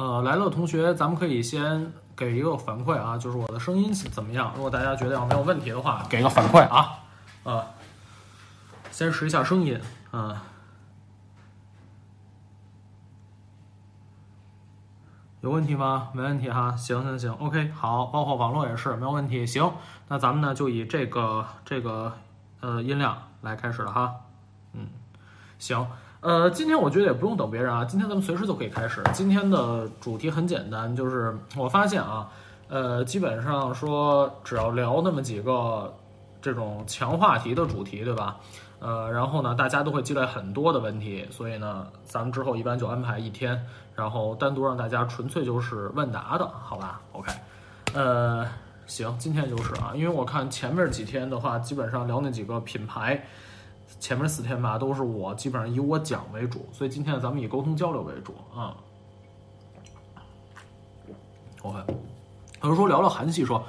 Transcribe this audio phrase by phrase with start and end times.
[0.00, 4.50] 呃，来乐同学，咱们可以先给一个反馈啊，就是我的声音怎么样？
[4.56, 7.00] 如果大家觉得要没有问题的话，给个反馈啊。
[7.44, 7.62] 呃，
[8.90, 9.78] 先试一下声音，
[10.12, 10.34] 嗯。
[15.42, 16.08] 有问题吗？
[16.14, 19.46] 没问题哈，行行行，OK，好，包括网络也是没有问题。
[19.46, 19.70] 行，
[20.08, 22.14] 那咱们呢就以这个这个
[22.60, 24.14] 呃音量来开始了哈。
[24.72, 24.86] 嗯，
[25.58, 25.86] 行，
[26.20, 29.02] 呃，今天我觉得也不用等别人啊，今天咱们随时都可以开始。
[29.14, 32.30] 今天的主题很简单，就是 我发现啊，
[32.68, 35.90] 呃，基本上说只要聊那么几个
[36.42, 38.36] 这种强话题的主题，对吧？
[38.80, 43.58] 呃，然后呢，大家都会积累很多的问题，所以呢，咱们之后一般就安排一天，
[43.94, 47.32] 然后单独让大家纯粹就是问答的，好吧？OK，
[47.94, 48.46] 呃，
[48.86, 53.26] 行，今天就是啊，因为我看前面几天的话，基本上聊那几个品牌，
[53.98, 58.76] 前面四天吧，都是我基本上以我讲为主，所以今天咱们以沟通交流为主啊。
[61.62, 61.78] OK，
[62.62, 63.62] 有人说聊聊韩系说。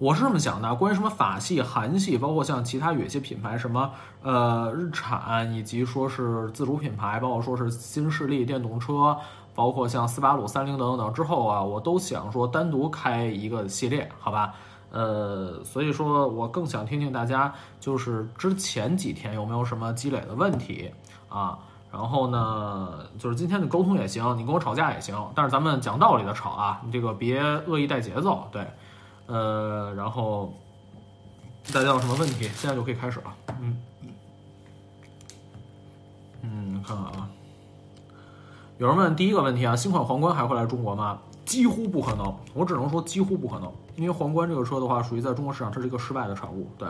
[0.00, 3.90] 我是这么想的，关于什么法系、韩系，包括像其他有些品牌，什么
[4.22, 9.18] 呃日产，以及说是自主品牌，包括说是新势力电动车，
[9.56, 14.54] 包括像斯巴鲁、三菱等等等之后啊，我都想说单独开一个系列，好吧？
[14.90, 20.90] 呃，所以说我更想听听大家就是之前几天有没有什么积累的问题
[21.28, 21.58] 啊？
[21.90, 28.66] 然后呢，就是今天的沟通也行，你跟我吵架也行，但是咱们讲道理的吵啊，你这个别恶意带节奏，对。
[29.26, 30.52] 呃，然后
[31.72, 33.34] 大家有什么问题，现在就可以开始了。
[33.60, 33.76] 嗯，
[36.42, 37.28] 嗯，看看啊，
[38.78, 41.18] 有人问第一个问题啊，新款皇冠还会来中国吗？
[41.48, 46.68] 几乎不可能，我只能说几乎不可能，因为皇冠这个车的话，属于在中国市场，这是一个失败的产物。
[46.76, 46.86] 对，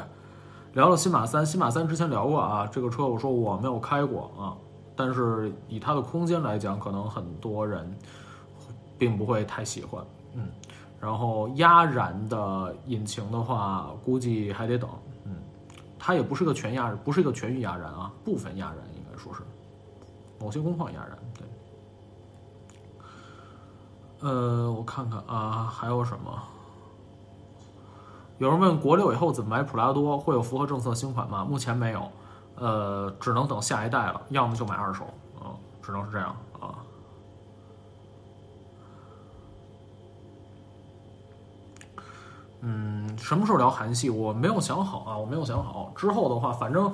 [0.72, 4.58] 聊了新马三，新马三之前聊过啊，这个车我说我没有开过啊，
[4.96, 7.96] 但是以它的空间来讲，可能很多人
[8.98, 10.04] 并不会太喜欢。
[10.34, 10.48] 嗯。
[11.00, 14.90] 然后压燃的引擎的话，估计还得等。
[15.26, 15.36] 嗯，
[15.96, 19.42] 它也不是个全压，不是一个全域压燃啊，部分压燃应该说是
[20.40, 21.16] 某些工况压燃。
[24.20, 26.30] 呃，我看看啊，还有什么？
[28.38, 30.18] 有人问国六以后怎么买普拉多？
[30.18, 31.44] 会有符合政策新款吗？
[31.44, 32.10] 目前没有，
[32.56, 35.04] 呃，只能等下一代了，要么就买二手
[35.40, 36.34] 啊，只能是这样。
[42.60, 44.10] 嗯，什么时候聊韩系？
[44.10, 45.92] 我没有想好啊，我没有想好。
[45.94, 46.92] 之后的话，反正，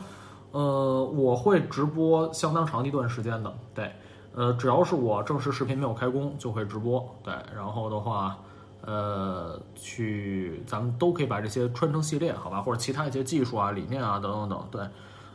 [0.51, 3.51] 呃，我会直播相当长一段时间的。
[3.75, 3.91] 对，
[4.35, 7.07] 呃，只要是我正式视频没有开工，就会直播。
[7.23, 8.37] 对，然后的话，
[8.83, 12.61] 呃，去咱们都可以把这些穿成系列，好吧？
[12.61, 14.69] 或者其他一些技术啊、理念啊等等等。
[14.71, 14.89] 对，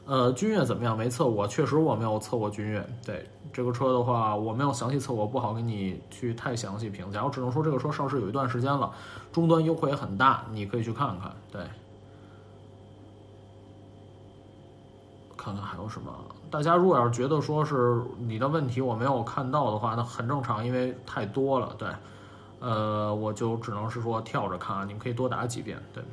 [0.05, 0.97] 呃，君越怎么样？
[0.97, 2.85] 没测过，确实我没有测过君越。
[3.05, 3.27] 对。
[3.51, 7.25] 这个车的话，我没有详细测过，不好给你去太详细评价。
[7.25, 8.91] 我只能说这个车上市有一段时间了，
[9.31, 11.35] 终端优惠也很大，你可以去看看。
[11.51, 11.63] 对，
[15.35, 16.13] 看看还有什么？
[16.51, 21.75] 大家如果要是觉得说是你的问题我没有看到的话，那很正常，因为太多了。
[21.77, 21.87] 对，
[22.59, 25.77] 呃，我就只能是说跳着看啊，你们可以多打几遍。
[25.93, 26.03] 对。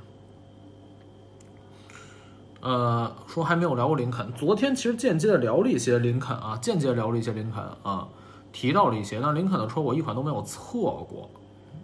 [2.60, 4.32] 呃，说还没有聊过林肯。
[4.32, 8.08] 昨天其实间接的聊了一些林肯啊，间接聊了一些林肯啊，
[8.52, 9.20] 提到了一些。
[9.20, 11.30] 但林肯的车我一款都没有测过，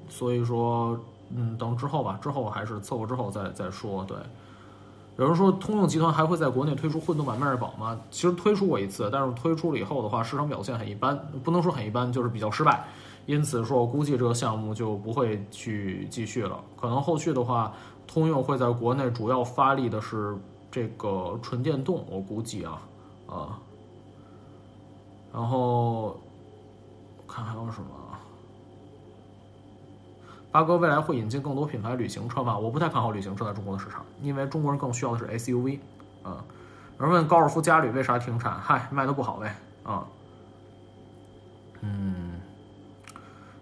[0.08, 0.98] 所以说，
[1.30, 4.04] 嗯，等之后吧，之后还是测过之后再再说。
[4.04, 4.16] 对，
[5.22, 7.98] 有人说通用集团还会在国内推出混动版迈锐宝吗？
[8.10, 12.84] 其实推出过一次，但是推出了以后的话，市场表现很一般，不能说很一般，就是比较失败。
[13.26, 16.58] 因此说，我估计这个项目就不会去继续了。
[16.80, 17.72] 可能后续的话，
[18.06, 20.36] 通用会在国内主要发力的是。
[20.74, 22.80] 这个纯电动，我估计啊，
[23.26, 23.60] 啊，
[25.30, 26.16] 然后
[27.28, 27.90] 看还有什么？
[30.52, 32.56] 八哥未来会引进更多品牌旅行车吗？
[32.56, 35.78] 我不太看好旅行车在中国的市场，因为中国人更需要的是 SUV。
[36.22, 36.44] 啊，
[36.98, 38.54] 有人问高尔夫嘉旅为啥停产？
[38.60, 39.56] 嗨，卖的不好呗。
[39.82, 40.06] 啊，
[41.81, 42.38] 嗯，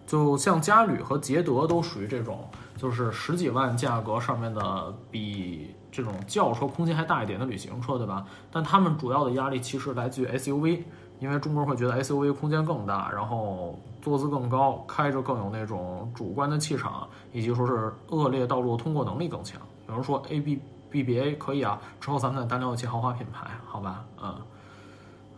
[0.06, 2.46] 就像嘉旅和捷德都属于这种，
[2.76, 5.74] 就是十几万价格上面的比。
[5.92, 8.24] 这种轿车空间还大一点的旅行车，对吧？
[8.52, 10.84] 但他们主要的压力其实来自于 SUV，
[11.18, 19.60] 因为中国人会觉得 SUV 空间更大，然后坐姿更高，开着更有那种主观的气场，以及说是恶劣道路通过能力更强。
[19.88, 20.60] 有人说 A B
[20.90, 24.04] B B A 可以啊，之后咱们再单聊一些豪华品牌，好吧？
[24.22, 24.34] 嗯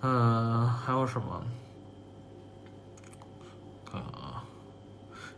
[0.03, 1.43] 嗯，还有什么？
[3.93, 4.45] 啊。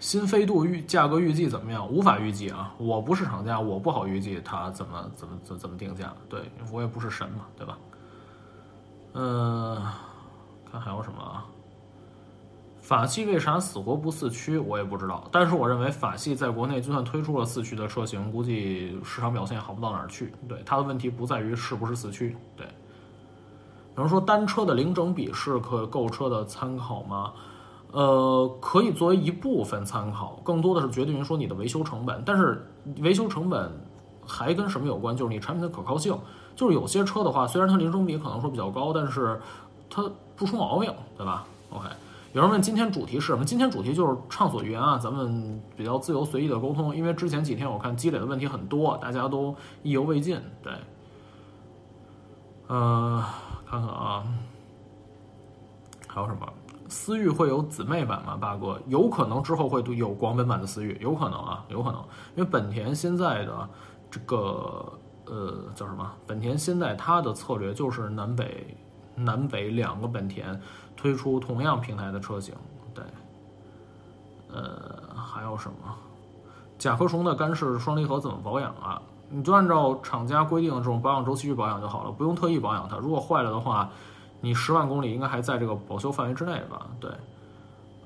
[0.00, 1.88] 新飞度预价格预计怎么样？
[1.88, 2.74] 无法预计啊！
[2.76, 6.12] 我不是厂家，我不好预计它怎么怎么怎怎么定价。
[6.28, 7.78] 对我也不是神嘛，对吧？
[9.14, 9.82] 嗯，
[10.70, 11.46] 看还有什么啊？
[12.84, 14.58] 法系为啥死活不四驱？
[14.58, 15.26] 我也不知道。
[15.32, 20.30] 但是我认为法系在国内就算推出了四驱的车型，估计市场表现也好不到哪儿去。
[20.46, 22.36] 对它的问题不在于是不是四驱。
[22.54, 22.66] 对，
[23.96, 27.32] 有人说单车的零整比是可购车的参考吗？
[27.90, 32.22] 呃，可以作为一部分参考，更多的是决定于说你的维修成本。
[32.26, 33.72] 但是维修成本
[34.26, 35.16] 还跟什么有关？
[35.16, 36.14] 就是你产品的可靠性。
[36.54, 39.40] 就是有些车的话，虽然它零整比可能说比较高，但是
[39.88, 40.04] 它
[40.36, 41.88] 不出毛病，对吧？OK。
[42.34, 43.44] 有人问今天主题是什么？
[43.44, 46.94] 今天主题就是畅所欲言啊，咱们比较自由随意的沟通。
[46.94, 49.54] 因为之前几天我看积累的问题很多，大家都
[49.84, 50.42] 意犹未尽。
[50.60, 50.72] 对，
[52.66, 53.24] 呃，
[53.64, 54.24] 看看啊，
[56.08, 56.40] 还有什么？
[56.88, 58.36] 思域会有姊妹版吗？
[58.36, 62.00] 八哥，有可能之后会有广本版的思域，有可能啊，有可能。
[62.34, 63.68] 因为本田现在的
[64.10, 64.92] 这个
[65.26, 66.10] 呃叫什么？
[66.26, 68.76] 本田现在它的策略就是南北
[69.14, 70.60] 南北两个本田。
[71.04, 72.54] 推出同样平台的车型，
[72.94, 73.04] 对，
[74.50, 75.76] 呃，还有什么？
[76.78, 79.02] 甲壳虫的干式双离合怎么保养啊？
[79.28, 82.96] 你就按照厂家规定的这种保养周期去保养就好了，不用特意保养它。
[82.96, 83.90] 如果坏了的话，
[84.40, 86.86] 你十万公里应该还在这个保修范围之内吧？
[86.98, 87.10] 对，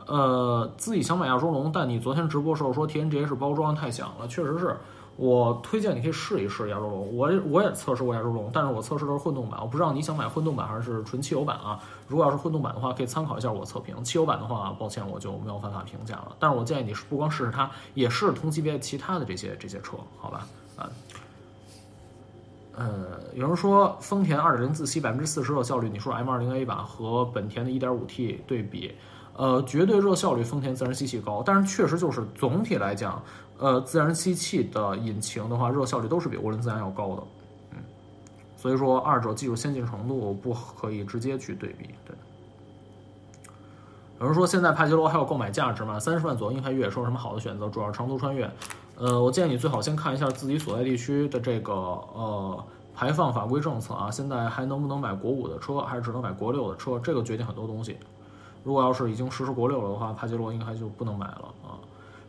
[0.09, 4.77] 呃，自己想买亚洲龙，但你昨天直播时候说 TNGA 是包装太响了，确实是。
[5.21, 11.81] 我推荐你可以试一试亚洲龙，我我也测试过亚洲龙，但是我测试的是混动版，我不知道你想买混动版还是纯汽油版啊？
[12.07, 16.37] 如果要是混动版的话，可以参考一下我测评；汽油版的话，抱歉我就没有办法评价了。
[16.39, 20.47] 但是我建议你是不光试试它，也试同级别其他的这些这些车，好吧？
[20.77, 20.89] 啊，
[22.77, 28.95] 呃，有人说丰田2.0自吸百分之四十热效率，你说 M20A 版和本田的 1.5T 对比？
[29.35, 33.23] 呃，绝对热效率丰田自然吸气高，但是确实就是总体来讲，
[33.59, 37.23] 呃，自然吸气的引擎的话，热效率都是比涡轮增压要高的，
[37.73, 37.79] 嗯，
[38.57, 41.91] 所以说二者技术先进程度不可以直接去对比。
[42.07, 42.17] 对，
[44.21, 45.99] 有人说现在帕杰罗还有购买价值吗？
[45.99, 47.69] 三十万左右硬派越野车有什么好的选择？
[47.69, 48.49] 主要是长途穿越，
[48.97, 52.65] 呃，我建议你最好先看一下自己所在地区的这个呃
[52.95, 56.99] 排放法规政策啊，现在还能不能买国五的车，还是只能买国六的车？
[57.01, 57.97] 这个决定很多东西。
[58.63, 61.79] 如果要是已经实施国六了的话，帕杰罗应该就不能买了啊。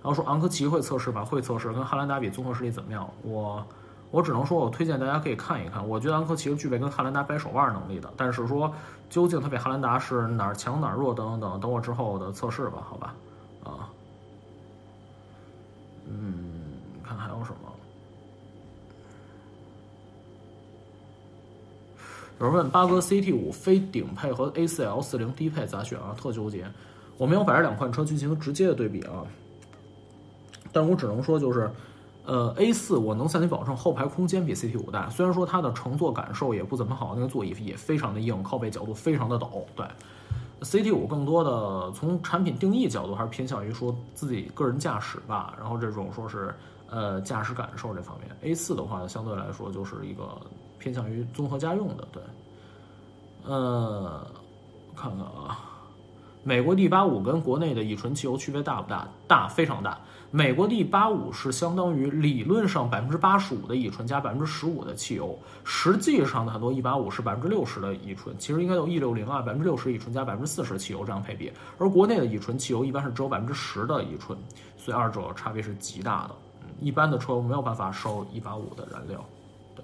[0.02, 3.10] 然后说昂科旗会测试吧，会测试，跟汉兰达比综合实力怎么样？
[3.22, 3.66] 我
[4.12, 5.88] 我只能说，我推荐大家可以看一看。
[5.88, 8.74] 我觉得昂科旗是具备跟汉兰达掰手腕能力的，但是说
[9.10, 13.16] 究竟它比汉兰达是哪儿强哪儿弱等等等，等我之后的测试吧，好吧？
[13.66, 13.90] 啊，
[16.08, 16.44] 嗯，
[17.04, 17.58] 看还有什么。
[22.40, 26.16] 有人问八哥 CT 五非顶配和 A 四 L 四零低配咋选啊？
[26.18, 26.66] 特纠结。
[27.18, 29.26] 我没有把这两款车进行直接的对比啊，
[30.72, 31.72] 但我只能说就是，
[32.26, 39.64] 呃，A 四我能向你保证后排空间比 CT 五大，虽然说它的乘坐感受也不怎么好，那个座椅也非常的硬，靠背角度非常的陡。
[39.76, 39.86] 对
[40.62, 46.54] ，CT 五更多的从产品定义角度还是偏向于说自己个人驾驶吧，然后这种说是
[46.90, 48.30] 呃驾驶感受这方面。
[48.42, 50.24] A 四的话相对来说就是一个。
[50.82, 52.24] 偏向于综合家用的，对，
[53.46, 54.26] 呃，
[54.96, 55.60] 看看啊，
[56.42, 59.06] 美国 D 八五跟国内的乙醇汽油区别大不大？
[59.28, 60.00] 大，非常大。
[60.32, 74.38] 美国 D 八五是相当于理论上百分之八十五的乙醇加百分之十五的汽油，实际上的很多 E 八五是百分之六十的乙醇，其实应该有 E 六零啊，百分之六十乙醇加百分之四十汽油这样配比，而国内的乙醇汽油一般是只有百分之十的乙醇，
[74.78, 76.36] 所以二者差别是极大的。
[76.62, 79.26] 嗯，一般的车没有办法烧 E 八五的燃料。
[79.76, 79.84] 对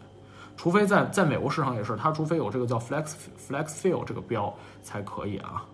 [0.56, 3.14] 除非在在美国市场也是，它除非有这个叫 flex
[3.50, 5.66] flex fuel 这个标才可以，啊，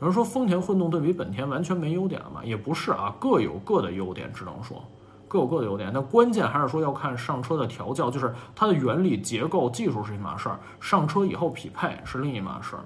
[0.00, 2.42] 有人说丰田混动对比本田完全没优点了吗？
[2.42, 4.82] 也不是啊，各有各的优点，只能说
[5.28, 5.90] 各有各的优点。
[5.92, 12.82] 那关键还是说要看上车的调教，就是它的原理、结构、技术是一码事儿，上车以后匹配是另一码事儿。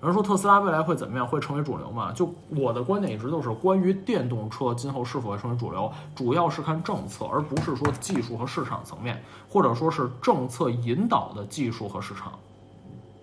[0.00, 1.26] 有人说特斯拉未来会怎么样？
[1.26, 2.10] 会成为主流吗？
[2.12, 12.32] 就我的观点一直都是，关于电动车今后是否会成为主流，主要是看政策，而不是说技术和市场层面，或者说是政策引导的技术和市场。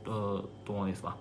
[0.05, 1.15] 呃，懂我的意思吧？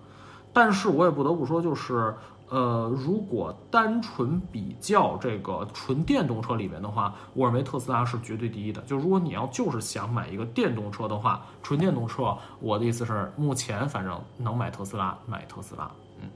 [0.53, 2.15] 但是我也不得不说，就是。
[2.49, 8.79] 呃，如果单纯比较这个纯电动车里面的话，我认为特斯拉是绝对第一的。
[8.81, 15.89] 就如果你要就是想买一个电动车的话，纯电动车，我的意思是，目前反正能买特斯拉，买特斯拉。
[16.21, 16.29] 嗯。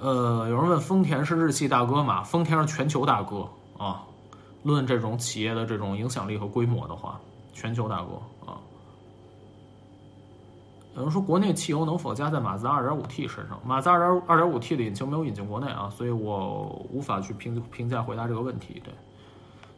[0.00, 2.22] 呃，有人问丰田是日系大哥吗？
[2.22, 4.04] 丰田是全球大哥啊。
[4.62, 7.18] 论这种企业的这种影响力和规模的话，
[7.52, 8.10] 全球大哥。
[10.96, 13.60] 有人说国内汽油能否加在马自达 2.5T 身上？
[13.64, 18.80] 马自达 2.5T 的引擎没有引进国内啊，所以我无法去评评价回答这个问题。
[18.82, 18.94] 对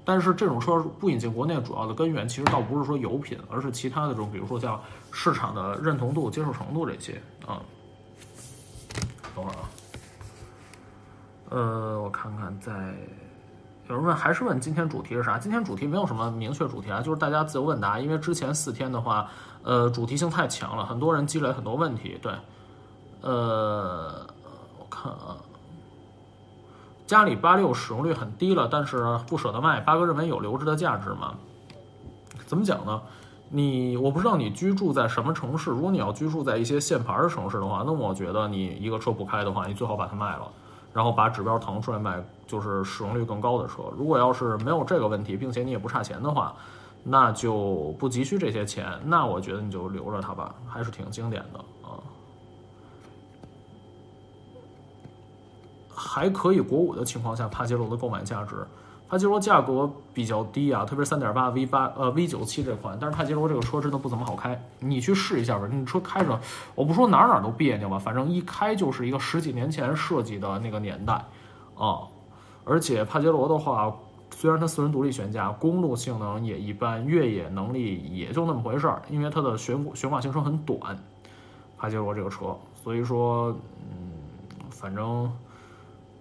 [0.04, 7.60] 但是这种车不引进国内，主要的根源其实倒不是说油品，而是其他的这种，比如说叫市场的认同度、接受程度这些啊。
[9.34, 9.68] 等会儿啊，
[11.50, 12.94] 呃，我看看，在
[13.88, 15.36] 有人问还是问今天主题是啥？
[15.36, 17.98] 今天主题没有什么明确主题啊，就是大家自由问答。
[17.98, 19.28] 因为之前四天的话，
[19.68, 22.18] 呃，主题性太强了，很多人积累很多问题。
[22.22, 22.32] 对，
[23.20, 24.26] 呃，
[24.78, 25.36] 我看啊。
[27.06, 29.78] 家里八六使用率很低了，但是不舍得卖。
[29.78, 31.34] 八哥认为有留着的价值吗？
[32.46, 33.02] 怎么讲呢？
[33.50, 35.70] 你我不知道你居住在什么城市。
[35.70, 40.50] 如果你要居住在一些限牌的城市的话，那么我觉得你一个车不开的话，你最好把它卖了，
[40.94, 43.82] 然后把指标腾出来卖，就是使用率更高的车。
[43.98, 46.54] 如果要是没有这个问题，并且你也不差钱的话，
[47.10, 48.86] 那就不急需这些钱。
[49.04, 51.96] 那我觉得你就留着它吧，还是挺经典的啊。
[55.94, 58.66] 还可以国五的情况下，帕杰罗的购买价值，
[59.08, 66.38] 帕杰罗价格比较低啊，特别三点八 V 八呃 V 九七这款，但是帕杰罗这个车真的不怎么好开，你去试一下吧，你车开着，
[66.74, 71.14] 我不说哪哪都别扭吧，反正一开就是一个十几年前设计的那个年代
[71.76, 72.02] 啊，
[72.64, 73.94] 而且帕杰罗的话，
[74.38, 80.96] 虽然它四轮独立悬架，公路性能也一般，越野能力也就那么回事儿，因为它的悬悬挂行程很短，
[81.76, 83.50] 帕杰罗这个车，所以说
[83.90, 84.12] 嗯，
[84.70, 85.28] 反正。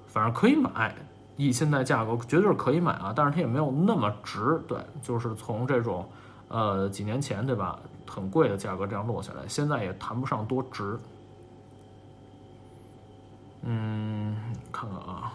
[0.09, 0.95] 反正可以买，
[1.36, 6.03] 以现在价格绝对是可以买啊，但是它也没有那么值，对，就是从这种，
[6.47, 10.97] 呃，几年前对吧，很贵的价格这样落下来，现在也谈不上多值。
[13.62, 14.36] 嗯，
[14.71, 15.33] 看看啊，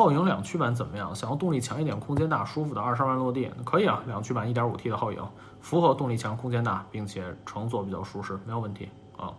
[0.00, 1.14] 皓影两驱版怎么样？
[1.14, 5.22] 想要动力强一点、空间大、舒服的二十万落地，可以啊，两驱版一点五 T 的皓影，
[5.60, 8.88] 符合动力强、空间大，并且乘坐比较舒适，没有问题
[9.18, 9.30] 啊。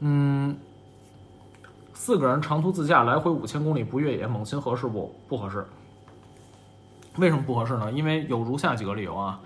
[0.00, 0.56] 嗯，
[1.94, 5.14] 四个人长途自驾来回五千公里不越野，猛禽合适不？
[5.28, 5.64] 不合适。
[7.18, 7.92] 为什么不合适呢？
[7.92, 9.40] 因为有如下几个理由啊。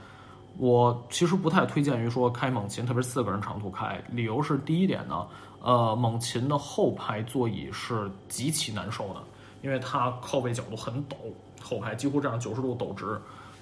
[0.58, 4.02] 我其实不太推荐于说开猛禽，特别是四个人长途开。
[4.10, 5.26] 理由是第一点呢，
[5.62, 9.22] 呃，猛禽的后排座椅是极其难受的，
[9.62, 11.14] 因为它靠背角度很陡，
[11.62, 13.18] 后排几乎这样九十度陡直。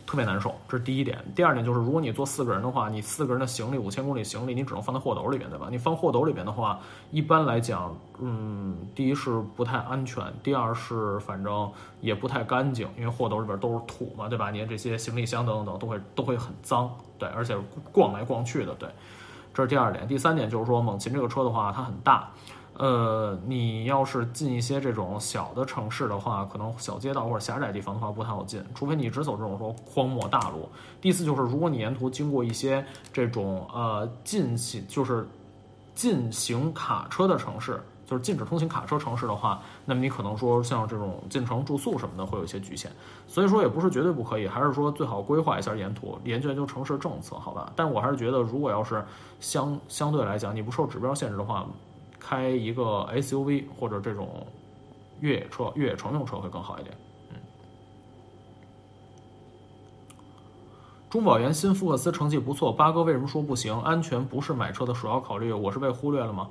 [0.07, 1.17] 特别难受，这是第一点。
[1.37, 5.69] 第二点就是，如果你坐四个人的话，你四个人的行李五千公里行李，你只能放在货斗里边，对吧？
[5.71, 6.81] 你放货斗里边的话，
[7.13, 14.51] 一般来讲，嗯，第一是不太安全，第二是反正也不太干净，因为货斗里边都是土嘛，对吧？
[14.51, 17.57] 你这些行李箱等等等都会都会很脏，对，而且
[17.93, 18.89] 逛来逛去的，对，
[19.55, 20.09] 这是第二点。
[20.09, 22.29] 第三点就是说，猛禽这个车的话，它很大。
[22.81, 30.67] 呃，你要是进一些这种小的城市的话，可能小街道或者狭窄地方的话不太好进，除非你只走这种说荒漠大路。
[30.99, 32.83] 第四就是，如果你沿途经过一些
[33.13, 35.29] 这种呃禁行就是
[35.95, 42.91] 禁行卡车的城市，就是禁止通行卡车城市的话，那么你可能说像这种进城住宿什么的会有一些局限。
[43.27, 47.71] 所以说也不是绝对不可以，还是说最好规划一下沿途，研究研究城市政策，好吧？
[47.77, 49.05] 但我还是觉得，如果要是
[49.39, 51.67] 相相对来讲你不受指标限制的话。
[52.21, 54.47] 开一个 SUV 或者这种
[55.21, 56.97] 越野车、越野乘用车会更好一点。
[57.31, 57.37] 嗯，
[61.09, 63.77] 中保研新福克斯成绩不错，八哥为什么说不行？
[63.81, 66.49] 安全不是买车的首要考虑，我是被忽略了吗？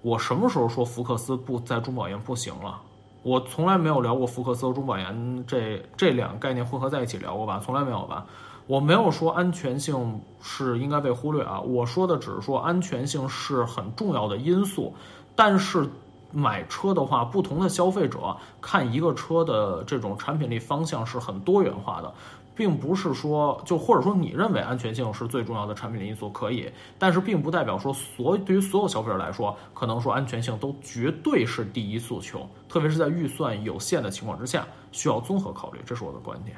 [0.00, 2.80] 我什么时候说福克斯不在中保研不行了？
[3.22, 7.58] 我从来没有聊过福克斯和中保研这这两个概念混合在一起聊过吧？
[7.58, 8.26] 从来没有吧？
[8.66, 14.94] 我没有说安全性是应该被忽略啊，我说的只是说安全性是很重要的因素，
[15.36, 15.86] 但是
[16.32, 22.12] 买车的话，不同的消费者看一个车的这种产品力方向是很多元化的，
[22.56, 26.68] 并不是说就或者说你认为安全性是最重要的产品力因素可以，
[26.98, 36.56] 但是并不代表说所对于所有消费者来说，可能说安全性都绝对是第一诉求，特别是在预算有限的情况之下，需要综合考虑，这是我的观点。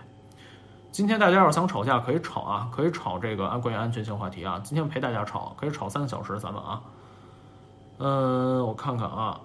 [0.97, 4.59] 今天大家要是想吵架，可以吵啊，可以吵这个安关于安全性话题啊。
[4.65, 6.81] 今天陪大家吵，可以吵三个小时，咱们啊。
[7.99, 9.39] 嗯，我看看啊，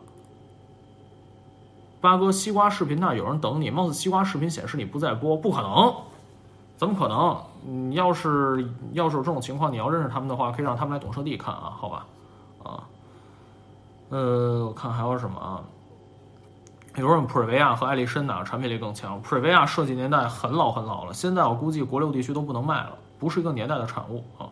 [2.00, 5.94] 八哥西瓜视频那有人等你，貌似西瓜视频显示你不在播，不可能，
[6.78, 7.38] 怎么可能？
[7.66, 12.06] 你要是要是有这种情况，你要认识他们的话，可以让他们来懂车帝看啊，好吧？
[12.64, 12.84] 啊，
[14.08, 15.62] 呃，我看还有什么啊？
[16.96, 19.22] 有人普瑞维亚和艾力绅哪个产品力更强？
[19.22, 24.50] 普瑞维亚设计年代很老很老了，现在我估计国六地区都不能卖了，不是一个年代的产物啊。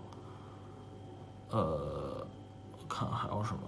[1.52, 2.26] 呃，
[2.88, 3.62] 看还有什么？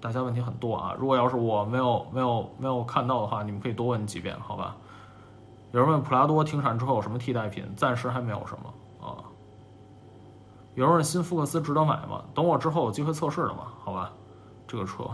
[0.00, 4.74] 大家问题很多啊，如果要是我没有没有没有看到的话，你们可以多问几遍，好吧？
[5.72, 7.64] 有人问普拉多停产之后有什么替代品？
[7.76, 9.18] 暂时还没有什么啊。
[10.74, 12.22] 有人问新福克斯值得买吗？
[12.32, 14.10] 等我之后有机会测试的嘛，好吧？
[14.66, 15.04] 这个车。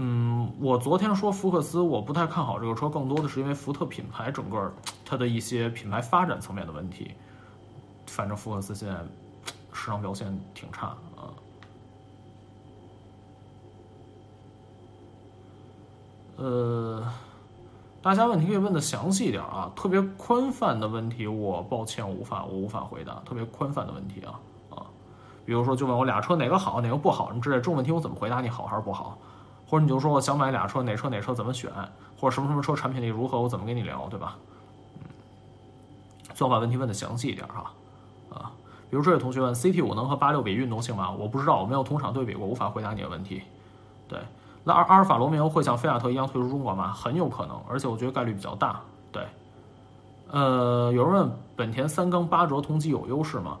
[0.00, 4.72] 嗯，我昨天说福克斯，我不太看好这个车，更多的是因为福特品牌整个
[5.04, 7.10] 它的一些品牌发展层面的问题。
[8.06, 8.94] 反正福克斯现在
[9.72, 10.86] 市场表现挺差
[11.16, 11.34] 啊。
[16.36, 17.04] 呃，
[18.00, 23.14] 大家问题可以问的详细一点啊，特别宽泛的问题，我抱歉无法我无法回答。
[23.26, 24.38] 特别宽泛的问题啊
[24.70, 24.86] 啊，
[25.44, 29.18] 比如说就问我俩车哪个好哪个不好什么之类这种问题，我怎么回答你好还是不好？
[29.68, 31.70] 或者你就说我想买俩车哪车哪车怎么选，
[32.18, 34.36] 或者什么什么车产品力如何，我怎么跟你聊，对吧？
[34.94, 35.00] 嗯，
[36.34, 37.70] 最好把问题问的详细一点哈
[38.30, 38.50] 啊，
[38.90, 41.10] 比如这位同学问 CT 五能和八六比运动性吗？
[41.10, 43.42] 我不知道，我没有同场对比过，无法回答你的问题。
[44.08, 44.18] 对。
[44.64, 46.92] 那阿阿尔法罗密欧会像菲亚特一样退出中国吗？
[46.92, 48.80] 很有可能，而且我觉得概率比较大。
[49.10, 49.26] 对，
[50.30, 53.56] 呃，有人问本田三缸八折同级有优势吗？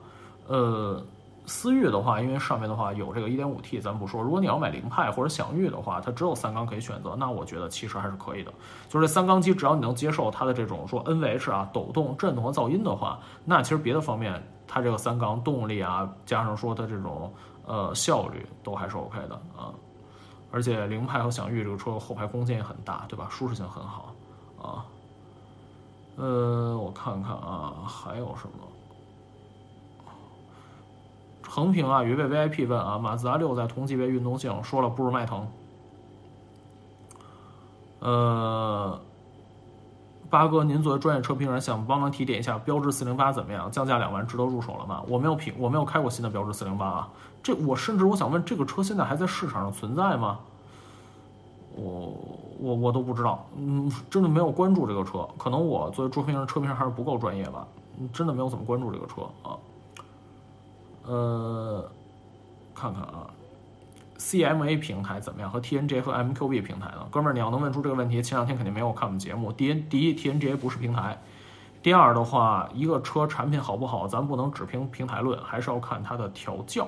[0.48, 1.02] 呃，
[1.48, 4.22] 思域的话，因为上面的话有这个 1.5T，咱不说。
[4.22, 8.52] 如果你要买凌派或者享域的话，它只有三缸可以选择，那我觉得其实还是可以的。
[8.88, 17.32] 就是这三缸机，只要你能接受它的这种说 NVH 啊、抖动、震动和噪音的话，那其实别的方面，它这个三缸动力啊，加上说它这种
[17.66, 19.72] 呃效率都还是 OK 的啊。
[20.50, 23.26] 而且凌派和享域这个车后排空间也很大，对吧？
[23.30, 24.14] 舒适性很好，
[24.60, 24.84] 啊，
[26.16, 28.67] 呃，我看看啊，还有什么？
[31.48, 35.48] 横屏啊，鱼贝 VIP 问啊，马自达六在同级别运动性说了不如迈腾。
[38.00, 39.00] 呃，
[40.28, 43.70] 八哥，您作为专业车评人，想帮忙提点一下，标致四零八怎么样？
[43.70, 45.02] 降价两万，值得入手了吗？
[45.08, 47.08] 我没有评，我没有开过新的标致四零八啊。
[47.42, 50.38] 这我甚至我想问，这个车现在还在市场上存在吗？
[51.74, 52.12] 我
[52.60, 57.66] 我我都不知道，嗯，真的没有关注这个车，可能我作为车评人，车评人还是不够专业吧，
[58.12, 59.56] 真的没有怎么关注这个车啊。
[61.08, 61.90] 呃，
[62.74, 63.30] 看看啊
[64.18, 65.50] ，CMA 平台怎么样？
[65.50, 67.08] 和 TNG 和 MQB 平台呢？
[67.10, 69.50] 哥们儿，你要能问出这个问题，前两天肯定没有看我们节目。
[69.50, 71.16] 第一第一，TNGA 不是平台；
[71.82, 76.86] 第二的话，一个车产品好不好，咱不能只凭平台论，还是要看它的调教。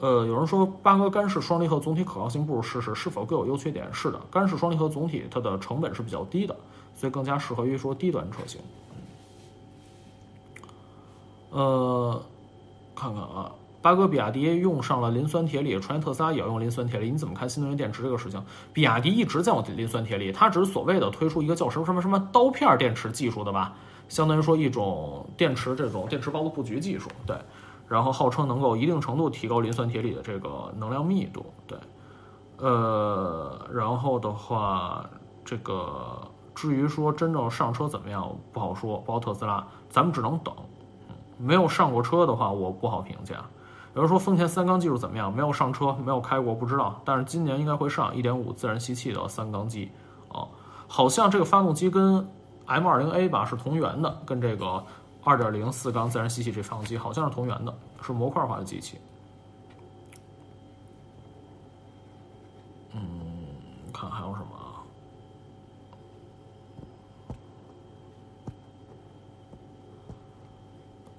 [0.00, 3.88] 呃，有人说八哥干式双离合总体可靠性不如湿式，是否各有优缺点？
[3.94, 6.54] 是的，干式双离合总体它的成本是比较低的，
[6.94, 8.60] 所以更加适合于说低端车型。
[11.54, 12.20] 呃，
[12.96, 18.42] 看看啊，八哥，比亚迪用上了磷酸铁锂，传言特斯拉也要用磷酸铁锂，你怎么看新能源电池这个事情？
[18.72, 23.72] 比亚迪一直在用磷酸铁锂，它只是所谓的推出一个叫什么什么什么刀片电池技术的吧，
[24.08, 27.36] 相当于说一种电池这种电池包的布局技术，对。
[27.86, 31.78] 然后号称能够一定程度提高磷酸铁锂的这个能量密度，对，
[32.56, 35.04] 呃，然后的话，
[35.44, 36.18] 这个
[36.54, 40.54] 至于说真正上车怎么样不好说，包括特斯拉，咱们只能等。
[41.38, 43.44] 没有上过车的话，我不好评价。
[43.94, 45.34] 有人说丰田三缸技术怎么样？
[45.34, 47.00] 没有上车，没有开过，不知道。
[47.04, 49.90] 但是今年应该会上1.5自然吸气的三缸机，
[50.28, 50.48] 啊，
[50.88, 52.28] 好像这个发动机跟
[52.66, 54.84] M20A 吧是同源的，跟这个。
[55.26, 58.98] 二点零四缸自然吸气这发动机好像是同源的，是模块化的机器。
[62.92, 63.00] 嗯，
[63.90, 64.84] 看还有什么啊？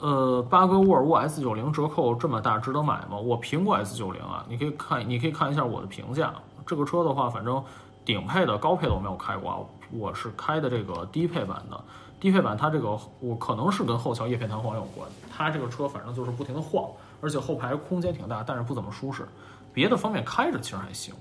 [0.05, 3.17] 呃，八哥沃尔沃 S 九零折扣这么大，值得买吗？
[3.17, 6.31] 我评过 S 九零啊，你可以看，你可以看一下我的评价。
[6.63, 7.63] 这个车的话，反正
[8.05, 9.57] 顶配的、高配的我没有开过啊，
[9.91, 11.83] 我是开的这个低配版的。
[12.19, 16.87] 低配版它这个我可能是跟后桥叶片弹簧有关，它这个车反正就是不停的晃，
[17.19, 19.27] 而且后排空间挺大，但是不怎么舒适。
[19.73, 21.15] 别的方面开着其实还行，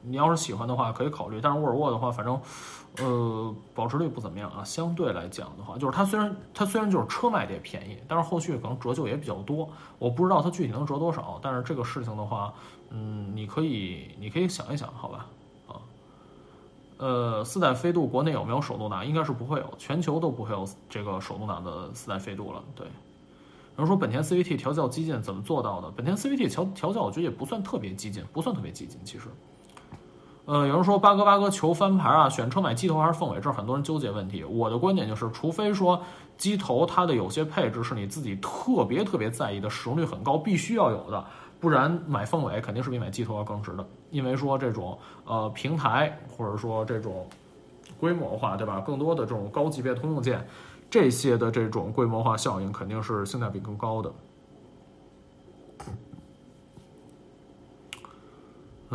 [0.00, 1.42] 你要是喜欢的话可以考虑。
[1.42, 2.40] 但是沃尔沃的话，反正
[2.98, 4.62] 呃保值率不怎么样啊。
[4.64, 9.68] 相对来讲的话，就是它虽然它虽然就是车卖的也便宜，但是后续可能折旧也比较多。
[9.98, 12.52] 我不知道它具体能折多少，但是这个事情的话，
[12.90, 15.26] 嗯，你可以你可以想一想，好吧。
[15.68, 15.80] 啊
[16.96, 19.04] 呃，四代飞度国内有没有手动挡？
[19.04, 22.62] 应该是不会有，全球都不会有这个手动挡的四代飞度了。
[22.76, 25.90] 对，有人说本田 CVT 调教激进怎么做到的？
[25.90, 29.00] 本田 CVT 调调教，我觉得也不算特别激进，不算特别激进。
[29.04, 29.24] 其实，
[30.46, 33.36] 呃，有人说八哥八哥求翻牌啊，选车买机头还是凤尾？
[33.36, 34.44] 这是很多人纠结问题。
[34.44, 35.98] 我的观点就是，除非说
[36.36, 41.24] 机头它的有些配置是你自己特别特别在意的，使用率很高，必须要有的。
[41.58, 47.26] 不然买凤尾肯定是比买机头要更值的，因为说这种呃平台或者说这种
[47.98, 48.80] 规模化，对吧？
[48.80, 50.46] 更多的这种高级别通用件，
[50.90, 54.12] 这些的这种规模化效应肯定是性价比更高的。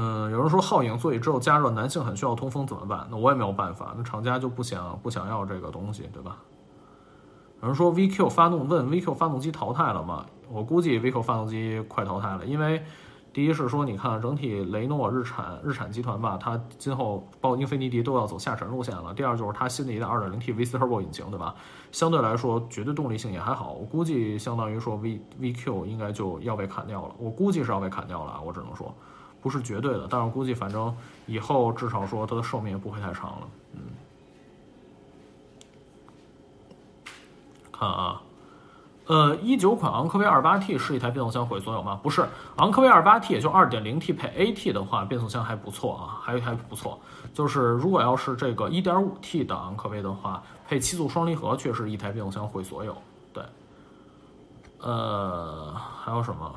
[0.01, 3.05] 嗯，有人说皓影座椅只有加热，男性很需要通风怎么办？
[3.11, 6.37] 那我也没有办法，那厂家就不想不想要这个东西，对吧？
[7.61, 10.25] 有人说 VQ 发动问 VQ 发动机淘汰了吗？
[10.49, 12.81] 我估计 VQ 发动机快淘汰了，因为
[13.33, 19.13] 第一是说，你看整体雷诺、日产、日产集团吧，它今后包括英菲尼迪都要走下沉路线了。
[19.13, 21.53] 第二就是它新的一代 2.0T V4 Turbo 引擎，对吧？
[21.91, 23.73] 相对来说，绝对动力性也还好。
[23.73, 27.13] 我估计相当于说 V VQ 应该就要被砍掉了。
[27.19, 28.95] 我估计是要被砍掉了，我只能说，
[29.41, 33.47] 不是绝对的，但是估计反正以后至少说它的寿命也不会太长了。
[33.73, 33.81] 嗯，
[37.71, 38.21] 看啊。
[39.07, 41.99] 呃，一九款昂科威二八 T 是一台变速箱毁所有吗？
[42.03, 42.23] 不是，
[42.57, 46.99] 昂科威二八 T 也就二点零 T 配 AT 的话，变速箱还不错啊，还还不错。
[47.33, 52.95] 就是如果要是这个一点五 T 的昂科威的话，配七速双离合，确实一台变速箱毁所有。
[53.33, 53.43] 对，
[54.79, 56.53] 呃，还有什么？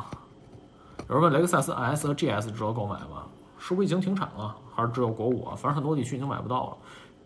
[1.13, 3.27] 有人问雷克萨斯 IS 和 GS 值得购买吗？
[3.59, 4.57] 是不是已经停产了？
[4.75, 5.55] 还是只有国五啊？
[5.55, 6.77] 反正很多地区已经买不到了。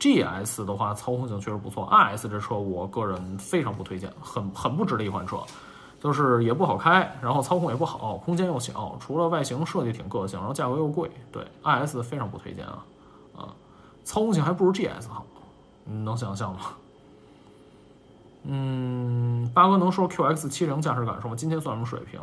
[0.00, 1.84] G S 的话，操控性确实不错。
[1.84, 5.38] R S 这车，我个人非常不推荐，很很不值得一款车，
[6.00, 11.08] 就是也不好开，然后操控也不好，空间又小，除了外形设计挺个性，然后价格又贵。
[11.30, 12.84] 对，R S 非常不推荐啊
[13.36, 13.54] 啊，
[14.02, 15.24] 操控性还不如 G S 好，
[15.84, 16.60] 你能想象吗？
[18.42, 21.36] 嗯，八哥能说 Q X 七零驾驶感受吗？
[21.36, 22.20] 今天算什么水平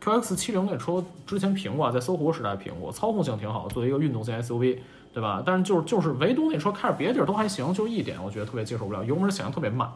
[0.00, 4.82] ？Q X 七零那车之前评过，在搜狐时代评过，操控性挺好，作为一个运动型 S U V。
[5.16, 5.42] 对吧？
[5.46, 9.90] 但是就是就是唯独那车开着别的地儿都还行，就一点我觉得特别接受不了，油门响应特别慢。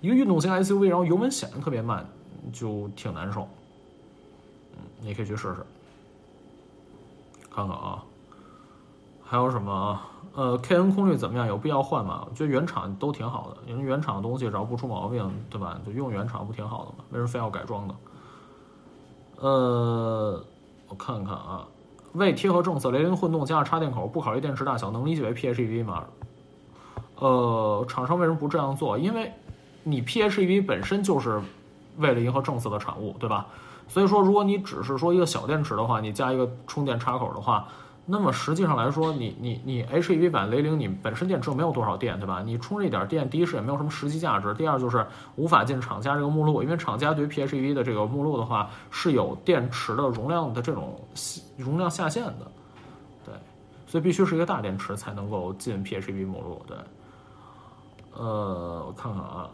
[0.00, 2.08] 一个运动型 SUV，然后油门显得特别慢，
[2.50, 3.46] 就挺难受。
[4.72, 5.56] 嗯，你可以去试试，
[7.54, 8.02] 看看啊。
[9.22, 10.00] 还有什么？
[10.34, 11.46] 呃，KN 空滤怎么样？
[11.46, 12.26] 有必要换吗？
[12.26, 15.78] 我觉得原厂都挺好的，因为原厂的东西只要不出毛病，对吧？
[15.84, 17.04] 就用原厂不挺好的吗？
[17.10, 17.94] 为什么非要改装呢？
[19.40, 20.42] 呃，
[20.88, 21.66] 我看看啊。
[22.14, 26.04] 为贴合政策，雷凌混动加上插电口，不考虑电池大小，能理解为 PHEV 吗？
[27.16, 28.96] 呃，厂商为什么不这样做？
[28.98, 29.32] 因为，
[29.84, 31.40] 你 PHEV 本身就是
[31.98, 33.46] 为了迎合政策的产物，对吧？
[33.88, 37.68] 所以说，如果你只是说一个小电池的话，你加一个充电插口的话。
[38.10, 42.42] 那么实际上来说，你你你 HEV 版雷凌，你本身电池没有多少电，对吧？
[42.42, 50.98] 你充这点电，第一是也没有什么实际价值，第二就是无法进厂家这个目录，因为厂家对于 PHEV 的这个目录的话是有电池的容量的这种
[51.58, 52.50] 容量下限的，
[53.26, 53.34] 对，
[53.86, 56.76] 所以必须是一个大电池才能够进 PHEV 目录，对。
[58.14, 59.50] 呃，我看看啊。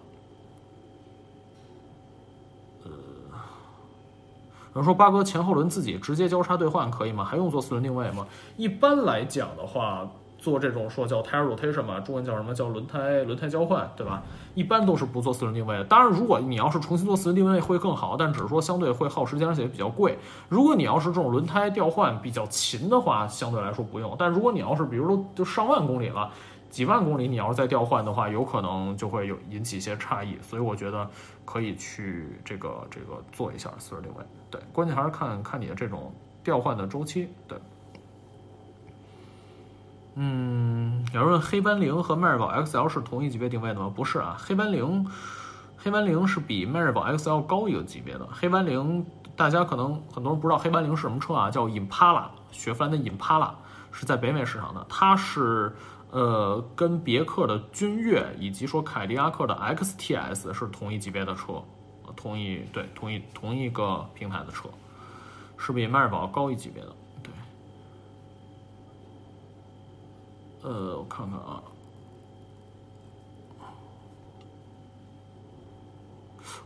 [4.75, 7.25] 有人说八哥前后轮自己直接交叉兑换可以吗？
[7.25, 8.27] 还用做四轮定位吗？
[8.57, 10.05] 一般来讲的话，
[10.37, 14.21] 做这种说叫 tire rotation 嘛，中文叫什么叫轮胎轮胎交换，对吧？
[14.57, 15.85] 一般都是不做四轮定位的。
[15.85, 20.19] 当然，如果你要是重新做四轮定位会更好，但只是说相对会耗时间，而且比较贵。
[20.49, 24.17] 如果你要是这种轮胎调换比较勤的话，相对来说不用。
[24.19, 26.29] 但如果你要是比如说就上万公里了。
[26.75, 31.09] 几万公里，你要是再调换的话，有可能就会有引起一些差异，所以我觉得
[31.45, 34.25] 可以去这个这个做一下四轮定位。
[34.51, 37.29] 对，关键还是看看你的这种调换的周期。
[37.47, 37.57] 对，
[40.17, 43.93] 嗯，有人问黑斑羚和迈锐宝 XL 是同一级别定位的吗？
[43.95, 45.07] 不是啊，黑斑羚，
[45.77, 48.27] 黑斑羚是比迈锐宝 XL 高一个级别的。
[48.33, 49.07] 黑斑羚
[49.37, 53.53] 大家可能很多人不知道黑斑羚是什么车啊，叫 Impala，雪佛兰的 Impala
[53.93, 55.73] 是在北美市场的，它是。
[56.15, 61.61] 呃，跟别克的君越以及说凯迪拉克的 XTS 是同一级别的车，
[62.15, 64.69] 同一对同一同一个平台的车，
[65.59, 66.93] 是比迈锐宝高一级别的。
[67.21, 67.33] 对，
[70.63, 71.61] 呃，我看看啊，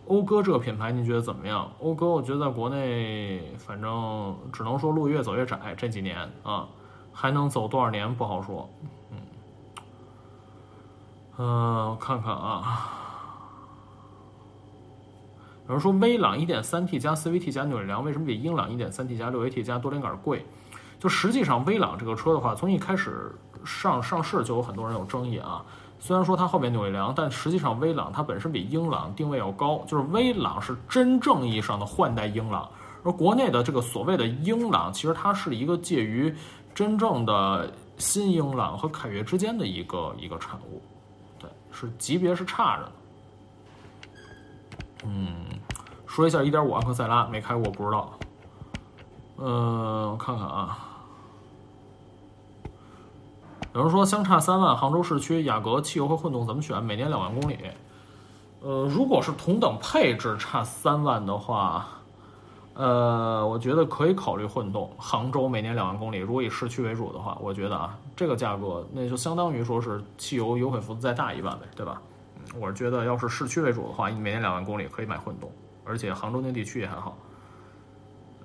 [0.06, 1.72] 讴歌这个品牌你觉得怎么样？
[1.80, 6.68] 讴歌我觉得在国内，反正只能说路越走越窄，这几年啊，
[7.14, 8.68] 还能走多少年不好说。
[11.40, 12.94] 嗯，我看看啊。
[15.68, 20.44] 有人说威朗 1.3T 加 CVT 加扭力梁为什么比英朗 1.3T 加 6AT 加多连杆贵？
[20.98, 23.32] 就实际上威朗这个车的话，从一开始
[23.64, 25.64] 上上市就有很多人有争议啊。
[26.00, 32.68] 虽然说它后面扭力梁，但实际上威朗它本身比英朗定位要高，就是威朗是真正意义上的换代英朗，
[33.04, 36.34] 而国内的这个所谓的英朗，其实它是一个介于
[36.74, 40.82] 真正的新英朗和凯越之间的一个一个产物。
[41.70, 42.92] 是级别是差着的，
[45.04, 45.34] 嗯，
[46.06, 48.10] 说一下1.5昂克赛拉没开过不知道，
[49.36, 50.78] 嗯，我看看啊，
[53.74, 56.82] 有人说相差三万，杭州市区雅阁汽油和混动怎么选？
[56.82, 57.56] 每年两万公里，
[58.60, 61.86] 呃，如果是同等配置差三万的话，
[62.74, 64.90] 呃，我觉得可以考虑混动。
[64.98, 67.96] 杭州每年两万公里，如果以市区为主的话，我觉得啊。
[68.18, 72.02] 这个价格，那就相当于说是汽油优惠幅度再大一万呗，对吧？
[72.58, 75.52] 我是觉得要是市区为主的话，你每年两万公里可以买混动，
[75.84, 77.16] 而且杭州那地区也很好。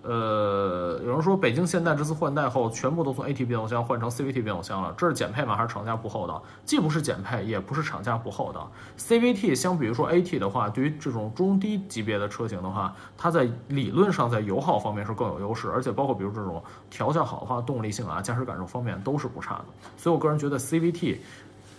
[0.03, 5.55] 呃，有人说北京现代这次换代后，全部都从 AT 变速箱换成 CVT 变速箱了，这是减配吗？
[5.55, 6.43] 还是厂家不厚道？
[6.65, 8.69] 既不是减配，也不是厂家不厚道。
[8.97, 19.65] CVT 相比于说 AT 的话，对于这种中低级别的车型的话，它在理论上在油耗方面是更有优势，而且包括比如这种调教好的话，动力性啊、驾驶感受方面都是不差的。
[19.95, 21.19] 所以我个人觉得 CVT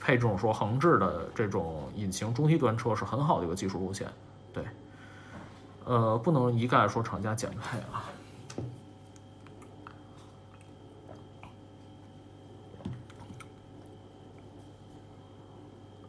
[0.00, 4.08] 配这种说横置的这种引擎中低端车是很好的一个技术路线。
[4.50, 4.64] 对，
[5.84, 8.04] 呃，不能一概说厂家减配啊。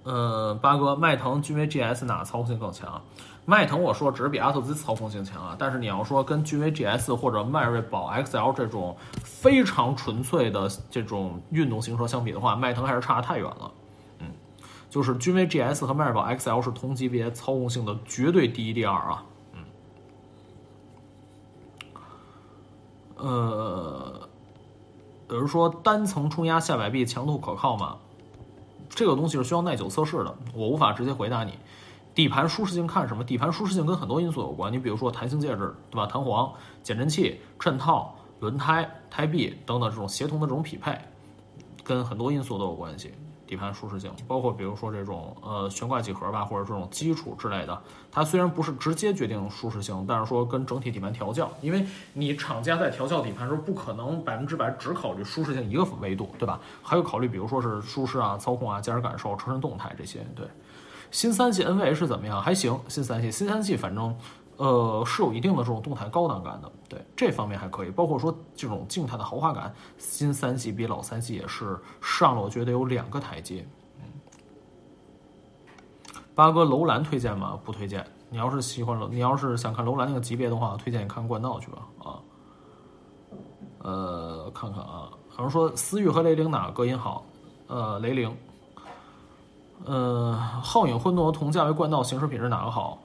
[0.05, 3.01] 呃，八哥，迈腾、君威 GS 哪操控性更强？
[3.43, 13.71] 迈腾我说只是比阿特兹操控性强啊，但是你要说跟君威 GS 或者迈锐宝 XL 这种非常纯粹的这种运动型车相比的话，迈腾还是差得太远了。
[14.19, 14.27] 嗯，
[14.89, 19.23] 就是君威 GS 和迈锐宝 XL 是同级别操控性的绝对第一、第二啊。
[19.53, 19.63] 嗯，
[23.17, 24.29] 呃，
[25.29, 27.97] 有人说单层冲压下摆臂强度可靠吗？
[28.89, 31.53] 这个东西是需要耐久测试的，我无法直接回答你。
[32.13, 33.23] 底盘舒适性看什么？
[33.23, 36.05] 底盘舒适性跟很多因素有关，你比如说弹性介质，对吧？
[36.05, 40.97] 弹簧、减震器、衬套、轮胎、胎壁等等这种协同的这种匹配，
[41.83, 43.13] 跟很多因素都有关系。
[43.47, 47.81] 底盘舒适性，包括比如说这种呃悬挂几何吧，或者这种基础之类的，
[48.11, 56.59] 它虽然不是直接决定舒适性，但是说跟整体底盘调教，因为你厂家在调教底盘的时候不可能百分之百只考虑舒适性一个维度，对吧？
[56.81, 60.25] 还有考虑比如说是舒适啊、操控啊、驾驶感受、车身动态这些。
[60.35, 60.47] 对，
[61.11, 62.41] 新三系 NVH 怎么样？
[62.41, 64.15] 还行，新三系，新三系反正。
[64.57, 73.67] 呃，是有一定的这种动态高档感的，对这方面还可以，包括说这种静态的豪华感，新三系比老三系也是上了，我觉得有两个台阶。
[73.97, 74.03] 嗯，
[76.33, 77.59] 八哥楼兰推荐吗？
[77.65, 78.05] 不推荐。
[78.29, 81.77] 你要是喜欢楼，你要是想看楼兰那个级别的话，推荐你看冠道去吧。
[82.03, 82.19] 啊，
[83.79, 87.25] 呃，看看啊，有人说思域和雷凌哪个隔音好？
[87.67, 88.35] 呃，雷凌。
[89.83, 92.97] 呃，皓影混动和同价位冠道行驶品质哪个好？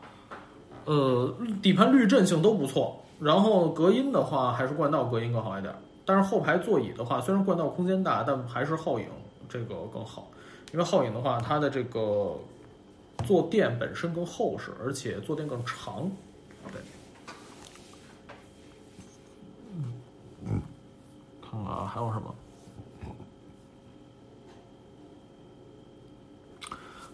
[0.90, 5.72] 呃，底盘滤震性都不错，然后隔音的话还是冠道隔音更好一点。
[6.05, 9.07] 但是后排座椅的话，虽然冠道空间大，但还是皓影
[9.48, 10.29] 这个更好。
[10.72, 12.37] 因为皓影的话，它的这个
[13.24, 16.11] 坐垫本身更厚实，而且坐垫更长。
[16.72, 16.83] 对，
[20.44, 20.61] 嗯，
[21.40, 22.35] 看看啊，还有什么？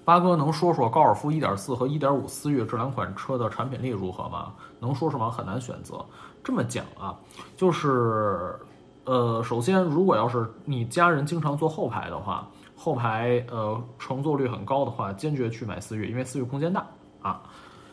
[0.06, 4.52] 八哥能说说高尔夫1.4和1.5思域这两款车的产品力如何吗？
[4.78, 5.28] 能说说吗？
[5.28, 6.06] 很难选择。
[6.44, 7.18] 这么讲啊，
[7.56, 8.54] 就是，
[9.02, 16.86] 呃，首先，如果要是你家人经常坐后排的话，后排呃乘坐率很高的话，坚决去买思域，因为思域空间大
[17.20, 17.42] 啊。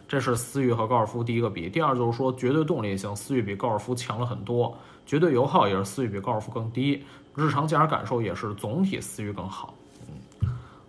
[0.07, 1.67] 这是思域和高尔夫第一个比。
[1.67, 4.71] 第二就是说，绝对动力性，思域比高尔夫强了很多；
[5.03, 9.73] 绝对油耗也是思域比高尔夫更低，日常驾驶感受也是总体思域更好。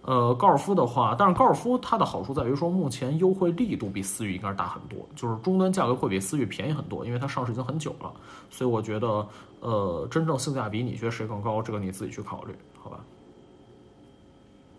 [0.07, 8.13] 呃，高尔夫的话，但是高尔夫它的好处在于说，目前优惠力度比思域应该是大很多，就是终端价格会比思域便宜很多，因为它上市已经很久了，
[8.51, 9.27] 所以我觉得，
[9.61, 11.63] 呃，真正性价比，你觉得谁更高？
[11.63, 13.01] 这个你自己去考虑，好吧？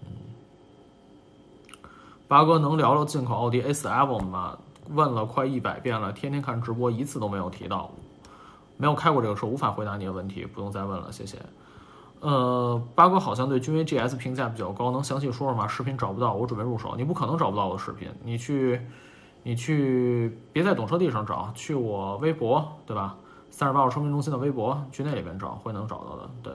[0.04, 0.08] 嗯，
[2.28, 4.56] 八哥能聊聊进口奥迪 A4 吗？
[4.90, 7.90] 问了快一百遍了，天天看直播，一次都没有提到，
[8.78, 11.40] 没有开过这个车，无法回答你的问题，不用再问了，谢谢。
[12.22, 15.68] 呃，八哥好像对君威 GS 评价比较高，能详细说说吗？
[15.68, 16.96] 视频找不到，我准备入手。
[16.98, 18.82] 你不可能找不到我的视频，你去，
[19.44, 23.16] 你去，别在懂车帝上找，去我微博，对吧？
[23.52, 26.30] 三十八号车评中心的微博，去那里边找，会能找到的。
[26.42, 26.54] 对，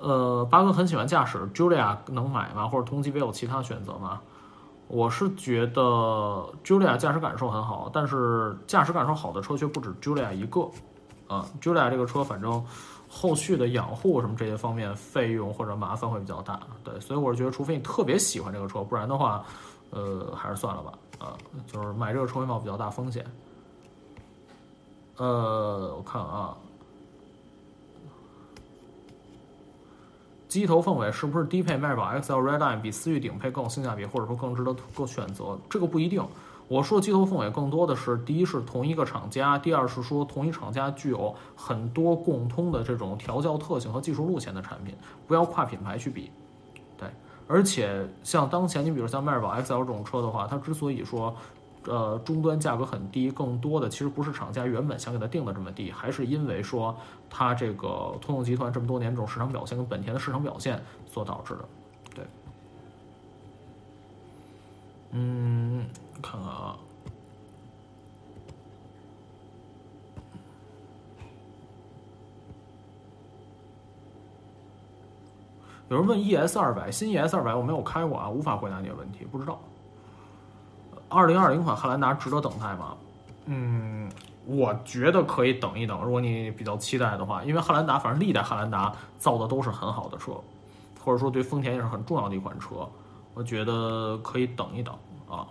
[0.00, 2.66] 呃，八哥很喜欢驾驶，Julia 能买吗？
[2.66, 4.20] 或者同级别有其他选择吗？
[4.88, 5.82] 我是觉得
[6.64, 10.68] Julia 驾驶感受很好，但是驾驶感受好的车却不止 Julia 一个。
[11.28, 12.64] 啊，Julia 这个车反正。
[13.20, 19.44] 后续的养护什么这些方面费用或者麻烦会比较大，对，所以我是觉得，除非你特别喜欢这个车，不然的话，
[19.90, 23.26] 呃，还是算了吧，啊，就是买这个车会冒比较大风险。
[25.16, 26.56] 呃，我看啊，
[30.46, 35.58] 机头凤尾是不是低配迈锐宝 XL Redline 比思域顶配更性价比，或者说更值得更选择？
[35.68, 36.24] 这个不一定。
[36.68, 44.94] 我说鸡头凤尾更多的是，第一是同一个厂家，第二是说同一厂家具有很多共通的这种调教特性和技术路线的产品，
[45.26, 46.30] 不要跨品牌去比。
[46.98, 47.08] 对，
[47.46, 51.34] 而且像当前你比如像迈锐宝 XL 这种车的话，它之所以说，
[51.86, 56.94] 呃，终端价格很低，更多的其实不是厂家原本想给它定的这么低，还是因为说
[57.30, 61.64] 它这个通用集团这么多年这种市场表现跟本田的市场表现所导致的。
[65.10, 65.86] 嗯
[66.22, 66.76] 看看啊。
[75.88, 79.58] 有人问 es 二百新 es 二百我没有开过啊无法回答你的问题不知道。
[81.08, 82.94] 二零二零款汉兰达值得等待吗？
[83.46, 84.12] 嗯
[84.44, 90.32] 我觉得可以等一等如果你比较期待的话因为汉兰达反正历代汉兰达造的都是很好的车
[91.02, 92.86] 或者说对丰田也是很重要的一款车。
[93.38, 94.92] 我觉得可以等一等
[95.28, 95.46] 啊。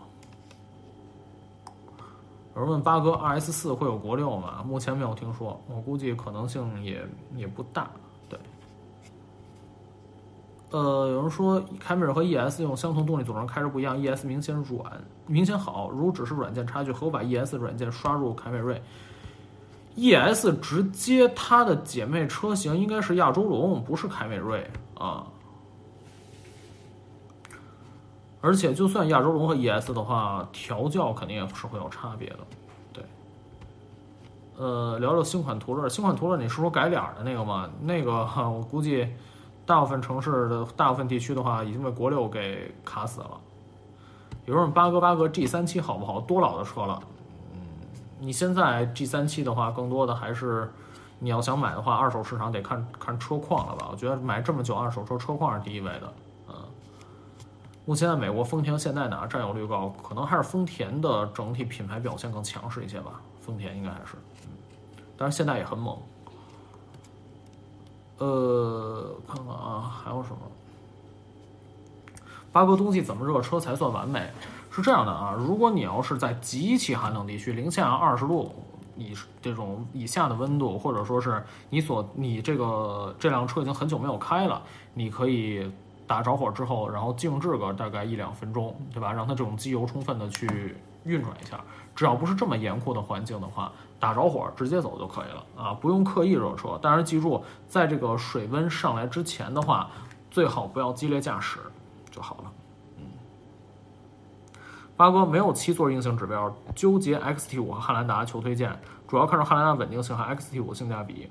[2.54, 4.62] 有人问八哥，RS 四会有国六吗？
[4.68, 7.02] 目前没有听说，我估计可能性也
[7.38, 7.90] 也不大。
[8.28, 8.38] 对
[10.72, 15.90] 呃，有人说凯美瑞和 ES 用相同动力组成开着不一样，ES 明显软，明显好。
[15.90, 18.82] 如只是软件差距，何把 ES 软件刷入凯美瑞
[19.96, 25.26] ？ES 直接它的姐妹车型应该是亚洲龙，不是凯美瑞啊。
[28.42, 32.40] 而且就算亚洲龙和 ES 的话，调教肯定也是会有差别的。
[32.94, 33.04] 对，
[34.58, 37.70] 呃，聊聊新款途乐，新款途乐你是说改脸的那个吗？
[37.82, 39.08] 那个 我估计。
[39.66, 43.32] 大部分城市的大部分地区的话，已经被国六给卡死了。
[44.46, 46.22] 有人问八哥八哥 G 三七好不好？
[46.22, 46.98] 多老的车了？
[47.52, 47.60] 嗯，
[48.18, 50.72] 你现在 G 三七的话，更多的还是
[51.20, 53.90] 你要想买的话，二手市场得看看车况了吧？
[53.92, 56.14] 我觉得买这么久二手车，车况是第一位的。
[57.88, 59.88] 目前在美国，丰田、现代哪占有率高？
[60.06, 63.22] 可能还是丰田的整体品牌表现更强势一些吧。
[63.40, 64.52] 丰田应该还是，嗯，
[65.16, 65.98] 但是现在也很猛。
[68.18, 70.38] 呃，看看啊，还有什么？
[72.52, 74.30] 八哥冬季怎么热车才算完美？
[74.70, 78.54] 是这样的啊，如果你要是在极其寒冷地区，零下二十度
[78.98, 84.62] 以这种以下的温度，或者说是你所你这个这辆车已经很久没有开了，
[84.94, 85.72] 你可以
[86.08, 89.12] 打着火之后，然后静置个大概一两分钟，对吧？
[89.12, 91.60] 让它这种机油充分的去运转一下。
[91.96, 93.72] 只要不是这么严酷的环境的话。
[94.00, 96.78] 打着火直接走就可以了啊，不用刻意热车。
[96.80, 99.90] 但是记住，在这个水温上来之前的话，
[100.30, 101.58] 最好不要激烈驾驶
[102.12, 102.52] 就好了。
[102.98, 103.06] 嗯，
[104.96, 108.80] 八哥没有七座硬性指标，纠结 XT 五和汉兰达，求推荐。
[109.08, 111.28] 主要看重汉兰达稳定性和 XT 五性价比。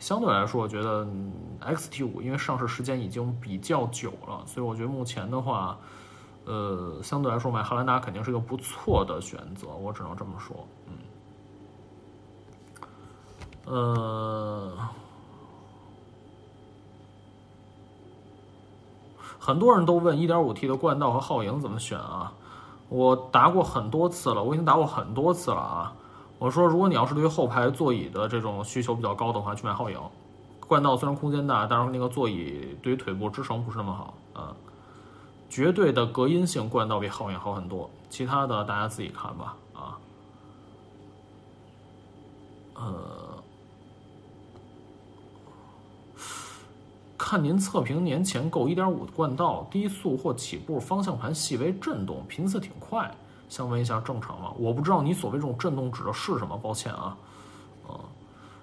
[0.00, 1.06] 相对来说，我觉得
[1.60, 5.78] XT 五因为上市时间已经比较久了，所以我觉得目前的话，
[6.46, 9.68] 呃，相对来说买汉兰达肯定是个不错的选择。
[9.68, 10.94] 我只能这么说，嗯。
[13.66, 14.76] 呃，
[19.38, 22.32] 很多人都问 1.5T 的冠道和皓影怎么选啊？
[22.88, 25.92] 我答过很多次了，我已经答过很多次了啊！
[26.40, 30.00] 我说，如果你要是对于后排座椅的这种需求比较高的话，去买皓影。
[30.66, 34.56] 冠道虽然空间大，但是那个座椅对于腿部支撑不是那么好啊。
[35.50, 39.98] 绝对的隔音性，冠道比皓影好很多，其他的大家自己看吧啊。
[42.74, 42.82] 呃。
[47.18, 53.14] 看您测评年前购1.5冠道，低速或起步方向盘细微震动，频次挺快，
[53.50, 54.50] 想问一下正常吗？
[54.56, 57.14] 我不知道你所谓这种震动指的是什么，抱歉啊。
[57.86, 57.98] 嗯，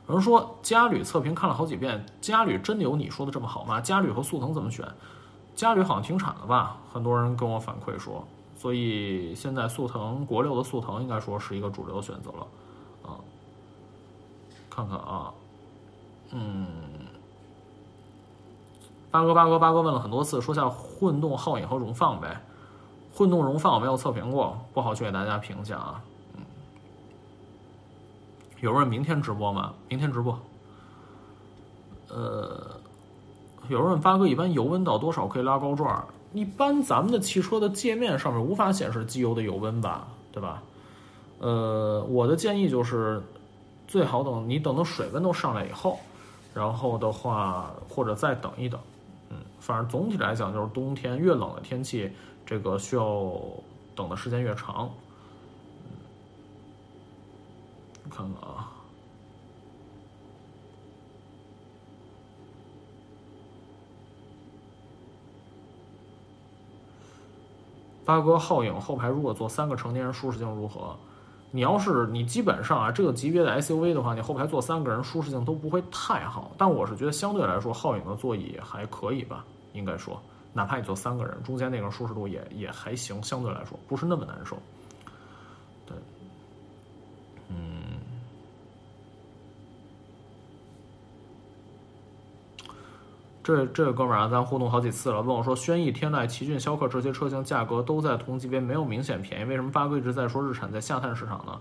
[0.08, 3.80] 有人说嘉旅测评看了好几遍，嘉旅真的有你说的这么好吗？
[3.80, 4.88] 嘉旅和速腾怎么选？
[5.54, 6.78] 嘉旅好像停产了吧？
[6.92, 12.48] 很多人跟我反馈说，所以现在速腾国六的速腾应该说是一个主流选择了。
[13.04, 13.20] 啊，
[14.70, 15.34] 看看啊，
[16.32, 16.66] 嗯。
[19.10, 22.42] 八哥，八哥，八哥问了很多次，说下混动皓影和荣放呗。
[23.18, 26.04] 混动荣放我没有测评过，不好去给大家评价啊。
[26.36, 26.44] 嗯，
[28.62, 29.74] 有人问明天直播吗？
[29.90, 30.40] 明天直播。
[32.10, 32.80] 呃，
[33.70, 36.06] 有人问八哥，一般油温到多少可以拉高转？
[36.34, 40.62] 一般咱们的汽车的界面上面无法显示机油的油温吧，对吧？
[41.40, 43.24] 呃，我的建议就是，
[43.88, 45.98] 最好等你等到水温都上来以后，
[46.54, 48.80] 然后的话，或者再等一等。
[49.68, 52.10] 反正总体来讲，就是冬天越冷的天气，
[52.46, 53.34] 这个需要
[53.94, 54.90] 等的时间越长。
[58.10, 58.72] 看看啊，
[68.06, 70.96] 八哥皓影后排如果坐三个成年人，舒适性如何？
[71.52, 76.54] 你要是你基本上啊，这个级别的 SUV 的话，你后排坐三个人，舒适性都不会太好。
[76.58, 79.46] 但我是觉得相对来说，皓影的座椅还可以吧。
[79.74, 80.22] 应该说，
[80.54, 84.58] 哪怕你坐三个人，中间那个舒适度也也还行，相对来说不是那么难受。
[85.86, 85.96] 对，
[87.50, 88.00] 嗯，
[93.44, 101.58] 这这个哥们儿啊，咱互动好几次了，问我说，轩逸、天籁、奇骏、逍客这些车型价格都在同级别，没有明显便宜，为什么八哥一直在说日产在下探市场呢？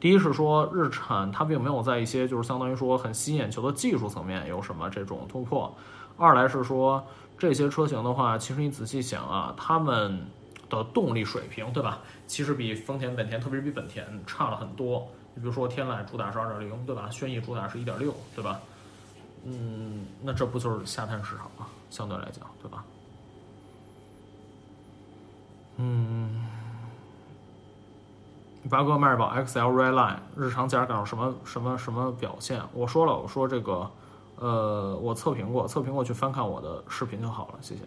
[0.00, 5.72] 第一是说日产它并没有在一些就是相当于说很吸引眼球的技术层面有什么这种突破，
[6.16, 7.04] 二来是说。
[7.38, 10.26] 这些车型的话，其实你仔细想啊，它们
[10.68, 12.00] 的动力水平，对吧？
[12.26, 15.08] 其实比丰田、本田，特别是比本田差了很多。
[15.34, 17.08] 你比如说天籁主打是二点零，对吧？
[17.10, 18.60] 轩逸主打是一点六，对吧？
[19.44, 21.66] 嗯，那这不就是下探市场吗？
[21.90, 22.84] 相对来讲，对吧？
[25.76, 26.44] 嗯，
[28.68, 32.60] 八哥迈锐宝 XL Redline 日常驾驶感受什么什么什么表现？
[32.72, 33.88] 我说了，我说这个，
[34.40, 37.82] 呃，我测评过，测评过去翻看我的视频就好了，谢谢。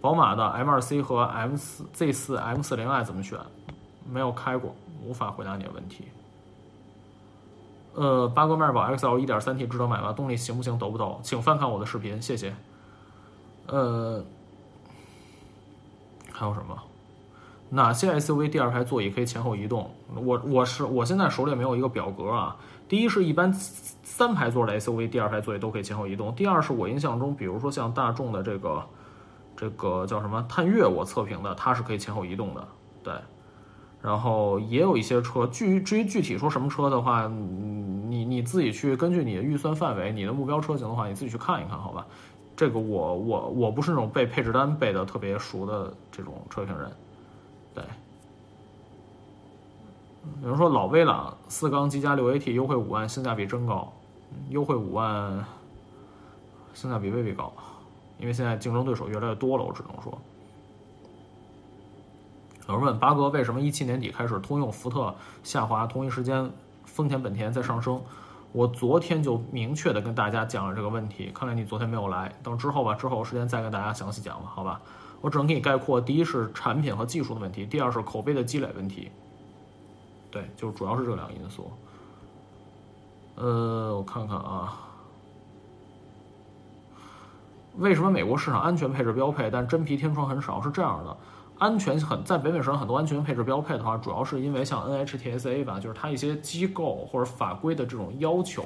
[0.00, 3.38] 宝马的 M2C 和 M4 Z4 M40i 怎么选？
[4.10, 6.08] 没有开过，无法回答你的问题。
[7.94, 10.12] 呃，八哥迈锐宝 XL 1.3T 值得买吗？
[10.12, 10.76] 动力行不行？
[10.76, 11.20] 抖不抖？
[11.22, 12.52] 请翻看我的视频，谢谢。
[13.68, 14.24] 呃，
[16.32, 16.76] 还有什么？
[17.68, 19.88] 哪些 SUV 第二排座椅可以前后移动？
[20.14, 22.56] 我我是我现在手里没有一个表格啊。
[22.88, 26.34] 第一是一般三排座的 SUV 第二排座椅都可以前后移动。
[26.34, 28.84] 第二是我印象中，比如说像大众的这个
[29.56, 32.68] 这个叫什么探岳，我测评的它是可以前后移动的，
[33.02, 33.14] 对。
[34.02, 42.04] 然后也有一些车，具至于具体说什么车的话，你你自己去根据你的预算范围、你的目标车型的话，你自己去看一看，好吧？
[42.56, 46.90] 这个我我我不是那种背配置单背的特别熟的这种车评人，
[47.72, 47.84] 对。
[50.40, 53.92] 比如说老威朗四缸机加六 AT 优惠五万，性价比真高，
[54.50, 55.44] 优惠五万，
[56.74, 57.52] 性价比未必高，
[58.18, 60.16] 因为现在竞争对手越来越多了，我只能说。
[62.68, 65.12] 有人问八哥为什么一七年底开始通用、福特
[65.42, 66.48] 下滑，同一时间
[66.84, 68.00] 丰田、本田在上升？
[68.52, 74.80] 我昨天就明确的跟大家讲了这个问题，看来你昨天没有来，等之后吧，之后有时间再跟大家详细讲吧，好吧？
[75.20, 79.10] 我只能给你概括：第一是产品和技术的问题，第二是口碑的积累问题。
[80.32, 81.70] 对，就主要是这两个因素。
[83.36, 84.78] 呃，我看看啊，
[87.76, 90.60] 为什么美国市场安全配置标配，但真皮天窗很少？
[90.60, 91.16] 是这样的。
[91.58, 98.64] 安全很在北美市场很多安全配置标配的话，主要是因为像 NHTSA 吧，就是它一些机构或者法规的这种要求，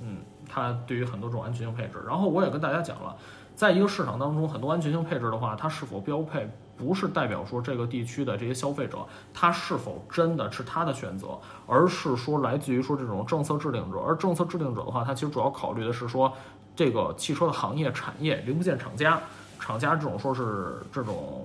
[0.00, 0.18] 嗯，
[0.48, 2.02] 它对于很多这种安全性配置。
[2.06, 3.14] 然后我也跟大家讲了，
[3.54, 8.98] 在一个市场当中，很多安全性配置的话，它是否标配，不是代表说这个地区的这些消费者
[9.32, 13.98] 他是否真的是他的选择，而是说来自于说这种政策制定者。
[13.98, 16.32] 而政策制定者的话，他其实主要考虑的是说
[16.74, 19.20] 这个汽车的行业、产业、零部件厂家、
[19.58, 21.44] 厂家这种说是这种。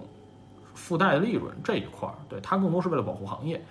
[0.74, 3.62] 附带的利润这一块儿，对他更多是为了保护行业。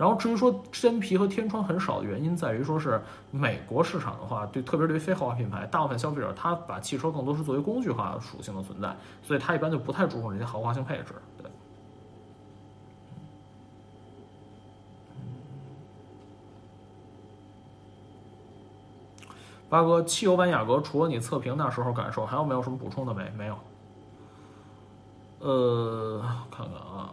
[0.00, 2.98] 然后至于说真皮和天窗很少的原因，在于说是
[3.30, 11.14] 美国市场的话，对特别对于非豪华品牌，大部分消费者他把汽车更多是作为工具化属性的存在，所以他一般就不太注重这些豪华性配置。
[11.36, 11.50] 对，
[19.68, 23.30] 八哥，汽油版雅阁除了你测评那时候感受，还有没有什么补充的没？
[23.36, 23.58] 没有。
[25.40, 27.12] 呃，看看啊，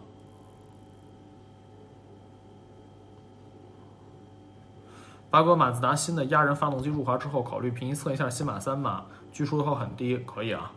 [5.30, 9.04] 八哥，马自达新的压人发动机入华之后，考虑平移测一下新马三吧？
[9.30, 10.72] 据说的话很低，可以啊，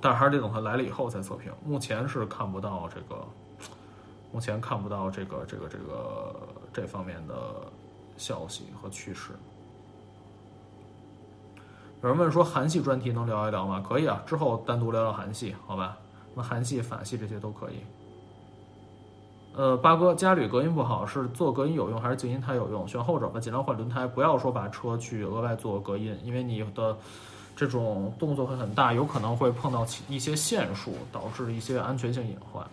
[0.00, 1.52] 但还是得等它来了以后再测评。
[1.62, 3.22] 目前是看不到这个，
[4.32, 6.34] 目前看不到这个这个这个
[6.72, 7.34] 这方面的
[8.16, 9.32] 消息和趋势。
[12.00, 13.84] 有人问说韩系专题能聊一聊吗？
[13.86, 15.98] 可以啊，之后单独聊聊韩系，好吧？
[16.34, 17.82] 那韩系、法系这些都可以。
[19.58, 22.86] 呃，八哥，家里隔音不好，是做隔音有用还是静音胎有用？
[22.86, 26.96] 选后者吧，尽量换轮胎，不要说把车去额外做隔音，因为你的
[27.56, 32.64] 这种动作会很大，有可能会碰到一些线束，导致一些安全性隐患。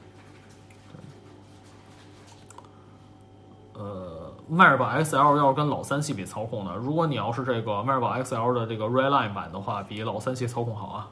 [3.74, 6.76] 呃，迈锐宝 XL 要是跟老三系比操控呢？
[6.76, 11.10] 如果你要是这个迈锐宝 XL 的这个 Redline 版的话，比老三系操控好啊。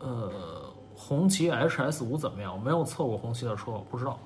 [0.00, 0.30] 呃，
[0.96, 2.52] 红旗 HS 五怎么样？
[2.52, 4.18] 我没有测过红旗的车，我不知道。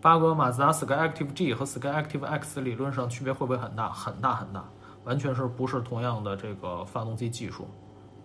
[0.00, 3.90] 八哥，马自达 Skyactiv G 和 Skyactiv X 理论上区别会不会很大？
[3.90, 4.64] 很大很大，
[5.04, 7.66] 完全是不是同样的这个发动机技术？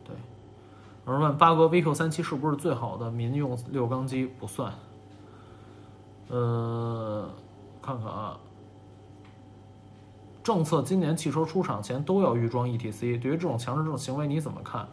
[0.04, 0.16] 对。
[1.08, 4.26] 有人问八哥，VQ 三七是不是最好的民用六缸机？
[4.26, 4.72] 不算。
[6.28, 7.30] 呃，
[7.82, 8.38] 看看啊。
[10.44, 14.88] 政策今年汽车出厂前都要预装 ETC，对于这种强制这种行为你怎么看？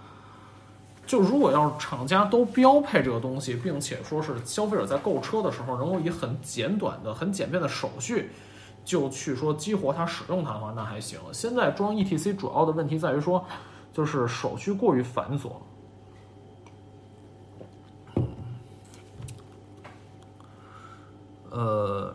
[1.06, 8.30] 就如果要是厂家都标配这个东西，并且说是消费者在购车的时候能够以很简短的、很简便的手续
[8.84, 11.18] 就去说激活它、使用它的话，那还行。
[11.32, 13.42] 现在装 ETC 主要的问题在于说，
[13.90, 15.52] 就是手续过于繁琐。
[21.50, 22.14] 呃。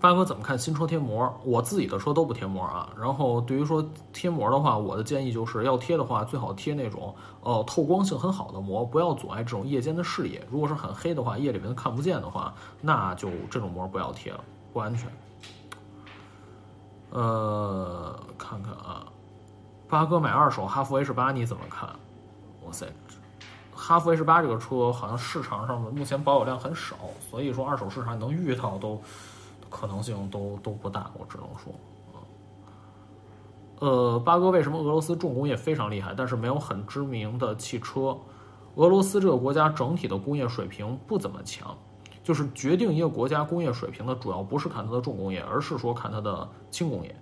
[0.00, 1.32] 八哥怎么看新车贴膜？
[1.44, 2.90] 我自己的车都不贴膜啊。
[2.98, 10.46] 然后对于说贴膜的话，我的建议就是要贴的话，最好贴那种呃透光性很好的膜，不要阻碍这种夜间的视野。
[10.50, 14.40] 如果是很黑的话，夜里面看不见的话，那就这种膜不要贴了，
[14.72, 15.10] 不安全。
[17.10, 19.06] 呃，看看啊，
[19.88, 21.88] 八哥买二手哈弗 H 八你怎么看？
[22.66, 22.86] 哇塞，
[23.74, 26.96] 哈弗 H 八这个车好像市场上目前保有量很少，
[27.30, 29.00] 所以说二手市场能遇到都。
[29.70, 31.72] 可能性都都不大，我只能说，
[33.80, 38.16] 呃，八哥为什么俄罗斯重工业非常厉害，但是没有很知名的汽车？
[38.74, 41.76] 俄罗斯这个国家整体的工业水平不怎么强，
[42.22, 47.14] 就是决定一个国家工业水平的主要不是看它的重工业，而是说看它的轻工业，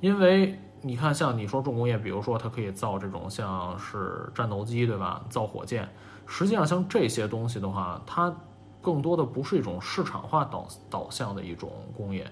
[0.00, 5.24] 因为你看，像你说重工业，比如说它可以造这种像是战斗机，对吧？
[5.28, 5.88] 造火箭，
[6.26, 8.34] 实际上像这些东西的话，它。
[8.80, 12.30] 更多的不是一种市场化导导向的一种工业，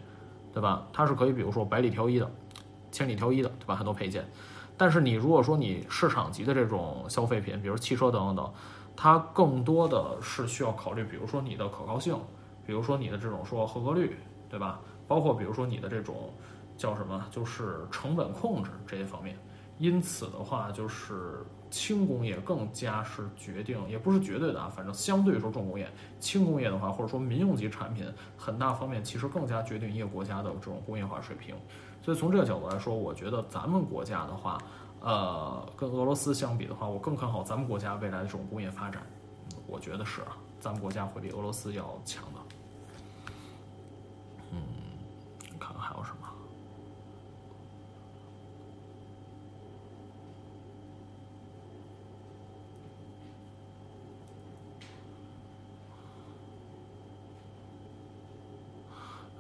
[0.52, 0.86] 对吧？
[0.92, 2.30] 它是可以，比如说百里挑一的，
[2.90, 3.74] 千里挑一的，对吧？
[3.74, 4.24] 很多配件。
[4.76, 8.52] 但是你如果说你市场级的这种消费品，比如汽车等等等，
[8.94, 12.16] 它更多的是需要考虑，比如说你的可靠性，
[12.64, 14.16] 比如说你的这种说合格率，
[14.48, 14.80] 对吧？
[15.08, 16.32] 包括比如说你的这种
[16.76, 19.36] 叫什么，就是成本控制这些方面。
[19.78, 21.44] 因此的话，就是。
[21.76, 25.86] 轻工业更加是决定，也不是绝对的啊，反正相对说重工业，
[26.18, 31.54] 轻工业的话，或者说民用级产品，很大方面其实更加决定一个国家的这种工业化水平。
[32.00, 34.56] 所以从这个角度来说，我觉得咱们国家的话，
[35.00, 39.02] 呃，跟俄罗斯相比的话，我更看好咱们国家未来的这种工业发展。
[39.66, 42.40] 我觉得是啊，咱们国家会比俄罗斯要强的。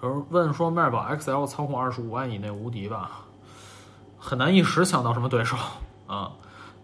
[0.06, 3.22] 有人问说，迈宝 XL 操控二十五万以内无敌吧？
[4.16, 5.56] 很难一时想到什么对手
[6.06, 6.30] 啊，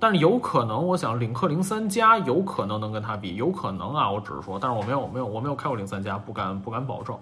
[0.01, 7.17] 但是有可能，我想领克零三加有可能能跟它比，有可能啊，我只是说，但是我没有没有我没有开过零三加，不敢不敢保证。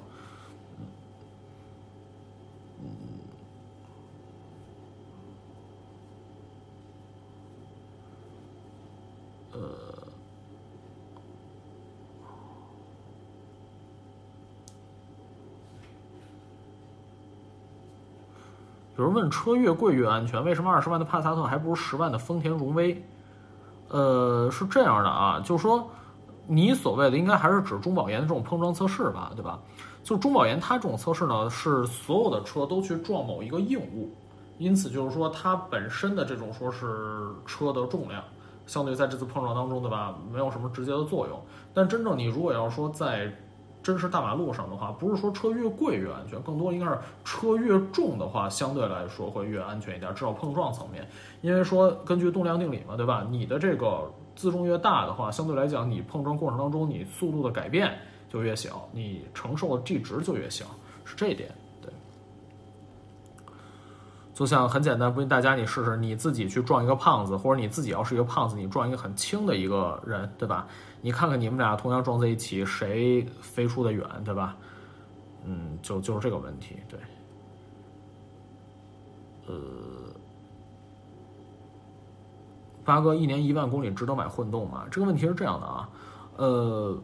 [19.01, 23.03] 有人问车越贵越安全，为什么二十万的帕萨特还不如十万的丰田荣威？
[23.89, 25.89] 呃，是这样的啊，就是说，
[26.47, 29.59] 你所谓的应该还是指中保研的这种碰撞测试吧，对吧？
[30.03, 34.11] 就中保研它这种测试呢，是所有的车都去撞某一个硬物，
[34.59, 38.23] 因此就是说它本身的这种说是车的重量，
[38.67, 40.15] 相对在这次碰撞当中，对吧？
[40.31, 41.41] 没有什么直接的作用。
[41.73, 43.35] 但真正你如果要说在
[43.83, 51.09] 真实大马路上的话，不是说车越贵越安全，更多应该是车越重的话，相对来说会越安全一点，至少碰撞层面。
[51.41, 53.27] 因为说根据动量定理嘛，对吧？
[53.31, 57.99] 你的这个自重越大的话，相对来讲，你碰撞过程当中你速度的改变
[58.31, 60.67] 就越小，你承受的 G 值就越小，
[61.05, 61.51] 是这一点。
[61.81, 61.91] 对
[64.35, 70.67] 就像很简单，不信大家你试试，你自己去撞一个胖子，或者你自己要是一个胖子，你撞一个很轻的一个人，对吧？
[71.01, 74.57] 你看看你们俩同样撞在一起，谁飞出的远，对吧？
[75.45, 76.99] 嗯，就就是这个问题，对。
[79.47, 79.55] 呃，
[82.85, 84.87] 八哥，一年一万公里值得买混动吗？
[84.91, 85.89] 这个问题是这样的啊，
[86.37, 87.03] 呃。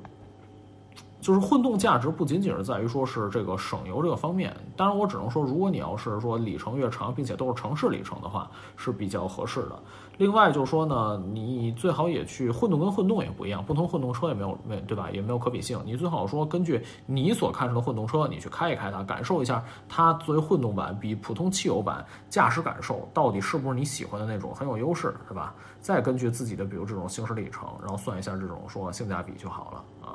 [1.26, 9.76] 就是混动价值不仅仅是在于说是这个省油这个方面，当然我只能说，如果你要是说里程越长，并且都是城市里程的话，是比较合适的。
[10.18, 15.82] 另外就是说呢，你最好也去混动跟混动也不一样，不同混动车也没有没对吧，也没有可比性。
[15.84, 25.52] 你最好说根据你所看中的混动车，你去开一开它，感受一下它作为混动版比普通汽油版驾驶感受到底是不是你喜欢的那种很有优势，是吧？
[25.80, 30.14] 再根据自己的比如这种行驶里程，然后算一下这种说性价比就好了啊。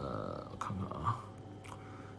[0.00, 1.16] 呃，看看啊，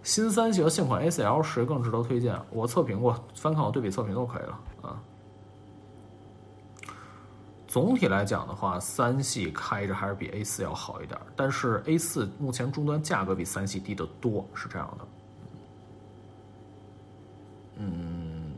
[0.03, 2.39] 新三系和现款 A4L 谁更值得推荐？
[2.51, 5.01] 我测评过，翻看我对比测评都可以了啊。
[7.67, 15.07] 总体来讲的话，三系开着还是比 A4 要好一点，但是 A4 目前终端价格比三系低得多，是这样的。
[17.75, 18.55] 嗯，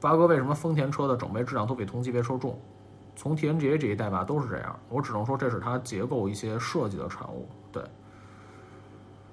[0.00, 2.58] 八哥，为什么丰田车的整备质量都比同级别车重？
[3.14, 4.78] 从 TNGA 这一代吧，都是这样。
[4.88, 7.82] 我只能说这是它结构一些设计的产物，对。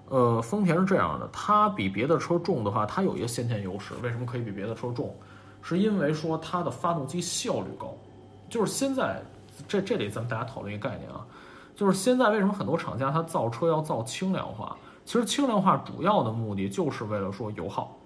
[0.08, 3.94] 呃，丰田是这样的，它比别的车重的话，它有一个先天优势。
[4.04, 5.16] 为什么可以比别的车重？
[5.64, 7.96] 是因为说它的发动机效率高。
[8.48, 9.20] 就是现在，
[9.68, 11.26] 这这里咱们大家讨论一个概念啊，
[11.76, 17.98] 就是现在为什么很多厂家它造车要造轻量化，其实轻量化主要的目的就是为了说油耗。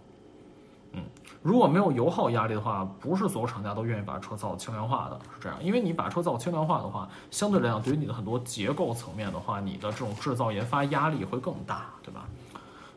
[1.41, 5.57] 如果没有油耗压力的话，不是所有厂家都愿意把车造轻量化的，是这样。
[5.63, 12.25] 因为你把车造轻量化的话，相对来讲，对于你的很多结构层面的话，你的这种制造研发压力会更大，对吧？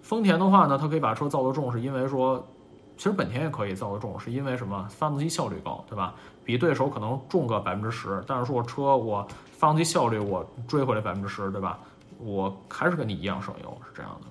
[0.03, 2.45] 丰田的话呢，它可以把车造得重，是因为说，
[2.97, 4.87] 其实本田也可以造得重，是因为什么？
[4.91, 6.13] 发动机效率高，对吧？
[6.45, 11.79] 比对手可能重个百分之十，但是说我车我发动机效率我追回来百分之十，对吧？
[12.19, 14.27] 我还是跟你一样省油，是这样的。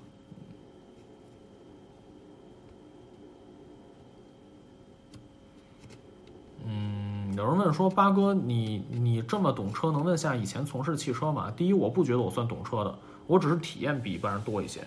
[6.68, 11.51] 嗯，有人问说，八哥，你你这么懂车，能问下以前从事汽车吗？
[11.55, 12.95] 第一，我不觉得我算懂车的，
[13.28, 14.82] 我只是体验比一般人多一些。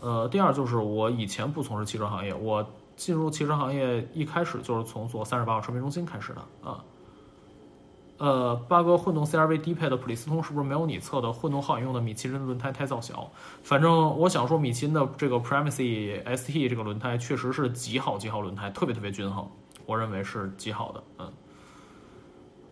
[0.00, 2.64] 呃，第二就是我以前不从事汽车行业，我
[2.96, 6.84] 进入汽车行业一开始就是从做三十八号车评中心开始的啊。
[8.18, 13.30] 呃，八哥，混动 CRV 低配的普利司通是不是没有你测的混动皓影用的米其林轮胎胎噪小？
[13.62, 19.48] 反正我想说，米其林的这个 Primacy ST 这个轮胎确实是极好极好轮胎，特别特别均衡。
[19.88, 21.32] 我认为是极好的，嗯，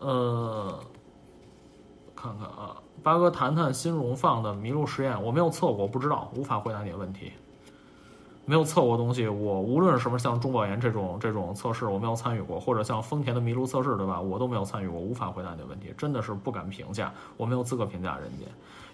[0.01, 0.81] 呃，
[2.14, 7.33] 看看啊，八哥谈谈新荣放的麋鹿实验，我没有测过，不知道，无法回答你的问题。
[8.45, 14.21] 没有测过东西，我无论什么像中保研这种这种测试，我没有参与过，或者像丰田的麋鹿测试，对吧？
[14.21, 18.45] 我都没有参与过，无法回答你的问题，真的是不敢评价，我没有资格评价人家。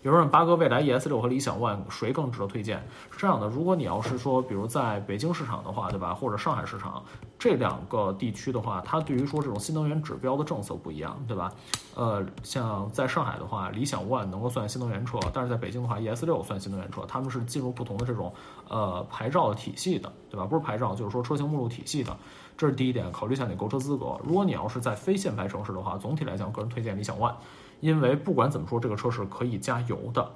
[0.03, 2.79] 有人问八哥，未来 ES 六和理想 ONE 谁更值得推荐？
[3.13, 6.13] 是这样的，如果你要是说，比如在北京市场的话，对吧？
[6.13, 7.01] 或者上海市场
[7.39, 11.53] 这两个地区的话，它对于说这种新能源指标的政策不一样，对吧？
[11.95, 18.35] 呃，像在上海的话，理想 ONE 能够算新能源车，但是在北京的话，ES 六算新能源车，他们是进入不同的这种
[18.69, 20.45] 呃牌照体系的，对吧？
[20.45, 22.17] 不是牌照，就是说车型目录体系的，
[22.57, 24.19] 这是第一点，考虑一下你购车资格。
[24.25, 27.35] 如果你要是在非限牌城市的话，总体来讲，个人推荐理想 ONE。
[27.83, 30.31] 因为不管怎么说，这个车是可以加油的，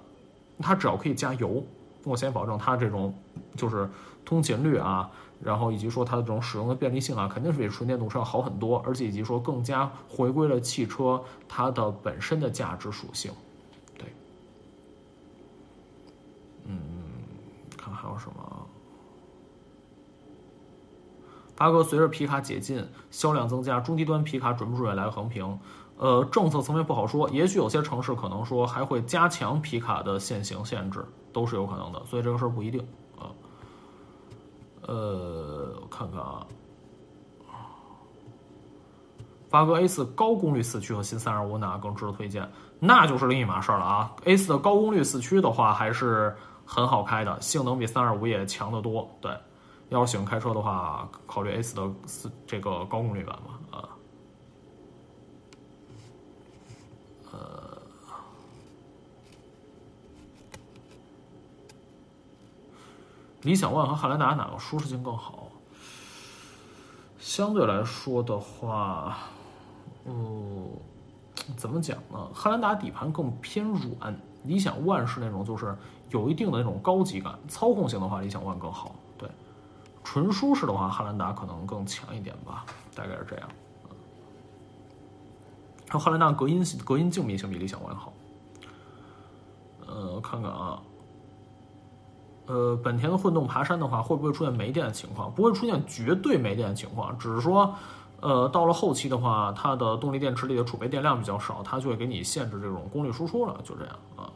[0.59, 1.65] 它只要可以加油，
[2.03, 3.15] 我先保证它这种
[3.55, 3.89] 就是
[4.25, 5.09] 通勤率啊，
[5.41, 13.31] 然后以及说它的这种使用的便利性啊，肯定是比纯电动车要好很多，而且以及说更加回归了汽车它的本身的价值属性。
[13.97, 14.13] 对，
[16.65, 16.81] 嗯，
[17.77, 18.67] 看还有什么？
[21.55, 25.59] 八哥，随着皮卡解禁，销量增加，中低端皮卡准不准备来横屏？
[25.99, 32.87] 呃，政策层面不好说，也许有些城市可能说还会加强皮卡的限行限制，都是有可能的，所以这个事儿不一定
[33.19, 33.33] 啊。
[34.83, 36.47] 呃，我看看啊，
[39.49, 42.47] 八哥 A 四高功率四驱和新三二五哪更值得推荐？
[42.79, 44.13] 那就是另一码事儿了啊。
[44.25, 46.37] A 四的高功率四驱的话还是
[46.67, 49.09] 很好开的，性能比三二五也强得多。
[49.19, 49.35] 对，
[49.89, 53.56] 要是喜欢开车的话，考虑 A 四的四这个高功率版吧。
[63.47, 65.47] 理想 ONE 和汉兰达哪个舒适性更好？
[67.21, 69.19] 相对来说的话，
[70.05, 70.69] 嗯，
[71.57, 72.29] 怎么讲呢？
[72.35, 75.77] 汉兰达底盘更偏软，理想 ONE 是那种就是
[76.11, 77.39] 有一定的那种高级感。
[77.47, 78.97] 操控性的话，理想 ONE 更好。
[79.17, 79.31] 对，
[80.03, 82.67] 纯舒适的话，汉兰达可能更强一点吧，
[82.97, 83.49] 大概是这样。
[85.87, 88.13] 然后汉兰达隔音隔音静谧性比理想 ONE 好。
[89.87, 90.83] 呃，看看啊。
[92.47, 95.31] 呃，本田的混动爬山的话，会不会出现没电的情况？
[95.33, 97.75] 不会出现绝对没电的情况，只是说，
[98.21, 104.31] 呃，到了后期的话，它的动力电池里的储备电量比较少，它就会给你限制这种功率输出了，就这样啊。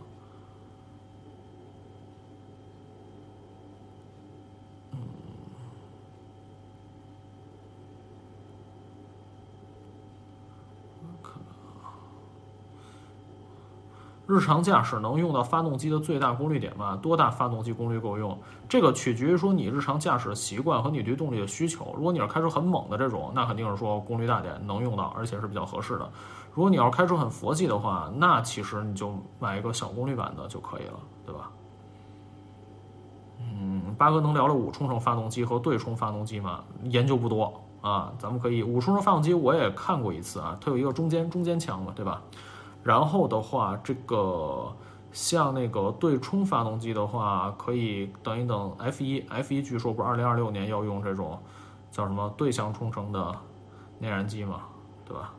[14.31, 16.97] 日常驾驶能用到发动机的最大功率点吗？
[17.03, 18.39] 多大发动机功率够用？
[18.69, 21.93] 这个取决于说你日常驾驶的习惯和你对动力的需求。
[21.97, 26.09] 如果你要开车很猛的这种，那肯定是说功率大点能用到，而且是比较合适的。
[26.55, 31.51] 如果你要开车很佛系的话，那其实你就买一个小功率版的就可以了，对吧？
[33.41, 36.63] 嗯，八哥能聊聊五冲程发动机和对冲发动机吗？
[36.85, 42.23] 研究不多啊，咱们可以五冲程发动机我也看过一次啊，它有一个中间中间腔嘛，对吧？
[42.83, 44.75] 然后的话，这个
[45.13, 48.75] 像那个对冲发动机的话，可以等一等。
[48.79, 51.39] F 一 F 一据说不是二零二六年要用这种
[51.91, 53.37] 叫什么对向冲程的
[53.99, 54.63] 内燃机嘛，
[55.05, 55.35] 对吧？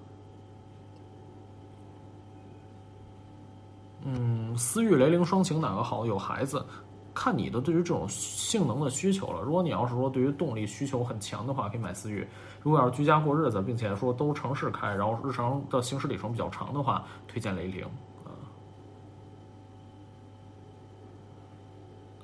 [4.04, 6.06] 嗯，思域雷凌双擎哪个好？
[6.06, 6.66] 有孩子，
[7.14, 9.42] 看你的对于这种性能的需求了。
[9.42, 12.28] 如果你要是说对于动力需求很强的话，可以买思域。
[12.62, 17.84] 如果要是居家过日子，并且说都城市开，然后日常的行驶里程比较长的话，推荐雷凌。
[18.24, 18.30] 啊，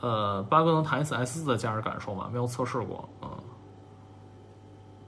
[0.02, 2.30] 呃，八哥能谈一次 S 四的驾驶感受吗？
[2.32, 3.30] 没有测试过，嗯。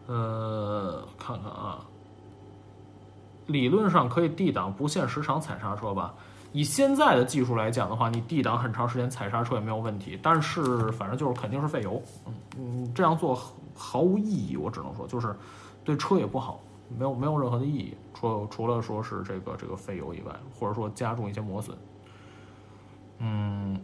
[0.08, 1.86] 呃，看看啊，
[3.46, 6.16] 理论上可以 D 档不限时长踩刹车吧？
[6.52, 10.18] 以现在的技术来讲的话，你 D 档很长时间踩刹车也没有问题。
[10.24, 13.40] 但是反正就是肯定是费油，嗯嗯，这样做
[13.80, 15.34] 毫无意义，我只能说就是
[15.84, 16.60] 对车也不好，
[16.90, 21.78] 没有没有任何的意义，除除了说是这个这个费油以外，或者说加重一些磨损，
[23.20, 23.80] 嗯。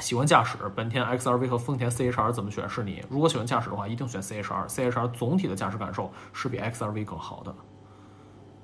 [0.00, 2.68] 喜欢驾驶，本田 XRV 和丰田 CHR 怎么选？
[2.68, 3.00] 是你。
[3.08, 4.66] 如果喜欢驾驶的话，一定选 CHR。
[4.66, 7.54] CHR 总体的驾驶感受是比 XRV 更好的。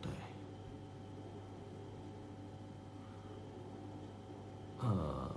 [0.03, 0.11] 对。
[4.81, 5.31] 呃，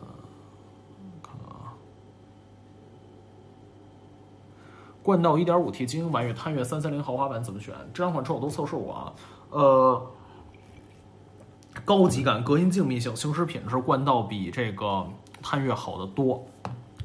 [1.21, 1.77] 看看啊，
[5.03, 7.75] 冠道 1.5T 精英版与探岳330豪华版怎么选？
[7.93, 9.13] 这两款车我都测试过啊。
[9.51, 10.11] 呃，
[11.85, 15.05] 高级感、隔音静谧性、行驶品质，冠道比这个。
[15.45, 16.41] 探岳好的多，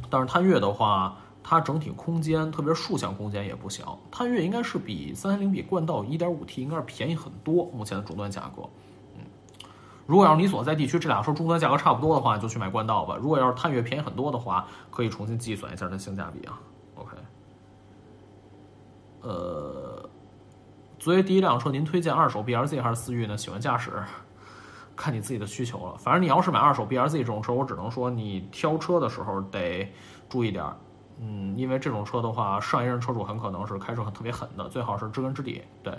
[0.09, 3.99] 但是探岳的话，它整体空间，特别竖向空间也不小。
[4.13, 8.63] 探岳应该是比三三零比冠道 1.5T 应该是便宜很多，目前的终端价格。
[9.17, 9.25] 嗯，
[10.07, 13.19] 如果要是你所在地区这俩车终端价格差不多的话，就去买冠道吧。
[13.21, 16.61] 如果要是探岳便宜很多的话，可以重新计算一下它性价比啊。
[19.29, 20.09] 呃，
[20.99, 23.37] 作为第一辆车，您推荐二手 BRZ 还是思域呢？
[23.37, 23.93] 喜欢驾驶。
[24.97, 29.87] 看你自己的需求了，反正你要是买二手 B R Z 这种车，我只能说你挑车的时候得
[30.29, 30.77] 注意点儿，
[31.21, 35.63] 嗯，因为这种车的话，上一任车主很可能是开车很特别狠的，最好是知根知底。
[35.85, 35.97] 对，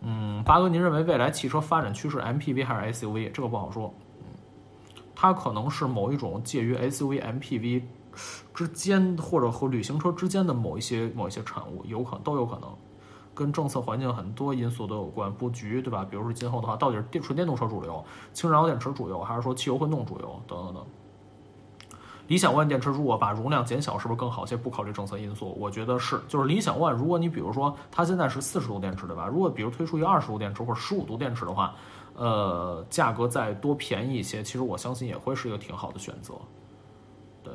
[0.00, 3.30] 嗯，八哥，您认为未来汽车发展趋势 M P V 还是 S U V？
[3.30, 4.24] 这个不好说，嗯，
[5.14, 7.86] 它可能是某一种介于 S U V M P V
[8.54, 12.68] 之间，或者和旅行车之间的某一些某一些产物，有可能都有可能。
[13.34, 16.06] 跟政策环境很多因素都有关，布局对吧？
[16.08, 20.84] 比如说今后的话，到底是电纯电动车主流、氢燃料电池主流，还是说汽油混动主流等等等。
[22.26, 24.56] 理想 ONE 电池如果把容量减小，是不是更好些？
[24.56, 26.18] 不考虑政策因素，我觉得是。
[26.26, 29.26] 就是理想 ONE，如果你比如说它现在是四十度电池对吧？
[29.26, 31.74] 如果比如推出一个二十度电池或者十五度电池的话，
[32.14, 36.32] 呃，价格再多便宜一些，其实我相信也会是一个挺好的选择。
[37.42, 37.52] 对，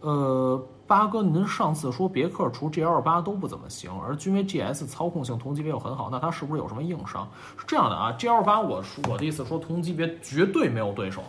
[0.00, 0.62] 呃。
[0.90, 7.28] 八哥，您上次说别克除 GL 八都不怎么行，而君威 GS 操控性同级别又很好，那它是不是有什么硬伤？
[7.56, 11.22] 是这样的啊，GL 八我我的意思说同级别绝对没有对手，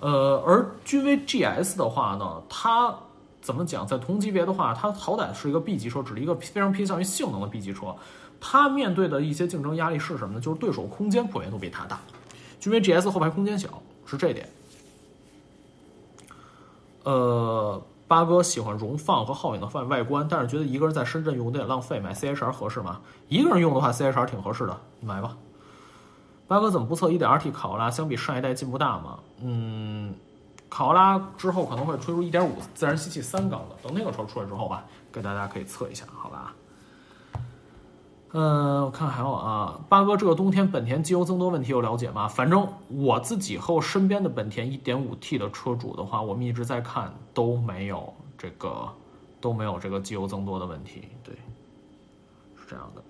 [0.00, 2.92] 呃，而君威 GS 的话呢，它
[3.40, 7.94] 怎么讲，在同级别的话，它好歹是一个 B 级车，只是一个非常偏向于性能的 B 级车，
[8.40, 10.40] 它面对的一些竞争压力是什么呢？
[10.40, 12.00] 就是对手空间普遍都比它大，
[12.58, 13.68] 君威 GS 后排空间小，
[14.04, 14.48] 是这点，
[17.04, 17.80] 呃。
[18.06, 23.00] 八哥喜欢荣放和皓影的外外观，但是觉得一个人在深圳用有点浪费，买 CHR 合适吗？
[23.28, 25.36] 一个人用的话，CHR 挺合适的，买吧。
[26.46, 27.90] 八哥怎么不测 1.2T 卡罗拉？
[27.90, 29.18] 相比上一代进步大吗？
[29.40, 30.14] 嗯，
[30.68, 36.54] 卡罗拉之后可能会推出1.5自然吸气三缸的，等那个时候出来之后吧，给大家可以测一下，好吧？
[38.36, 42.26] 嗯，我看还有啊，八哥，这个冬天本田机油增多问题有了解吗？
[42.26, 48.88] 反正我自己和我身边的本田 1.5T 的车主的话，我们一直在看，都没有这个，
[49.40, 51.02] 都没有这个机油增多的问题。
[51.22, 51.32] 对，
[52.56, 53.04] 是这样的。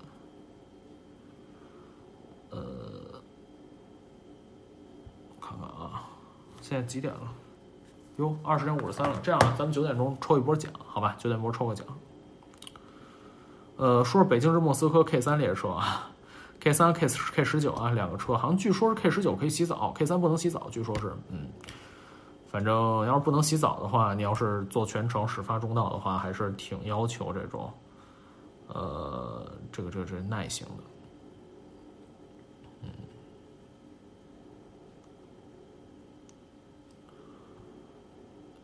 [2.50, 3.22] 呃，
[5.40, 6.02] 看看啊，
[6.60, 7.32] 现在几点了？
[8.18, 9.18] 哟，二十点五十三了。
[9.22, 11.16] 这样，咱们九点钟抽一波奖，好吧？
[11.18, 11.86] 九点钟抽个奖。
[13.76, 16.08] 呃，说是北京至莫斯科 K 三列车啊
[16.60, 21.48] ，K 三 K K 十九啊，两个车，好像据说是 K 十九可以洗澡，K 三不能洗澡，据说是，嗯，
[22.46, 22.72] 反正
[23.04, 27.68] 要是不能洗澡的话，你要是做全程始发终到的话，还是挺要求这种，
[28.68, 30.84] 呃，这个这个这个耐性的，
[32.82, 32.90] 嗯，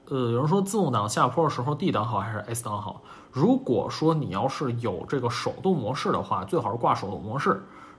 [0.07, 3.03] 呃，有人说自动挡下坡的时候 D 档好还是 S 档好？
[3.33, 7.53] 如果说你要是有这个手动模式的话，最好是挂手动模式；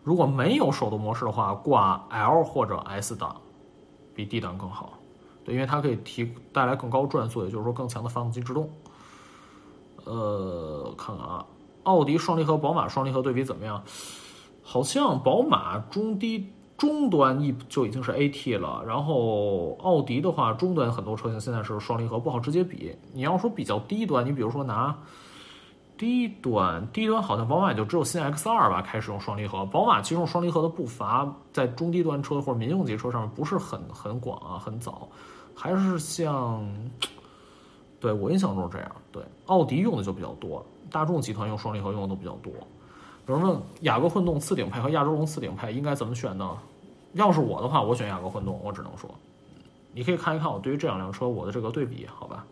[0.04, 3.36] 如果没有手动模式的话，挂 L 或者 S 档，
[4.14, 5.00] 比 D 档更好。
[5.46, 8.70] 对，因为它可以提带来更高转速，也就是说更强的发动机制动。
[10.04, 11.46] 呃，看看啊，
[11.84, 13.82] 奥迪双离合、宝马双离合对比怎么样？
[14.62, 22.96] 好像宝马中低中端一就已经是 AT 了，然后奥迪的话，中端很多车型现在是双离合，不好直接比。
[23.14, 24.98] 你要说比较低端，你比如说拿。
[26.02, 29.64] 低端低端好像宝马也就只有新 X 二吧开始用双离合。
[29.68, 35.08] 宝马其实用双离合的步伐在中低端车或者民用级车上面不是很很广啊，很早，
[35.56, 36.68] 还是像，
[38.00, 38.92] 对我印象中是这样。
[39.12, 42.52] 对，奥迪用的就比较多，大众集团用双离合用的都比较多。
[43.28, 46.58] 有人问雅阁混动次顶配和亚洲龙次顶配应该怎么选呢？
[47.14, 49.08] 要是我的话，我选雅阁混动，我只能说。
[49.94, 52.44] 你可以看一看我对于这两辆车我的这个对比，好吧？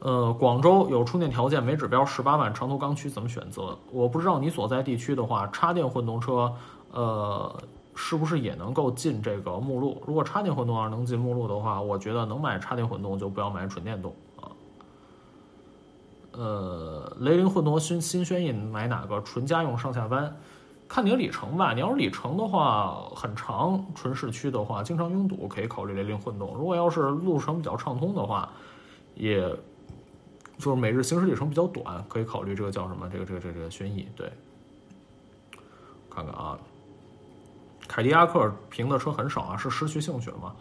[0.00, 3.76] 呃，广州有充电条件，没指标，十八万，长途刚需怎么选择？
[3.90, 6.54] 我不知道你所在地区的话，插电混动车，
[6.92, 7.60] 呃，
[7.96, 10.00] 是不是也能够进这个目录？
[10.06, 14.54] 如果插电混动要能进目录的话，我觉得能买插电混动就不要买纯电动啊。
[16.30, 19.20] 呃，雷凌混动新新轩逸买哪个？
[19.22, 20.36] 纯家用上下班，
[20.86, 21.74] 看你的里程吧。
[21.74, 26.54] 你要是里程的话很长，纯市区的话经常拥堵，可以考虑雷凌混动。
[26.54, 28.48] 如果要是路程比较畅通的话，
[29.16, 29.52] 也。
[30.58, 33.08] 就是每日行驶里程比较短，可以考虑这个叫什么？
[33.08, 34.08] 这个这个这个这个轩逸。
[34.16, 34.32] 对，
[36.10, 36.58] 看看啊，
[37.86, 40.54] 凯迪拉克评的车很少啊，是失去兴趣了吗？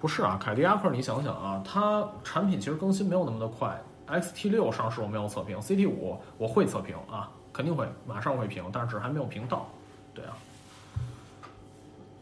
[0.00, 3.80] 不是啊，凯迪拉克你想想啊，它产品其实更新没有那么的快。
[4.06, 9.66] XT 六上市我没有测评，CT 五我会测评啊，肯定会马上会评，但是还没有评到。
[10.12, 10.36] 对啊，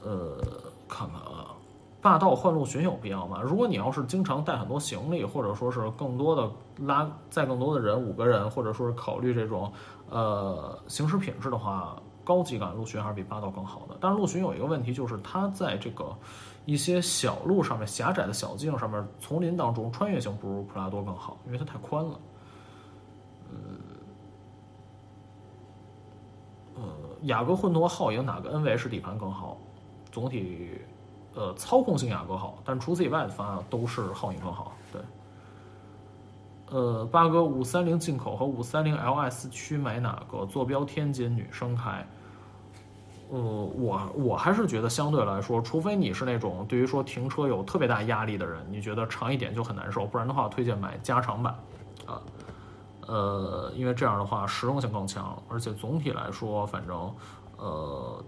[0.01, 0.39] 呃，
[0.89, 1.42] 看看啊。
[2.03, 3.41] 霸道换陆巡有必要吗？
[3.41, 6.51] 如果你要是经常带很多行李，或者说是更多的
[6.85, 9.73] 拉载更多的人，五个人，或者说是考虑这种
[10.11, 13.97] 呃行驶品质的话，高级感陆巡还是比霸道更好的。
[14.01, 16.13] 但是陆巡有一个问题，就是它在这个
[16.65, 22.19] 一些小路上面、狭窄的小径上面、丛林当中，穿越性不如普拉多更好，因为它太宽了。
[26.75, 26.83] 呃，
[27.23, 29.57] 雅阁混动皓影哪个 NVH 底盘更好？
[30.11, 30.81] 总体。
[31.35, 34.73] 呃，操控性雅阁好，但除此以外的方案都是皓影更好。
[34.93, 35.01] 对，
[36.69, 40.45] 呃，八哥五三零进口和五三零 LS 区买哪个？
[40.45, 42.07] 坐标天津，女生开。
[43.31, 51.55] 呃，我我还是觉得相对来说，除非你是那种对于说停车有特别大压力的人，你觉得长一点就很难受，不然的话，推荐买加长版
[52.05, 52.21] 啊。
[53.07, 57.11] 呃，因为这样的话实用性更强，而且总体来说，反正
[57.57, 58.23] 呃。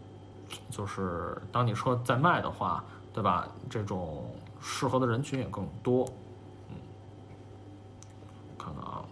[0.70, 3.48] 就是当你车在卖的话，对吧？
[3.70, 4.24] 这种
[4.60, 6.04] 适合的人群也更多。
[6.68, 6.76] 嗯，
[8.58, 9.04] 看看啊，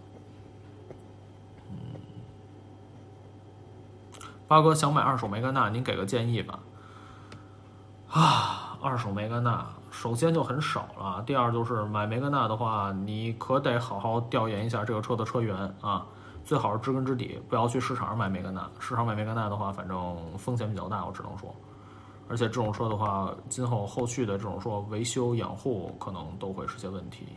[1.69, 1.75] 嗯，
[4.47, 6.59] 八哥想买二手梅甘娜，您给个建议吧。
[8.09, 16.05] 啊，二手梅甘娜，首先就很少了，第二就是买梅甘娜的话，你可得好好调研一下这个车的车源啊。
[16.43, 18.69] 最好是知根知底，不要去市场上买梅甘娜。
[18.79, 21.53] 市场买梅甘娜的话，反正风险比较大，我只能说。
[22.29, 27.27] 而且这种车的话，今后后续的这种说维修养护可能都会是些问题，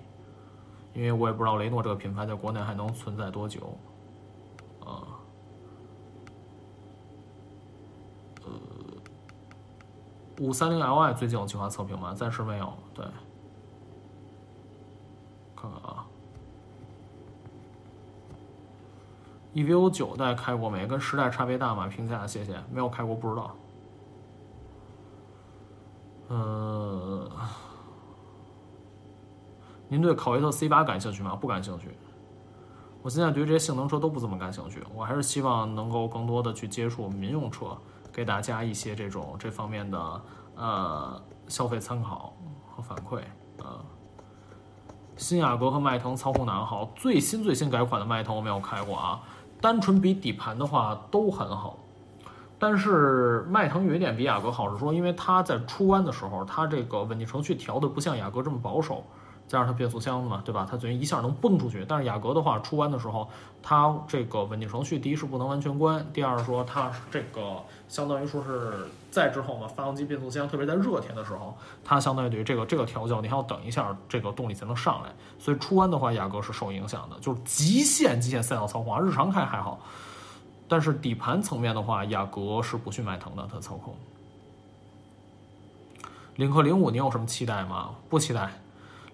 [0.94, 3.76] 因为我也不知道雷诺这个品牌在国内还能存在多久。
[4.84, 5.18] 啊，
[8.44, 8.52] 呃，
[10.40, 12.14] 五三零 Li 最近有计划测评吗？
[12.14, 12.72] 暂时没有。
[12.94, 13.04] 对，
[15.56, 16.05] 看看啊。
[19.56, 20.86] Evo 九代开过没？
[20.86, 21.88] 跟十代差别大吗？
[21.88, 22.62] 评价谢谢。
[22.70, 23.56] 没有开过，不知道。
[26.28, 27.30] 嗯，
[29.88, 31.34] 您对考威特 C 八感兴趣吗？
[31.34, 31.96] 不感兴趣。
[33.00, 34.84] 我现在对于这些性能车都不怎么感兴趣。
[34.94, 37.78] 我还是希望能够更多的去接触民用车，
[38.12, 40.22] 给大家一些这种这方面的
[40.56, 42.36] 呃消费参考
[42.68, 43.20] 和反馈
[43.64, 43.80] 啊。
[45.16, 46.84] 新雅阁和迈腾操控哪个好？
[46.94, 49.22] 最新最新改款的迈腾我没有开过啊。
[49.66, 51.76] 单纯比底盘的话都很好，
[52.56, 59.02] 但是迈腾有一点比雅阁好是说，因为它在出弯的时候，它这个稳定程序调的不像雅阁这么保守。
[59.48, 60.66] 加上它变速箱嘛，对吧？
[60.68, 61.84] 它等于一下能蹦出去。
[61.88, 63.28] 但是雅阁的话，出弯的时候，
[63.62, 75.10] 它这个稳定程序，第一是不能完全关，第二说它这个相当于说是在之后嘛，发动机、变速箱，特别在热天的时候，它相当于对于这个这个调教，你还要等一下，这个动力才能上来。
[75.38, 79.00] 所以出弯的话，雅阁是受影响的，就是极限极限赛道操控啊。
[79.00, 79.78] 日常开还好，
[80.66, 83.94] 但是底盘层面的话，雅阁是不逊迈腾的，它操控。
[86.34, 87.90] 领克零五，你有什么期待吗？
[88.08, 88.50] 不期待。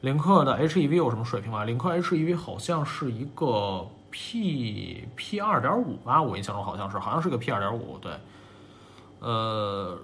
[0.02, 1.64] 领克的 HEV 有什么水平吗？
[1.64, 7.96] 领克 HEV 好像是一个 P P 二点五吧，我印象中好像是，好像是个 P 二点五。
[7.98, 8.12] 对，
[9.20, 9.96] 呃，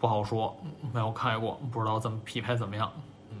[0.00, 0.56] 不好说，
[0.92, 2.90] 没有开过，不知道怎么匹配怎么样。
[3.30, 3.36] 嗯，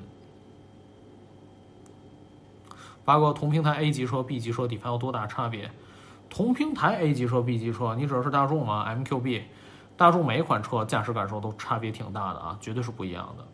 [3.04, 5.68] 八哥，同平台 A 级车、B 级车底盘有多大差别？
[6.28, 9.42] 同平台 A 级车、B 级车，你指的是大众吗？MQB，
[9.96, 13.44] 大众每一款车驾驶感受都差别挺大的啊，绝对是不一样的。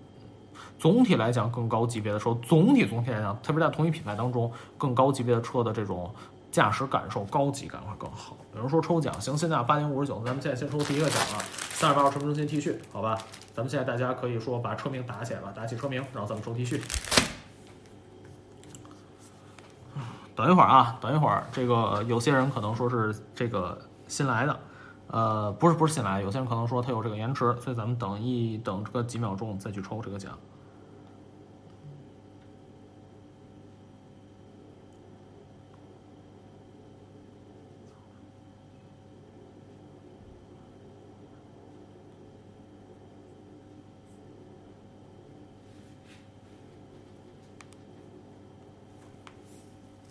[0.79, 6.15] 总体来讲，更高级别的车，总体总体来讲，特别在同一品牌当中，更高级别的车的这种
[6.53, 8.37] 驾驶感受、高级感会更好。
[8.55, 13.19] 有人说抽奖，行，现在八点五十九，咱们现在先抽第一个奖啊，三十八号车中心 T 恤，好吧？
[13.55, 16.81] 咱们现在大家可以说把车名打起来吧，打起车名，然后咱们抽 T 恤。
[20.35, 24.61] 等一会儿啊，等一会儿，这个有些人可能说是这个新来的，
[25.07, 30.39] 呃，不是不是新来，有些人可能说他有这个延迟，所以咱们等一等这个几秒钟再去抽这个奖。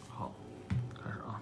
[0.08, 0.32] 好，
[1.04, 1.42] 开始啊。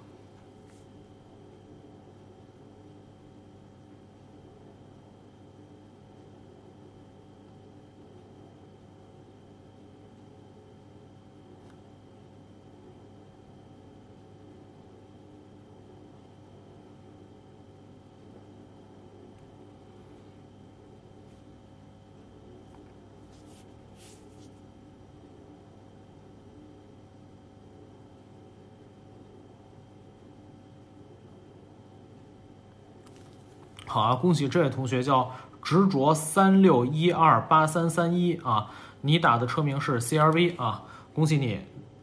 [33.93, 35.29] 好啊，恭喜这位同学叫
[35.61, 38.67] 执着三六一二八三三一啊，
[39.01, 40.81] 你打的车名是 CRV 啊，
[41.13, 41.59] 恭喜你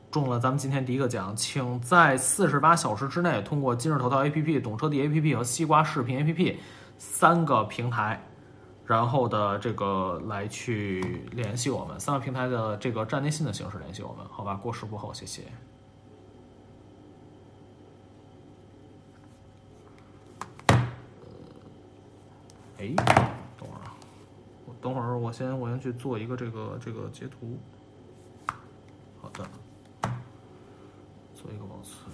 [0.08, 6.54] 中了咱们今天第一个奖，请在四十八小时之内通过今日头条 APP、懂车帝 APP 和西瓜视频 APP
[6.96, 8.24] 三个平台，
[8.86, 14.54] 然后的这个来去联系我们，三个平台的这个站内信的形式联系我们，好吧？
[14.54, 15.42] 过时不候，谢谢。
[22.80, 22.94] 哎，
[23.58, 23.94] 等会儿啊，
[24.64, 27.58] 我等会儿我先我先去做一个这个这个截图。
[29.20, 29.46] 好的，
[31.34, 32.09] 做一个保存。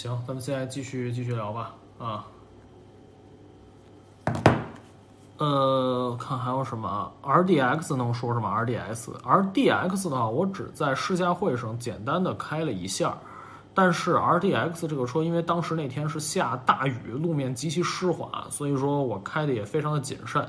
[0.00, 2.26] 行，咱们现在继续继续聊吧，啊，
[5.36, 13.14] 呃，看还有什么啊？RDX 能说什么？RDX，RDX 的话，我只在试驾会上简单的开了一下，
[13.74, 20.42] 但是 RDX 这个车，因为当时那天是下大雨，路面极其湿滑，所以说我开的也非常的谨慎，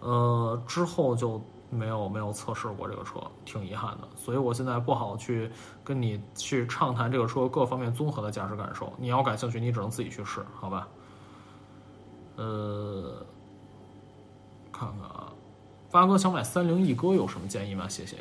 [0.00, 1.38] 呃，之后就。
[1.70, 5.50] 没有没有测试过这个车，挺遗憾的，所以我现在不好去
[5.84, 8.92] 跟你去畅谈这个车各方面综合的驾驶感受。
[8.96, 10.88] 你要感兴趣，你只能自己去试，好吧？
[12.36, 13.26] 呃，
[14.72, 15.32] 看看啊，
[15.90, 17.88] 八哥想买三菱翼哥有什么建议吗？
[17.88, 18.16] 谢谢。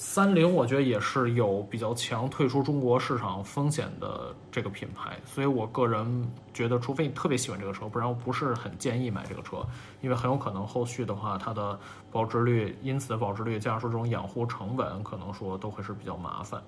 [0.00, 6.24] 三菱我觉得也是有比较强退出中国市场风险的这个品牌，所以我个人
[6.54, 9.56] 觉得，除非你特别喜欢这个车，不然我不是很建议买这个车，
[10.00, 11.76] 因为很有可能后续的话，它的
[12.12, 16.62] 保值率，因此的保值率加上说这种养护成本，可能说都会是比较麻烦。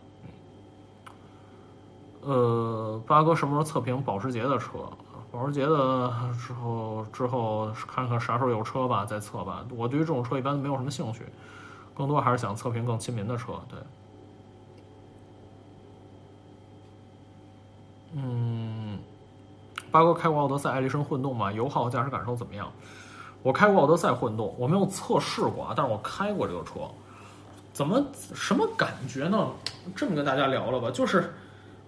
[2.25, 4.91] 嗯，呃，八哥什么时候测评保时捷的车？
[5.31, 6.13] 保时捷的
[6.45, 9.65] 之后之后看看啥时候有车吧，再测吧。
[9.77, 11.23] 我对于这种车一般没有什么兴趣。
[11.95, 13.79] 更多还是想测评更亲民的车，对。
[18.13, 18.99] 嗯，
[19.93, 21.53] 八哥开过奥德赛、艾力绅混动吗？
[21.53, 22.73] 油耗驾驶感受怎么样？
[23.43, 26.81] 我开过奥德赛混动，我没有测试过啊，但是我开过这个车，
[27.73, 29.49] 怎么什么感觉呢？
[29.95, 31.33] 这么跟大家聊了吧，就是，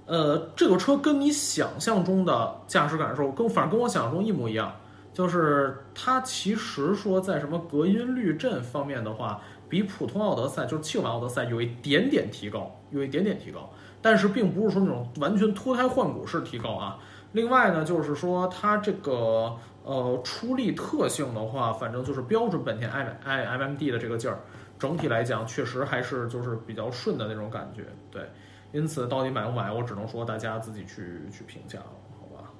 [0.07, 4.73] 呃，这个车跟你想象中的驾驶感受，跟反正跟我想象中一模一样，
[5.13, 9.41] 就是它其实说在什么隔音滤震方面的话。
[9.73, 13.71] 比普通奥德赛就是汽油版奥德赛有一点点提高，有一点点提高，
[14.03, 16.99] 但是并不是说那种完全脱胎换骨式提高啊。
[17.33, 24.41] 另外呢，就是说它这个呃出力特性的话，反正就是标准本田 i i m m d 的这个劲儿，
[24.79, 27.87] 整体来讲确实还是就是比较顺的那种感觉。
[28.11, 28.29] 对，
[28.73, 31.87] 因此到底买不买，我只能说大家自己去去评价了，
[32.21, 32.51] 好吧？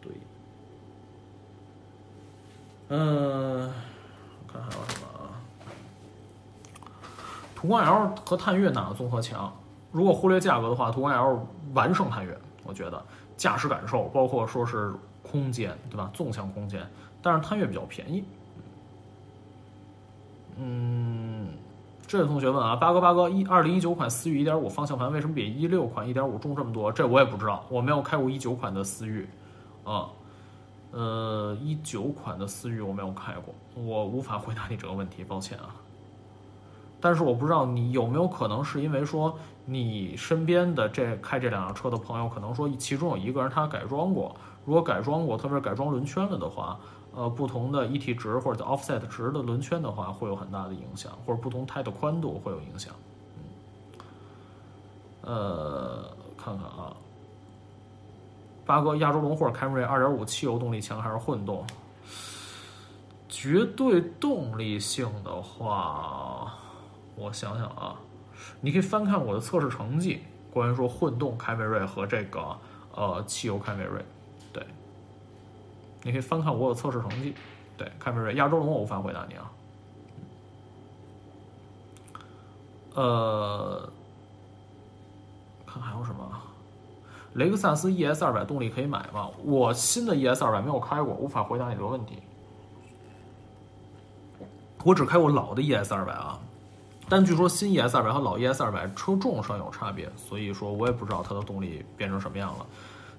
[0.00, 0.10] 对，
[2.88, 3.72] 嗯，
[4.52, 5.07] 看还有什么？
[7.58, 9.52] 途观 L 和探岳哪个综合强？
[9.90, 11.44] 如果忽略价格的话，途观 L
[11.74, 13.04] 完胜探岳，我觉得
[13.36, 14.94] 驾驶感受，包括说是
[15.24, 16.08] 空间，对吧？
[16.14, 16.88] 纵向空间，
[17.20, 18.22] 但是探岳比较便宜。
[20.56, 21.48] 嗯，
[22.06, 26.92] 这位同学问啊，八哥八哥，一二零一九款思域一点五方向盘为什么比一六款一点五重这么多？
[26.92, 29.28] 这我也不知道，我没有开过一九款的思域，
[29.82, 30.06] 啊，
[30.92, 35.74] 呃，一九款的思域我没有开过，我无法回答你这个问题，抱歉啊。
[37.00, 44.34] 但是我不知道你有没有可能是因为说你身边的这开这两辆车的朋友，可能说其中有一个人他改装过。
[44.64, 46.78] 如果改装过，特别是改装轮圈了的话，
[47.14, 52.92] 呃，不同的 ET 值或者 offset 值的轮圈的话，会有很大的影响，或者不同胎的宽度会有影响。
[55.22, 56.92] 嗯，呃，看看啊，
[58.66, 61.64] 八哥，亚洲龙或者凯美瑞2.5汽油动力强还是混动？
[63.26, 66.52] 绝对动力性的话，
[67.18, 67.96] 我想想啊，
[68.60, 72.56] 你可以翻看我的测试成绩，关于说混动凯美瑞和这个
[72.94, 74.00] 呃汽油凯美瑞。
[74.52, 74.64] 对
[76.04, 77.34] 你可以翻看我有测试成绩，
[77.76, 79.50] 对，凯美瑞、亚洲龙我无法回答你啊。
[82.94, 83.92] 呃，
[85.66, 86.30] 看还有什么？
[87.34, 89.28] 雷克萨斯 ES 二百动力可以买吗？
[89.44, 92.22] 我新的 ES 二百没有开过，无法回答你这个问题。
[94.84, 96.40] 我只开过老的 ES 二百啊，
[97.08, 102.66] 但据说新 ES 二百和老 ES 二百车重上有差别，所以说我也不知道它的动力变成什么样了。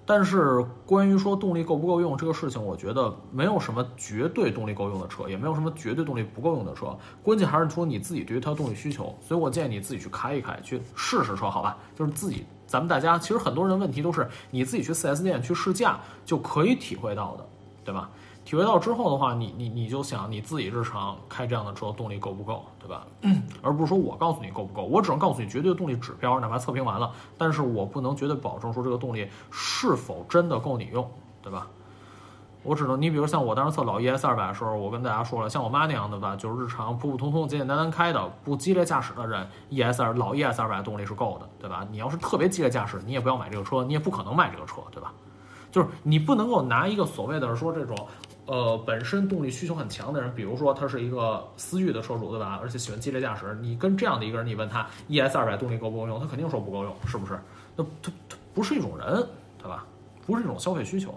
[0.06, 9.16] 但是关于说动力够不够用这个事情，我觉得没有什么绝对动力够用的车，也没有什么绝对动力不够用的车，关键还是说你自己对于它的动力需求。
[9.22, 11.78] 所以我建议你自己去开一开，去试试车，好吧？
[11.96, 17.46] 就是自己，咱们大家其实很多人的问题都是你自己去 4S 店去试驾就可以体会到的，
[17.84, 18.10] 对吧？
[18.50, 23.06] 体会到之后的话，你你你就想你自己日常开这样的车动力够不够，对吧？
[23.62, 31.08] 而不是说我告诉你够不够，我只能告诉你绝对的动力指标，哪怕测评完了，但是我不能绝对保证说这个动力是否真的够你用，
[31.43, 31.68] 对吧？
[32.64, 41.86] 我只能，你比如像我当时测老 ES 二百的时候，我跟大家说了，像我妈那样的吧，就是日常普普通通、简简单单开的，不激烈驾驶的人，ES 二老 ES 二百动力是够的，对吧？
[41.91, 45.14] 你要是特别激烈驾驶，你也不要买这个车，你也不可能买这个车，对吧？
[45.72, 47.95] 就是你不能够拿一个所谓的说这种。
[48.50, 52.58] 呃，本身动力需求很强的人，比如说他是一个思域的车主，对吧？
[52.60, 57.39] 而且喜欢激烈驾驶，你跟这样的一个人，你问他 ES 二百动力够不够用，他肯定说不够用，是不是？
[57.76, 59.24] 那他他不是一种人，
[59.60, 59.86] 对吧？
[60.26, 61.14] 不是一种消费需求。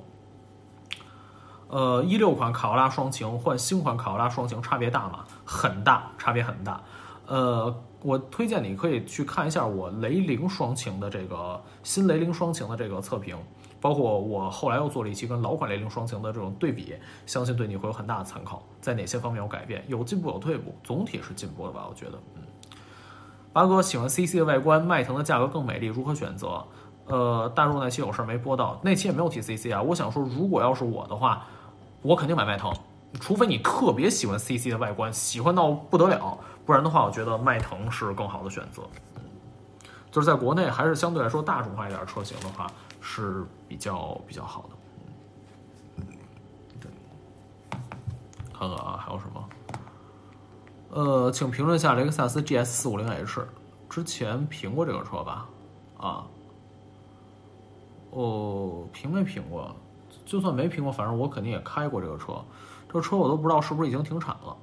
[1.69, 5.25] 呃，一六款卡罗拉双擎换新款卡罗拉双擎差别大吗？
[5.43, 6.83] 很大，差别很大。
[7.27, 13.35] 呃，我推荐你可以去看一下我雷凌双擎的这个新雷凌双擎的这个测评。
[13.83, 16.95] 包括我后来又做了一期跟老款雷凌双擎的这种对比，
[17.27, 18.63] 相信对你会有很大的参考。
[18.81, 19.85] 在哪些方面有改变？
[19.89, 21.87] 有进步有退步，总体是进步的吧？
[21.91, 22.43] 我觉得，嗯。
[23.53, 26.65] 八哥喜欢 CC 的外观，迈腾的价格更美丽，如何选择？
[27.07, 29.83] 呃，大众那期有事儿没播到，那期也没有提 CC 啊。
[29.83, 31.45] 我想说，如果要是我的话，
[32.03, 32.73] 我肯定买迈腾，
[33.21, 38.83] 除非你特别喜欢 CC 的外观，喜欢到不得了，不然的话，我觉得迈腾是更好的选择。
[39.17, 39.23] 嗯
[40.13, 42.71] 就是在国内还是相对来说大众化一点车型的话。
[43.03, 44.77] 是比较比较好的，
[45.97, 46.07] 嗯，
[46.81, 46.91] 对，
[48.55, 49.49] 看看啊，还有什么？
[50.91, 53.45] 呃，请评论一下雷克萨斯 GS 四五零 H，
[53.91, 55.49] 之前评过这个车吧？
[55.99, 56.27] 啊，
[58.11, 59.75] 哦，评没评过？
[60.25, 62.41] 就算没评过，反正我肯定也开过这个车。
[62.87, 64.57] 这个车我都不知道是不是已经停产了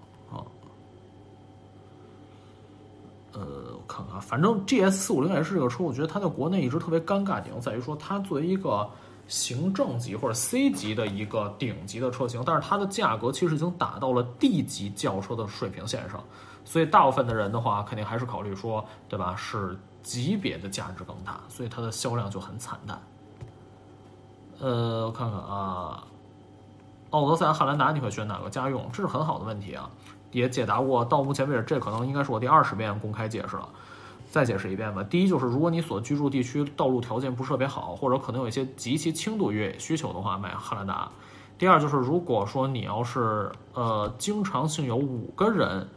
[3.34, 3.40] 呃，
[3.74, 3.80] 我。
[3.88, 8.88] 看看啊，反正 G S 四五零 H 这个车，我觉得它在国内一直特别尴尬点在于说，它作为一个
[9.28, 16.24] 行政级或者 C 级的一个顶级的车型，但是它的价格其实已经打到了 D 级轿车的水平线上，
[16.64, 19.36] 所以大部分的人的话，肯定还是考虑说，对吧？
[19.36, 23.02] 是级别的价值更大，所以它的销量就很惨淡。
[24.60, 26.06] 呃，我看看啊，
[27.10, 28.88] 奥德赛、汉兰达，你会选哪个家用？
[28.94, 29.90] 这是很好的问题啊。
[30.32, 33.68] 也解答过，到目前为止，这可能应该是我第二十遍公开解释了。
[34.32, 35.04] 再解释一遍吧。
[35.04, 41.10] 第一就是，如果你所居住地区道路条件不是特别好，或者可能有一些极其轻度越野需求的话，买汉兰达。
[41.58, 45.88] 第二就是，如果说你要是呃经常性有五个人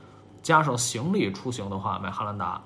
[0.41, 2.59] 加上行李出行的话，买汉兰达。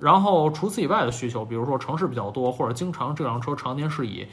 [0.00, 4.26] 然后除此以外的需求，比如说城市比较多，或者经常这辆车常年是以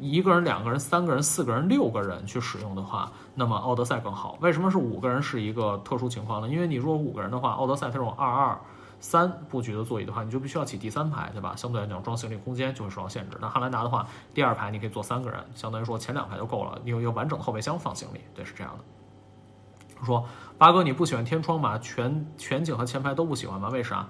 [0.00, 4.38] 一个人、两个人、三个人、四个人、六个人去使用的话，那么奥德赛更好。
[4.40, 6.48] 为什么是五个人是一个特殊情况呢？
[6.48, 8.58] 因为你如果五个人的话，奥德赛这种二二
[9.00, 11.54] 三布局的座椅的话，你就必须要起第三排，对吧？
[11.56, 13.36] 相对来讲装行李空间就会受到限制。
[13.40, 20.04] 那汉兰达的话，第二排你可以坐三个人，相当于说前两排就够了，你有一个完整的后备箱放行李，对，是这样的。
[20.04, 20.24] 说
[20.58, 21.76] 八哥你不喜欢天窗吗？
[21.78, 23.68] 全全景和前排都不喜欢吗？
[23.68, 24.08] 为啥？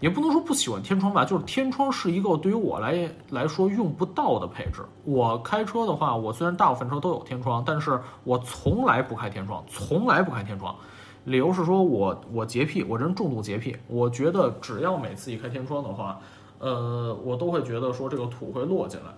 [0.00, 4.82] 也不能说不喜欢天窗吧，就是天窗是一个对于我来来说用不到的配置。
[5.04, 10.74] 我开车的话，我虽然大部分车都有天窗，但是我从来不开天窗，从来不开天窗。
[11.24, 13.76] 理由是说我我洁癖，我这人重度洁癖。
[13.88, 16.20] 我觉得只要每次一开天窗的话，
[16.58, 19.12] 呃，我都会觉得说这个土会落进来。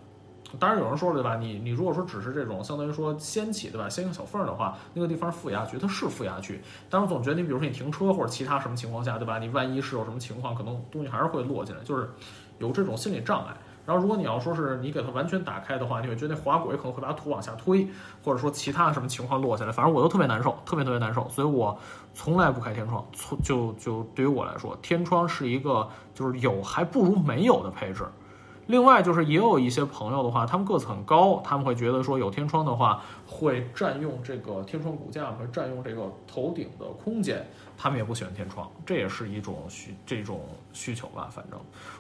[0.59, 1.37] 当然有人说了对吧？
[1.37, 6.61] 你你如果说只是这种相当于说掀起对吧，掀个小缝的话，那个地方负压区它是负压区。
[6.89, 9.39] 但是总觉得你比如说你停车或者其他什么情况下对吧？
[9.39, 12.11] 你万一是有什么情况，可能东西还是会落进来，就是
[12.59, 13.55] 有这种心理障碍。
[13.87, 17.89] 然后如果你要说是你给它完全打开的话，你会觉得滑轨可能会把土往下推，
[18.23, 21.77] 或者说其他什么情况落下来，反正我都特别难受，特别特别难受，所以我
[22.15, 23.05] 从来不开天窗。
[23.13, 28.05] 从就就对于我来说，天窗是一个就是有还不如没有的配置。
[28.71, 37.45] 另外就是也有一些朋友的话，他们个子很高，他们会觉得说有天窗的话会占用这个天窗骨架，会占用这个头顶的空间，
[37.77, 40.41] 他们也不喜欢天窗，这也是一种需这种
[40.73, 41.29] 需求吧。
[41.31, 41.59] 反正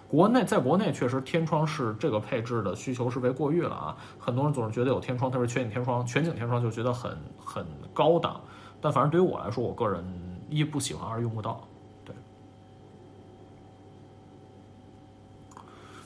[0.09, 8.40] 国内在国内确实天窗是这个配置的需求是被过誉了啊，很多人总是觉得有天窗，特别是全景天窗，全景天窗就觉得很很高档，
[8.80, 10.05] 但反正对于我来说，我个人
[10.48, 11.66] 一不喜欢，二用不到。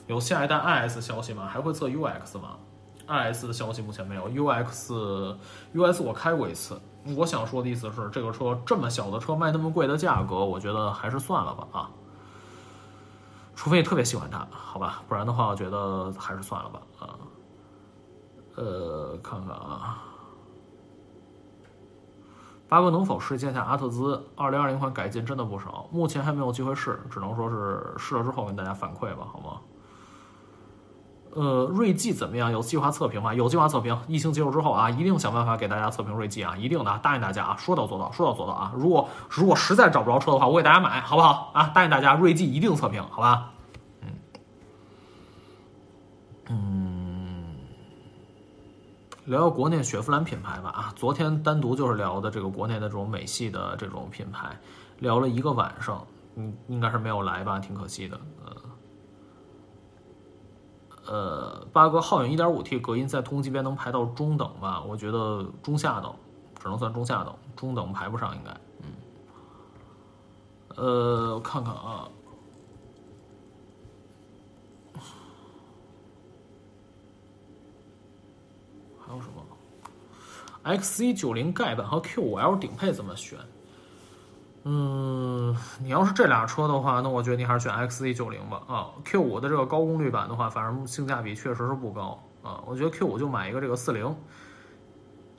[0.07, 0.57] 有下一代
[0.87, 1.47] IS 消息吗？
[1.47, 2.57] 还会测 UX 吗
[3.07, 4.29] ？IS 的消息目前没有。
[4.29, 6.79] UX，US 我开过一次。
[7.15, 11.89] 我想说的意思是，这个车这么小的车卖那么贵的价格，我觉得还是算了吧啊。
[13.55, 17.15] 除非你特别喜欢它，好吧，不然的话，我觉得还是算了吧啊。
[18.55, 20.03] 呃，看看啊，
[22.67, 29.61] 八哥能否试驾下阿特兹2020款改进真的不少，目前还没有机会试，只能说是试了之后跟大家反馈吧，好吗？
[31.35, 32.49] 呃，锐际怎么样？
[32.49, 33.33] 有计划测评吗？
[33.33, 38.71] 有计划测评，疫情结束之后啊，一定想办法给大家测评锐际啊，一定的，答应大家啊，说到做到，说到做到啊。
[38.73, 41.69] 如果如果实在找不着车的话，我给大家买，好不好啊？
[41.75, 43.51] 答应大家，锐际一定测评，好吧？
[44.01, 44.07] 嗯
[46.47, 47.55] 嗯，
[49.25, 54.57] 聊聊国内雪佛兰品牌吧啊，昨天单独就是聊的这个国内的这种美系的这种品牌，
[54.99, 56.07] 聊了一个晚上，
[56.37, 58.55] 嗯，应该是没有来吧，挺可惜的，呃。
[61.07, 64.81] 呃，八哥皓影 1.5T 隔音在同级别能排到中等吧？
[64.81, 66.13] 我觉得中下等，
[66.59, 68.51] 只能算中下等，中等排不上应该。
[68.79, 68.87] 嗯。
[70.75, 72.09] 呃，我看看啊，
[78.99, 79.43] 还有什么
[80.63, 83.37] ？XC90 盖板和 Q5L 顶配怎么选？
[84.67, 88.63] 嗯，你要是这俩车的话，那我觉得你还是选 XZ 九零吧。
[88.67, 92.63] 啊，Q 五的这个高功率版的话，反正性价比确实是不高啊。
[92.65, 94.15] 我觉得 Q 五就买一个这个四零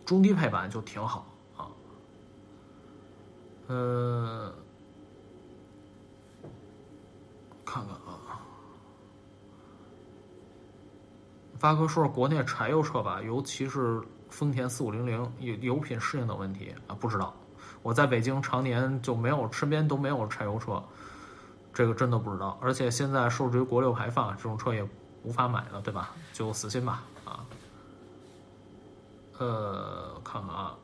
[0.04, 1.26] 中低配版就挺好
[1.56, 1.66] 啊。
[3.66, 4.52] 嗯，
[7.64, 8.40] 看看啊，
[11.58, 14.00] 发哥说说国内柴油车吧，尤其是
[14.30, 17.34] 丰田四五零零油油品适应的问题啊，不知道。
[17.86, 20.82] 我在北京常年就没有身边都没有柴油车，
[21.72, 22.58] 这个真的不知道。
[22.60, 24.84] 而且现在受制于国六排放，这种车也
[25.22, 26.10] 无法买了，对吧？
[26.32, 27.46] 就死心吧，啊。
[29.38, 30.74] 呃，看看啊，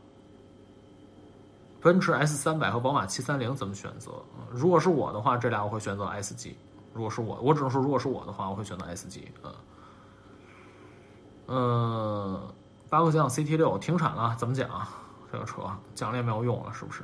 [1.81, 4.13] 奔驰 S 三百和宝马七三零怎么选择？
[4.53, 6.57] 如果是我的话，这俩我会选择 S 级。
[6.95, 9.33] 如果是我，我只能说，如果是我的话，我会选择 S 级。
[9.43, 9.55] 嗯，
[11.49, 12.41] 嗯，
[12.89, 14.69] 八个讲 CT 六停产了，怎么讲？
[15.33, 15.63] 这个车
[15.95, 17.03] 讲了也没有用了，是不是？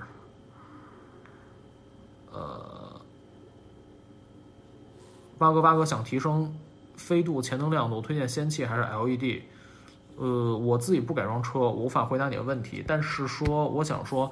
[2.30, 3.00] 呃，
[5.38, 6.54] 八哥八哥想提升
[6.94, 9.44] 飞度前灯亮度，推荐氙气还是 LED？
[10.18, 12.84] 呃，我自己不改装车，无法回答你的问题。
[12.86, 14.30] 但是说，我想说，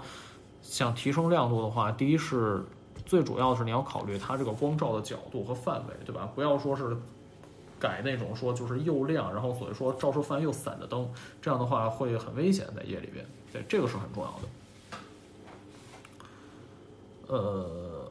[0.60, 2.62] 想提升亮度的话，第一是
[3.06, 6.28] 最主要的是你要考虑它这个光照的角度和范围，对吧？
[6.34, 6.94] 不要说是
[7.80, 11.08] 改那种说就是又亮，然后所以说照射范围又散的灯，
[11.40, 13.24] 这样的话会很危险在夜里边。
[13.68, 14.48] 这个是很重要的。
[17.28, 18.10] 呃，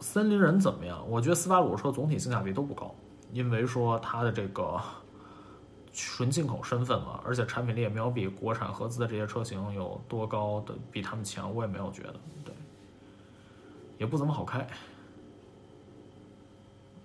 [0.00, 1.08] 森林人怎么样？
[1.08, 2.94] 我觉得斯巴鲁车总体性价比都不高，
[3.32, 4.80] 因为说它的这个
[5.92, 12.14] 纯进口身份嘛，而且产品力也没有比国产合资的这些车型有多高的比他们强，我也没有觉得，
[12.44, 12.52] 对，
[13.98, 14.66] 也不怎么好开。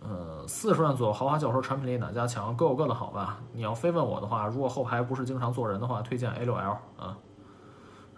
[0.02, 2.58] 呃，四十万左右豪华轿车产品力哪家强？
[2.58, 3.40] 各有各的好吧。
[3.54, 7.16] 你要非问我的话，如果后排不是经常坐人的话，推荐 A6L 啊。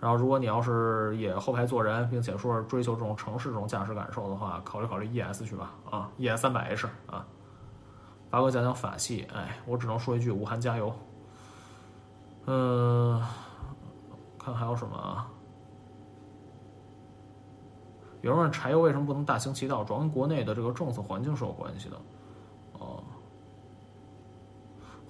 [0.02, 5.72] 然后，如果你要是也后排坐人，并且说是追求这种城市这种驾驶感受的话，考虑考虑 ES 去吧。
[5.92, 7.24] 啊，ES 三百 H 啊。
[8.32, 10.92] 八哥讲讲法系，哎，我只能说一句：武汉加油。
[12.48, 13.22] 嗯，
[14.40, 15.28] 看还有什么啊？
[18.22, 21.98] 有人问柴油为什么不能大行其道，主要跟国内的这个政策环境是有关系的。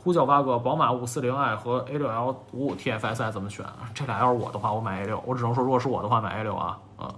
[0.03, 3.63] 呼叫八哥，宝马五四零 i 和 A 六 L 五五 TFSI 怎么选？
[3.93, 5.21] 这俩要是我的话，我买 A 六。
[5.27, 7.13] 我只能说，如果是我的话，买 A 六啊，嗯，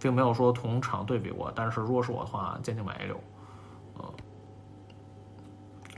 [0.00, 1.52] 并没有说同场对比过。
[1.54, 3.20] 但是如果是我的话，坚定买 A 六。
[4.00, 4.04] 嗯，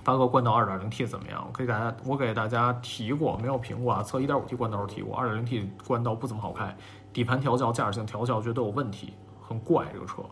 [0.04, 1.42] 八哥冠道二点零 T 怎么样？
[1.46, 4.02] 我可以给大家，我给大家提过，没有评过啊。
[4.02, 6.76] 测一点五 T 冠道时提过，二点零 T 冠道不怎么好开，
[7.14, 10.22] 底盘调教、驾驶性调教觉得有问题，很怪这个车。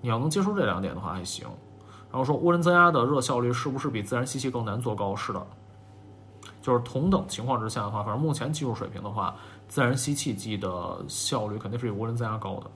[0.00, 1.46] 你要能接受这两点的话还行。
[2.14, 5.16] 然后说涡轮增压的热效率是不是比自然吸气更难做高？
[5.16, 5.44] 是的，
[6.62, 9.34] 就是同等情况之下的话，反正目前技术水平的话，
[9.66, 12.70] 自然吸气机的效率肯定是比涡轮增压高的。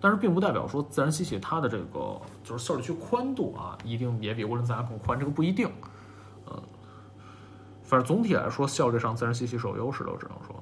[0.00, 5.68] 但是并不代表说自然吸气它的这个就是效率区宽度啊，一定也比涡轮增压更宽，这个不一定。
[6.44, 6.62] 呃，
[7.82, 10.54] 反正总体来说，效率上自然吸气是有优势的，我只能说。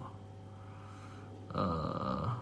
[1.52, 2.32] 呃，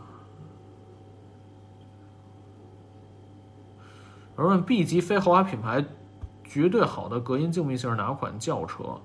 [4.36, 5.84] 而问 B 级非豪华品牌
[6.44, 9.00] 绝对好的隔音静谧性是哪款轿车？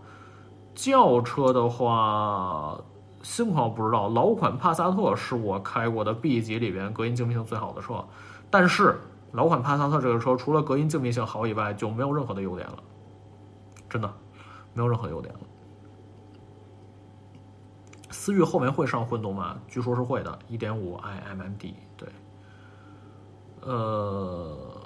[0.76, 2.80] 轿车的话。
[3.24, 8.04] 新款我不知道，老款帕萨特是我开过的 B 级里边隔音静谧性最好的车，
[8.50, 9.00] 但是
[9.32, 12.80] 老款帕萨特这个车除了隔音静谧性好以外，就没有任何的优点了，
[13.88, 14.12] 真的
[14.74, 15.40] 没有任何优点了。
[18.10, 19.56] 思域后面会上混动吗？
[19.68, 22.10] 据说是会的，1.5 iMMD，对，
[23.62, 24.81] 呃，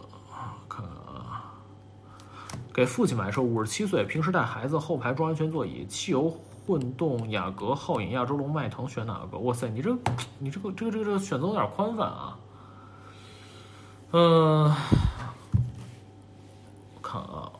[2.75, 6.29] 给父亲买车，五十七岁，平时带孩子，后排装安全座椅，汽油。
[6.67, 9.37] 混动雅阁、皓影、亚洲龙、迈腾选哪个？
[9.37, 9.95] 哇塞，你这、
[10.39, 12.37] 你这个、这个、这个、这个选择有点宽泛啊。
[14.11, 14.75] 嗯，
[16.95, 17.51] 我看啊，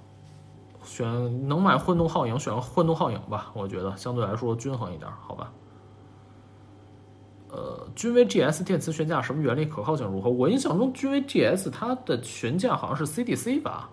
[0.84, 3.52] 选能买混动皓影，选个混动皓影吧。
[3.54, 5.52] 我觉得相对来说均衡一点，好吧。
[7.52, 9.66] 呃，君威 GS 电磁悬架什么原理？
[9.66, 10.32] 可靠性如何？
[10.32, 13.92] 我印象中君威 GS 它的悬架好像是 CDC 吧。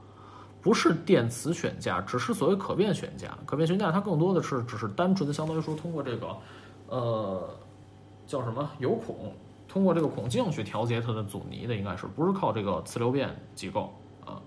[0.63, 3.37] 不是电磁悬架，只是所谓可变悬架。
[3.45, 6.37] 可变悬架它更多的是只是单纯的，相当于说通过这个，
[6.87, 7.51] 呃，
[8.27, 9.35] 叫什么油孔，
[9.69, 13.93] 通过这个孔径去调节它的阻尼的，应该是不是靠这个磁流变机构
[14.25, 14.41] 啊？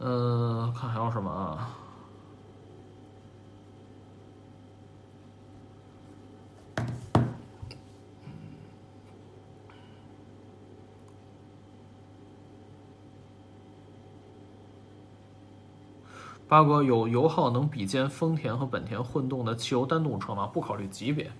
[0.00, 1.70] 嗯，看还有什么啊？
[16.46, 20.46] 八哥有油耗能比肩丰田和本田混动的汽油单动车吗？
[20.46, 21.30] 不考虑级别，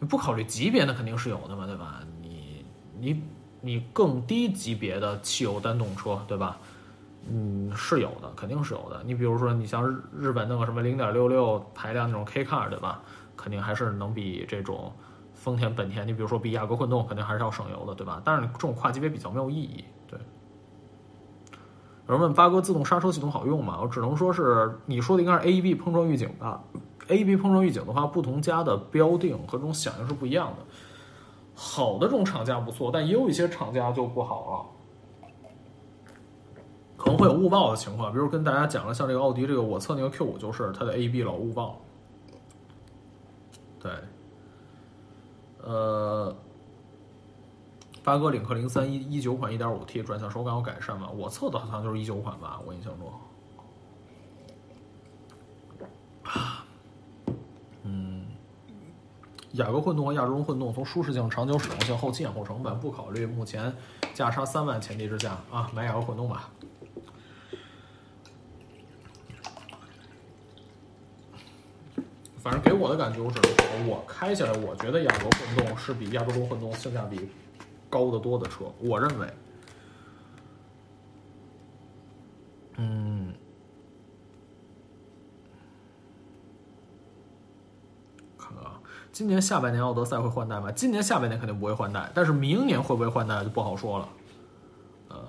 [0.00, 2.00] 你不考虑级别那肯定是有的嘛，对吧？
[2.20, 2.64] 你
[2.98, 3.22] 你
[3.60, 6.58] 你更低级别的汽油单动车，对吧？
[7.30, 9.02] 嗯，是有的，肯定是有的。
[9.04, 13.00] 你比如说，你像日日本那个什么零点六六排量那种 K car，对吧？
[13.36, 14.92] 肯定还是能比这种
[15.32, 18.20] 丰田、本田，你比如说比雅阁混动，肯定还是要省油的，对吧？
[18.24, 19.84] 但是这种跨级别比较没有意义，
[22.06, 23.78] 有人问八哥自动刹车系统好用吗？
[23.80, 26.62] 我只能说是你说的应该是 AEB 碰撞预警吧。
[27.08, 30.56] AEB 碰撞预警的话，不同家的标定和这种响应是不一样的。
[31.54, 34.70] 好的这种厂家不错，但也有一些厂家就不好
[35.30, 35.32] 了，
[36.96, 38.12] 可能会有误报的情况。
[38.12, 41.80] 比如跟大家讲了，像这个奥迪这个，我测那个 Q 五就是它的 AEB 老误报。
[43.80, 43.92] 对，
[45.62, 46.36] 呃。
[48.04, 51.08] 八哥领克零三一一九款一点五 T 转向手感有改善吗？
[51.16, 53.10] 我测的好像就是一九款吧，我印象中。
[57.82, 58.26] 嗯，
[59.52, 63.74] 雅阁混动和亚洲龙混动，从舒适性、长久使用性、后期养护成本不考虑，目前
[64.12, 66.50] 价差三万前提之下啊，买雅阁混动吧。
[72.36, 77.30] 反正给我的感觉，我只能说，我开起来，我觉得雅阁混动是比亚洲龙混动性价比。
[77.94, 79.32] 高得多的车，我认为，
[82.76, 83.32] 嗯，
[88.36, 88.80] 看看啊，
[89.12, 90.72] 今年下半年奥德赛会换代吗？
[90.72, 94.08] 今年下半年肯定不会换代，但是明年会不会换代就不好说了。
[95.10, 95.24] 呃，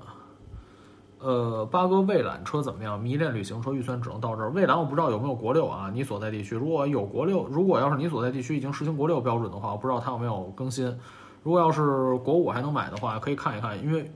[1.20, 3.00] 呃，八哥蔚揽车怎么样？
[3.00, 4.50] 迷恋旅行车，预算只能到这儿。
[4.50, 5.92] 蔚揽我不知道有没有国六啊？
[5.94, 10.98] 你所在地区如果有国六，如果要是你所在地区已经实行国六标准的话，我不知道它有没有更新。
[11.46, 14.12] 如果要是国五还能买的话，可以看一看，因为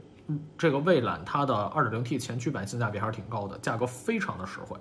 [0.58, 4.76] 这个蔚揽它的 2.0T 前驱版性价比还是挺高的，价格非常的实惠。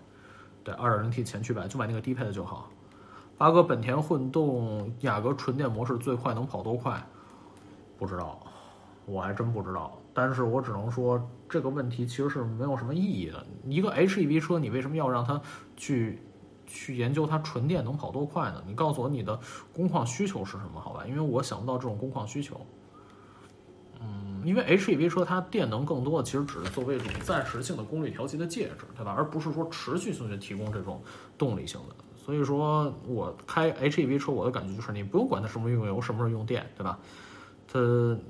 [0.64, 2.70] 对，2.0T 前驱版就买那个低配的就好。
[3.36, 7.06] 八哥，本田混动雅阁纯电模式最快能跑多快？
[7.98, 8.40] 不知道，
[9.04, 9.98] 我还真不知道。
[10.14, 13.46] 但是我只能说这个问题其实是没有什么意义的。
[13.64, 15.38] 一个 HEV 车，你为什么要让它
[15.76, 16.22] 去？
[16.68, 18.62] 去研究它纯电能跑多快呢？
[18.64, 19.40] 你告诉我你的
[19.72, 20.80] 工况需求是什么？
[20.80, 22.60] 好吧，因为我想不到这种工况需求。
[24.00, 29.12] 嗯，因为 HEV 车它电能更多的其实只是作为一种暂时性的功率调节的介质，对吧？
[29.16, 31.02] 而不是说持续性的提供这种
[31.36, 31.96] 动力性的。
[32.16, 36.98] 所以说我开 HEV 车，我的感觉就是你不用管它什么用油，什么时候用电，对吧？
[37.66, 37.80] 它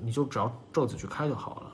[0.01, 1.71] 你就只要正进去开就好了。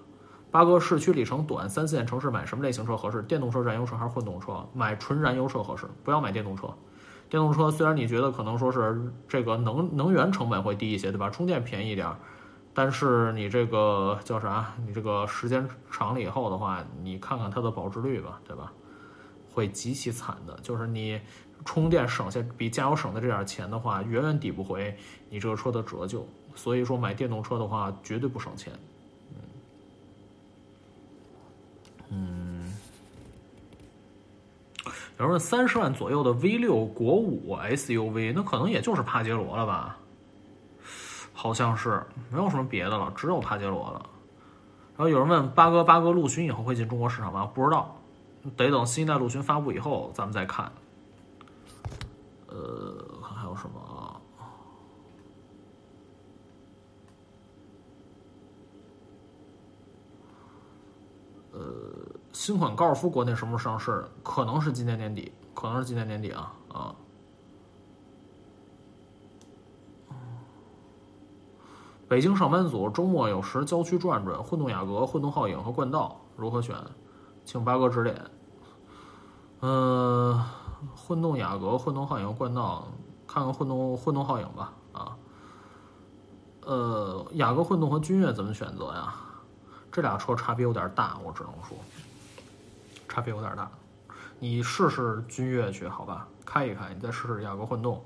[0.56, 3.22] 八哥，市区里程短，三四线城市买什么类型车合适？
[3.24, 4.66] 电动车、燃油车还是混动车？
[4.74, 6.74] 买纯燃油车合适，不要买电动车。
[7.30, 11.30] 电动车虽然你觉得可能说是这个能能源成本会低一些，对吧？
[11.30, 12.10] 充电便宜一点，
[12.74, 14.74] 但是你这个叫啥？
[14.88, 18.72] 你这个时间长了以后的话，你看看它的保值率吧，对吧？
[19.54, 20.58] 会极其惨的。
[20.62, 21.20] 就是你
[21.66, 24.98] 充电省下比加油省的这点钱的话，远远抵不回
[25.30, 26.26] 你这个车的折旧。
[26.56, 28.72] 所以说买电动车的话，绝对不省钱。
[32.10, 32.74] 嗯，
[35.18, 39.98] 有人问三十万左右的 V 六国五 SUV，那可能也就是帕杰罗了吧？
[41.34, 42.02] 好像是
[42.32, 44.10] 没有什么别的了，只有帕杰罗了。
[44.98, 47.46] 然后有人问八哥，八哥陆巡以后会进中国市场吗？
[47.54, 48.00] 不知道，
[48.56, 50.72] 得等新一代陆巡发布以后咱们再看。
[52.48, 54.16] 呃，看还有什么啊？
[61.58, 61.62] 呃，
[62.34, 64.06] 新款高尔夫国内什么时候上市？
[64.22, 66.94] 可能是今年年底，可能是今年年底啊啊。
[72.10, 76.76] 北京上班族周末有时郊区转转，混动雅阁、混动皓影和冠道如何选？
[77.46, 78.22] 请八哥指点。
[79.62, 80.38] 嗯，
[80.94, 82.86] 混动雅阁、混动皓影、冠道，
[83.26, 84.74] 看看混动混动皓影吧。
[84.92, 85.18] 啊，
[86.62, 89.16] 呃，雅阁混动和君越怎么选择呀？
[89.96, 91.78] 这俩车差别有点大，我只能说
[93.08, 93.72] 差别有点大。
[94.40, 98.04] 你试试君越去，好吧，开一开，你再试试雅阁混动，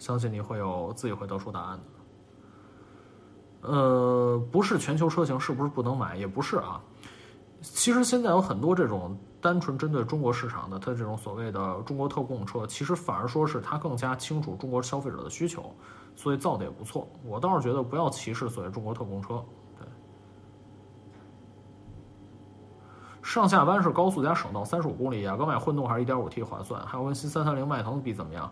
[0.00, 3.70] 相信你会有自己会得出答案的。
[3.70, 6.16] 呃，不是全球车型是不是不能买？
[6.16, 6.80] 也不是啊。
[7.62, 15.72] 其实现在有很多这种单纯针对中国市场的，它这种所谓的中国特供车，其实反而说是它更加清楚中国消费者的需求，
[16.16, 17.08] 所以造的也不错。
[17.24, 19.40] 我倒是觉得不要歧视所谓中国特供车。
[19.78, 19.86] 对，
[23.28, 26.80] 上下班是高速加省道三十五公里，雅阁买混动还是一点五 T 划算？
[26.86, 28.50] 还有跟新三三零迈腾比怎么样？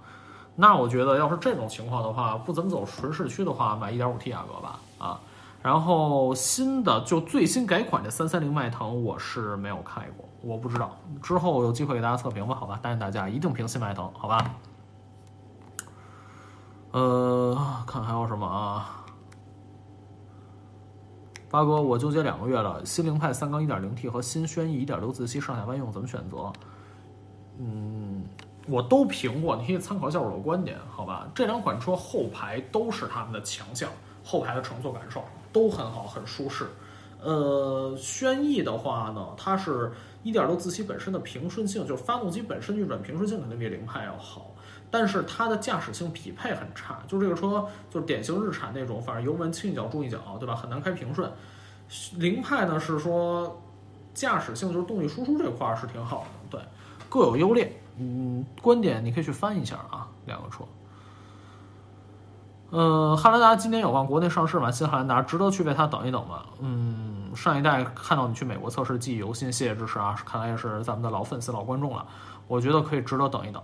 [0.54, 4.78] 那我觉得要是这种情况的话，不怎么走纯市区的话，买一点五 T 雅阁吧。
[4.98, 5.18] 啊，
[5.62, 10.94] 然后新的就最新改款的三三零迈腾，我是没有开过，我不知道。
[11.22, 12.78] 之后有机会给大家测评吧，好吧？
[12.82, 14.44] 答应大家一定评新迈腾，好吧？
[16.90, 18.95] 呃，看还有什么啊？
[21.48, 26.52] 八哥，我纠结两个月了，新凌派三缸一点零 T 和新轩逸一点六自吸上下班用怎么选择？
[27.58, 28.24] 嗯，
[28.68, 31.28] 我都评过，你可以参考一下我的观点，好吧？
[31.34, 33.88] 这两款车后排都是他们的强项。
[34.28, 36.66] 后排的乘坐感受都很好，很舒适。
[37.22, 39.92] 呃，轩逸的话呢，它是
[40.24, 44.50] 一点六自吸本身的平顺性，就是发动机本身运转平顺性肯定比凌派要好，
[44.90, 46.98] 但是它的驾驶性匹配很差。
[47.06, 50.54] 就这个车就是典型日产那种，反正油门轻一脚重一脚，对吧？
[50.54, 51.30] 很难开平顺。
[52.16, 53.62] 凌派呢是说
[54.12, 56.60] 驾驶性就是动力输出这块儿是挺好的，对，
[57.08, 57.80] 各有优劣。
[57.98, 60.64] 嗯，观点你可以去翻一下啊，两个车。
[62.72, 64.70] 嗯，汉兰达今年有望国内上市吗？
[64.72, 66.44] 新汉兰达值得去为它等一等吗？
[66.58, 70.16] 嗯，上一代看到你去美国测试记忆犹新，谢谢支持啊！
[70.26, 72.04] 看来也是咱们的老粉丝、老观众了。
[72.48, 73.62] 我觉得可以值得等一等。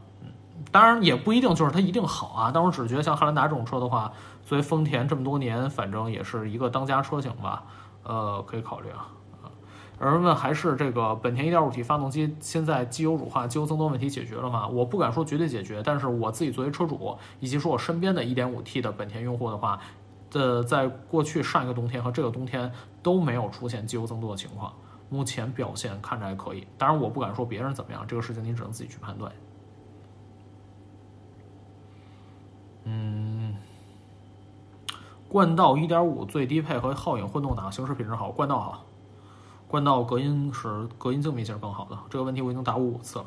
[0.70, 2.50] 当然也不一定就是它一定好啊。
[2.52, 4.12] 但我只觉得像汉兰达这种车的话，
[4.44, 7.64] 作为丰田这么多年，反正也是一个当家车型吧。
[8.04, 9.08] 呃，可以考虑啊。
[10.00, 14.66] 有人问，还是这个本田 1.5T 发动机现在机油乳化、机油增多问题解决了吗？
[14.66, 19.78] 我不敢说绝对解决，但是我自己作为车主，以及说我身边的 1.5T 的本田用户的话，
[20.32, 24.72] 呃，在过去上一个冬天和这个冬天都没有出现机油增多的情况，
[25.08, 26.66] 目前表现看着还可以。
[26.76, 29.30] 当然，我不敢说别人怎么样，这个事情你只能自己去判断。
[32.84, 33.54] 嗯，
[35.28, 38.30] 冠道1.5最低配和皓影混动哪个行驶品质好？
[38.30, 38.84] 冠道好。
[39.68, 43.24] 冠道隔音是隔音静谧性更好的，这个问题我已经答过五次了。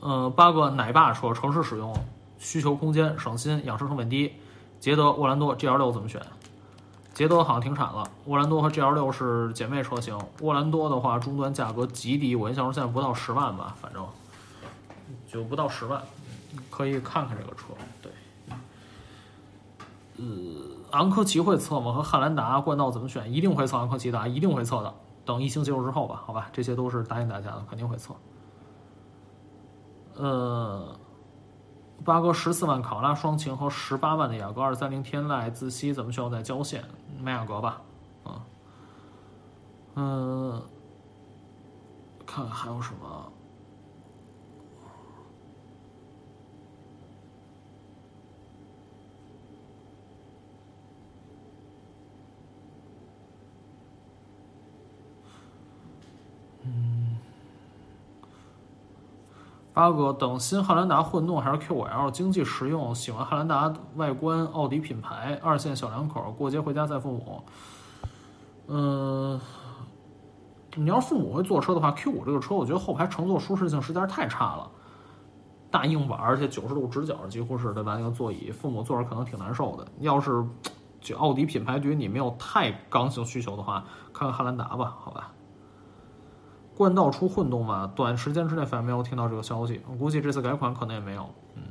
[0.00, 1.94] 呃，八个奶爸车城市使用
[2.38, 4.32] 需求空间省心养车成本低，
[4.78, 6.20] 捷德沃兰多 GL 六怎么选？
[7.14, 10.18] 捷德好像停产了，沃兰多和 GL 六是姐妹车型。
[10.42, 14.04] 沃兰多的话终端价格极低，我印象中现在不到十万吧，反正
[15.26, 16.02] 就不到十万，
[16.70, 17.74] 可以看看这个车。
[18.02, 18.12] 对，
[20.18, 20.24] 呃。
[20.94, 21.92] 昂科旗会测吗？
[21.92, 23.32] 和汉兰达、冠道怎么选？
[23.32, 24.94] 一定会测昂科旗的，一定会测的。
[25.24, 28.14] 等疫情结束之后吧，好吧，这些都是答应大家的，肯定会测。
[30.14, 30.96] 呃，
[32.04, 36.30] 八哥十四万考拉双擎和十八万的雅阁二三零天籁自吸怎么选？
[36.30, 36.84] 在郊县
[37.20, 37.82] 买雅阁吧，
[38.24, 38.40] 嗯，
[39.96, 40.62] 嗯，
[42.24, 43.32] 看看还有什么。
[56.64, 57.16] 嗯
[59.72, 62.94] 八哥，等新汉兰达混动还是 Q5L 经济实用？
[62.94, 67.42] 喜欢汉兰达外观，奥迪品牌，二线小两口，过节回家载父母。
[68.68, 69.40] 嗯，
[70.76, 74.70] 你要父母会坐车的话，Q5 这个车，我觉得后排乘坐舒适性实在是太差了，
[75.72, 77.96] 大硬板，而且九十度直角，几乎是对吧？
[77.96, 79.84] 那个座椅，父母坐着可能挺难受的。
[79.98, 80.44] 要是
[81.00, 85.32] 就奥迪品牌对于你没有太刚性需求的话，看看汉兰达吧，好吧。
[86.76, 87.90] 冠道出混动吗？
[87.94, 91.28] 短时间之内反正没有听到这个消息，我估计这次改款可能也没有。
[91.54, 91.62] 嗯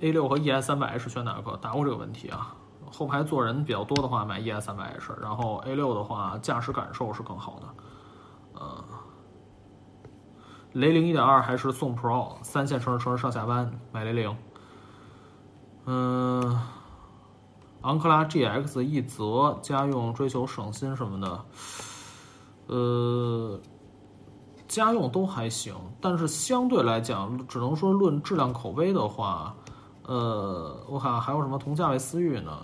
[0.00, 1.56] ，A 六和 ES 三百 H 选哪个？
[1.58, 2.54] 答过这个问题啊。
[2.92, 7.66] 后排坐人比较多的话，买 ES 三百 H，然后 A 六的话，驾驶感受是更好的。
[8.54, 8.84] 呃，
[10.72, 12.36] 雷凌一点二还是宋 Pro？
[12.42, 14.36] 三线城市城市上下班买雷凌。
[15.84, 16.60] 嗯，
[17.82, 21.44] 昂克拉 GX 一泽家用追求省心什么的。
[22.70, 23.58] 呃，
[24.68, 29.52] 家用都还行，但是相对来讲，只能说论质量口碑的话，
[30.04, 32.56] 呃，我看还有什么同价位思域呢？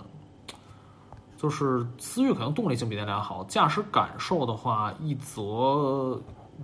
[1.35, 6.17] 就是思域可能动力性比那俩好，驾驶感受的话，一泽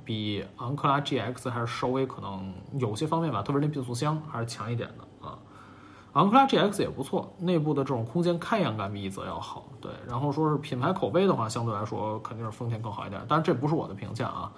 [0.05, 5.03] 比昂克拉 GX 还是稍微可能有些方面吧，特别是那变速箱还是强一点的。
[6.13, 9.67] 昂克拉 GX 也不错，内部的这种空间开扬感比一泽要好。
[9.81, 13.21] 对，然后说是品牌口碑的话，相对来说肯定是丰田更好一点。
[13.27, 14.51] 但是这不是我的评价啊。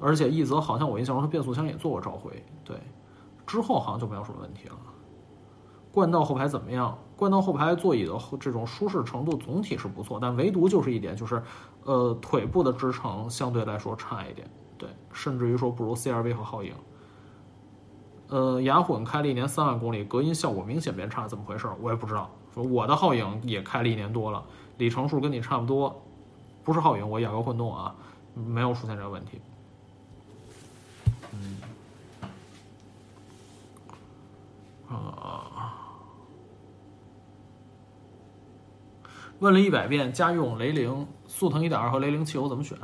[0.00, 2.76] 而且一泽好像我印象中它变速箱也做过召回，对，
[3.46, 4.76] 之后好像就没有什么问题了。
[5.92, 6.98] 冠道后排怎么样？
[7.16, 11.40] 冠道后排座椅的这种舒适程度总体是不错，但唯独就是一点就是，
[11.84, 14.50] 呃，腿部的支撑相对来说差一点。
[14.76, 16.74] 对，甚至于说不如 CRV 和皓影。
[18.28, 21.68] 呃，雅混开了一年三万公里，隔音效果明显变差，怎么回事？
[21.80, 22.30] 我也不知道。
[22.54, 24.42] 说我的皓影也开了一年多了，
[24.78, 26.02] 里程数跟你差不多，
[26.64, 27.94] 不是皓影，我雅阁混动啊，
[28.34, 29.40] 没有出现这个问题。
[31.32, 31.58] 嗯，
[34.88, 35.74] 啊，
[39.40, 42.78] 问了一百遍，家用雷凌速腾一点二和雷凌汽油怎么选？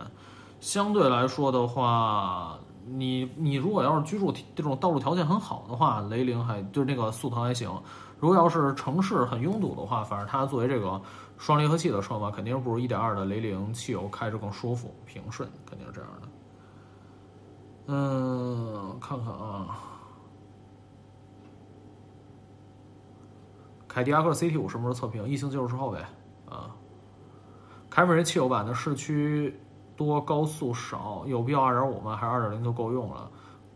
[0.61, 2.59] 相对来说的话。
[2.93, 7.71] 你你如果要是居住这种道路条件很好的话，雷凌还就是那个速腾还行。
[8.19, 11.01] 如果要是城市很拥堵的话，反正它作为这个
[11.39, 16.29] 双离合器的车嘛，肯定不如1.2的雷凌汽油开着更舒服、平顺，肯定是这样的。
[17.87, 19.79] 嗯，看看啊，
[23.89, 25.27] 凯迪拉克 CT 五什么时候测评？
[25.29, 26.07] 疫情结束之后呗。
[26.49, 26.75] 啊，
[27.89, 29.59] 凯美瑞汽油版的市区。
[30.01, 32.17] 多高速少，有必要二点五吗？
[32.17, 33.31] 还是二点零就够用了？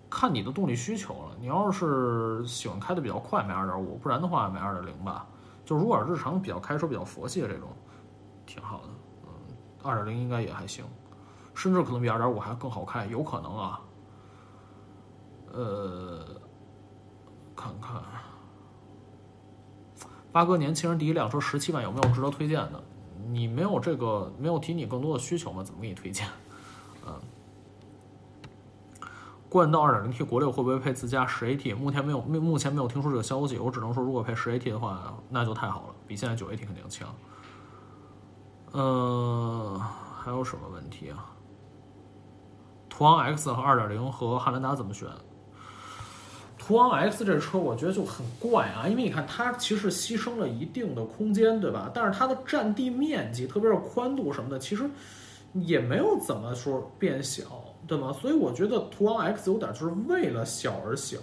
[0.09, 1.37] 看你的动力需求了。
[1.39, 5.27] 你要是喜欢开的比较快，买二点五；不然的话，买二点零吧。
[5.67, 7.69] 就如果日常比较开车比较佛系的这种，
[8.47, 8.89] 挺好的。
[9.27, 10.83] 嗯，二点零应该也还行，
[11.53, 13.81] 甚至可能比二点五还更好开，有可能啊。
[15.53, 16.25] 呃，
[17.55, 18.01] 看看，
[20.33, 22.83] 八哥年轻人第一辆车十七万，有没有值得推荐的？
[23.31, 25.63] 你没有这个，没有提你更多的需求吗？
[25.63, 26.27] 怎么给你推荐？
[27.07, 27.15] 嗯，
[29.49, 31.77] 冠道 2.0T 国六会不会配自家十 AT？
[31.77, 33.59] 目前没有，目目前没有听说这个消息。
[33.59, 37.09] 我只能说，如果配十 AT 的话，那就太好了，比现在九 AT 肯定强。
[38.73, 39.79] 嗯，
[40.19, 41.31] 还有什么问题啊？
[42.89, 45.09] 途昂 X 和2.0和汉兰达怎么选？
[46.67, 51.91] 途昂 X 这车我觉得就很怪啊，因为你看它其实牺牲了一定的空间，对吧？
[51.93, 54.89] 但是它的占地面积，特别是宽度什么的，其实
[55.53, 57.43] 也没有怎么说变小，
[57.87, 58.15] 对吗？
[58.15, 61.19] 所以我觉得途昂 X 有点就是为了小而小。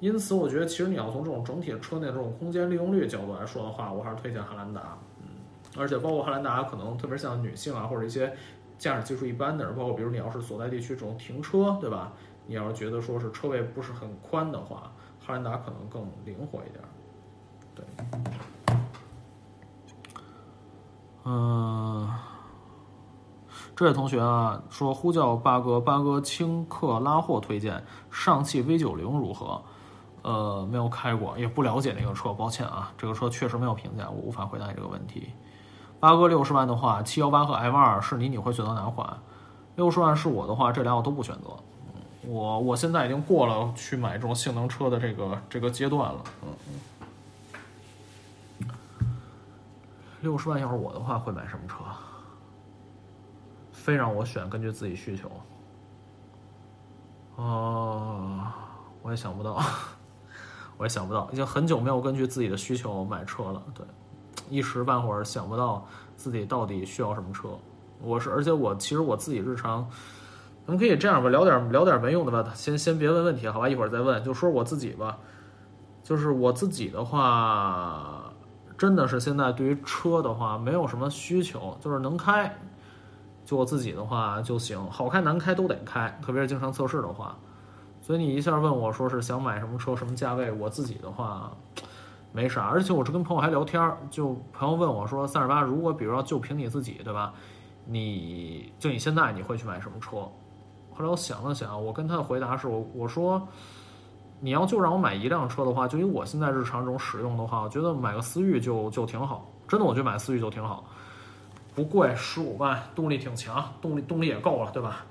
[0.00, 4.98] 因此，我觉得其实你要从这种整体的车内这种空间利用率角度来说的话，我还是推荐汉兰达。
[5.22, 5.26] 嗯，
[5.78, 8.30] 而且包括汉兰达，可能特别像女性啊，或者一些
[8.76, 12.12] 驾驶技术一般的人，包括比如你要是所在地区这种停车，对吧？
[12.46, 14.90] 你要是觉得说是车位不是很宽的话，
[15.24, 16.84] 汉兰达可能更灵活一点。
[17.74, 17.84] 对，
[21.24, 22.08] 嗯，
[23.74, 29.62] 这位同学啊说呼叫八哥，八哥轻客拉货推荐上汽 V 九零如何？
[30.22, 35.30] 呃，没有开过，也不了解那个车，抱歉啊，这个车确实没有评价，我无法回答你这个问题。
[36.00, 39.18] 八哥六十万的话，七幺八和 M 二是你，你会选择哪款？
[39.76, 41.50] 六十万是我的话，这俩我都不选择。
[42.26, 48.66] 我我现在已经过了去买这种性能车的这个这个阶段了，嗯嗯。
[50.22, 51.76] 六十万要是我的话，会买什么车？
[53.72, 55.30] 非让我选，根据自己需求。
[57.36, 58.50] 哦，
[59.02, 59.62] 我也想不到，
[60.78, 63.62] 我也想不到，已经很久没有根据自己的需求买车了。
[63.74, 63.86] 对，
[64.48, 65.86] 一时半会儿想不到
[66.16, 67.50] 自己到底需要什么车。
[68.00, 69.86] 我是，而且我其实我自己日常。
[70.66, 73.68] 咱们可以这样吧，聊点聊点没用的吧，先先别问问题，好吧？
[73.68, 75.18] 一会儿再问，就说我自己吧。
[76.02, 78.32] 就是我自己的话，
[78.76, 82.54] 真的是现在对于车的话没有什么需求，就是能开，
[83.44, 87.36] 就我自己的话就行，好开难开都得开，特别是经常测试的话。
[88.00, 91.50] 所以你一下问我说是想买什么车，什么价位，我自己的话
[92.32, 97.32] 没啥，而且我这跟朋友还聊天，就朋友问我说三十八，如果比如说就凭你自己，对吧？
[97.86, 100.28] 你就你现在你会去买什么车？
[100.94, 103.46] 后来我想了想，我跟他的回答是我我说。
[104.40, 109.50] 你要就让我买一辆车的话，就以我现在日常这种使用的话，我觉得买个思域就就挺好。
[109.66, 110.84] 真的，我觉得买思域就挺好，
[111.74, 115.06] 不贵，十五万，动力挺强，动力动力也够了，对吧？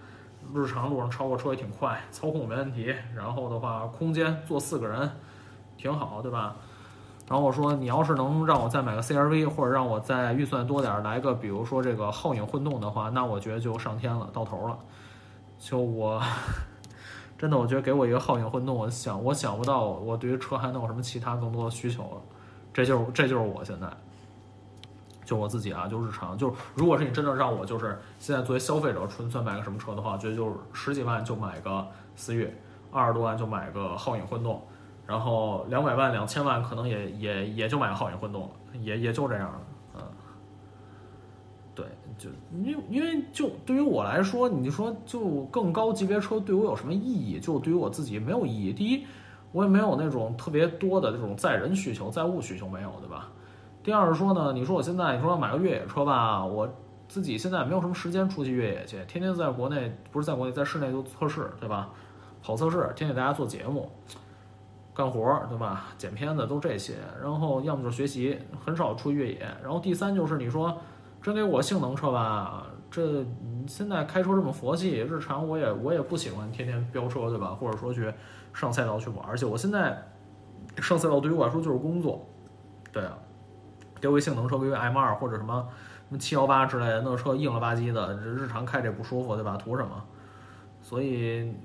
[0.54, 2.94] 日常路上超过车也挺快，操控没问题。
[3.16, 5.10] 然后的话，空间坐四个人，
[5.78, 6.56] 挺好，对吧？
[7.28, 14.78] 然后我说，你要是能让我再买个 CRV，或者让我再预算多点来个，比如说这个皓影混动的话，那我觉得就上天了，到头了。
[15.64, 16.22] 就我。
[17.38, 22.22] 真的，我觉得给我一个皓影混动，我想我想不到，我对于车还能有什么其他更多的需求了。
[22.74, 23.88] 这就是这就是我现在，
[25.26, 31.86] 就我自己啊，就日常，就如果是你真正让我就是现在作为消费者纯粹买个什么车的话，我觉得就是十几万就买个
[32.16, 32.50] 思域，
[32.92, 34.66] 二十多万就买个皓影混动，
[35.06, 38.50] 然后两百万两千万可能也也也就买个皓影混动了，
[38.80, 39.60] 也也就这样了。
[42.18, 42.30] 就
[42.64, 47.40] 因因为就对于我来说，你说就更高级别车对我有什么意义？
[47.40, 48.72] 就对于我自己没有意义。
[48.72, 49.06] 第一，
[49.52, 53.30] 我也没有那种特别多的这种载人需求、载物需求没有，对吧？
[53.84, 56.72] 第二是说呢，你说我现在你说要买个越野车吧，我
[57.08, 61.90] 自己现在没有什么时间出去越野去，天天在国内不是在国内，在室内做测试，对吧？
[62.42, 63.90] 跑测试，天天给大家做节目、
[64.94, 65.88] 干活，对吧？
[65.98, 69.40] 剪片子都这些，然后要么就是学习，很少出去越野。
[69.62, 70.78] 然后第三就是你说。
[71.24, 73.26] 真给我性能车吧，这
[73.66, 77.56] 现在开车这么佛系，日常我也我也不喜欢天天飙车，对吧？
[77.58, 78.14] 或者说去
[78.54, 80.04] 上赛道去玩，而且我现在
[80.82, 82.28] 上赛道对于我来说就是工作，
[82.92, 83.18] 对啊，
[84.02, 85.66] 给我性能车，给我 M 二或者什么
[86.10, 89.56] 什么七幺八之类的那车硬了吧唧的，这日常开着不舒服，对吧？
[89.56, 90.04] 图什么？
[90.82, 91.56] 所以，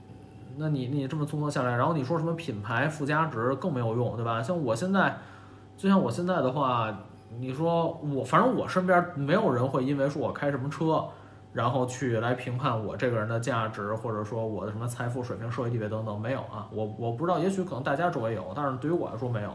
[0.57, 4.41] 那你你这么综合下来，然后你说什么品牌附加值更没有用，对吧？
[4.41, 5.19] 像我现在，
[5.77, 6.97] 就像我现在的话。
[7.39, 11.05] 你说我，反正我身边没有人会因为说我开什么车，
[11.53, 16.69] 然后去来评判我这个人的价值，或者说我的什么财富水平、社会地位等等，没有啊。
[16.73, 19.51] 我我不知道，也许可能大家周围有，但是对于我来说没有。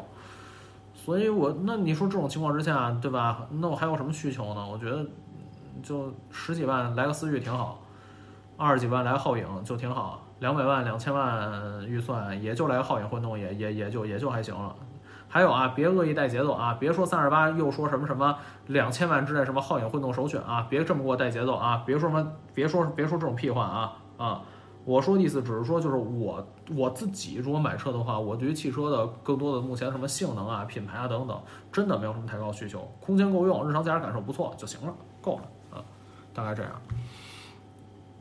[0.94, 3.48] 所以，我那你说这种情况之下，对吧？
[3.50, 4.66] 那我还有什么需求呢？
[4.66, 5.06] 我觉得
[5.82, 7.82] 就十几万来个思域挺好，
[8.56, 14.74] 二十几万来个皓影就挺好，两百万、两千万预算也就来个皓影混动，也也也就也就还行了。
[15.34, 16.78] 还有啊，别恶意带节奏啊！
[16.80, 18.38] 别说三十八又说什么什么
[18.68, 20.68] 两千万之内什么皓影混动首选啊！
[20.70, 21.82] 别这么给我带节奏啊！
[21.88, 24.42] 别说什么，别说别说这种屁话啊啊！
[24.86, 31.42] 我说的意思只是说，就是我我自己如果买车的话，我对于汽车的更多的目前什么性能啊、品牌啊等等，
[31.72, 35.82] 真的没有什么太高需求，空间够用，日常驾驶感受不错就行了，够了啊！
[36.32, 36.72] 大概这样。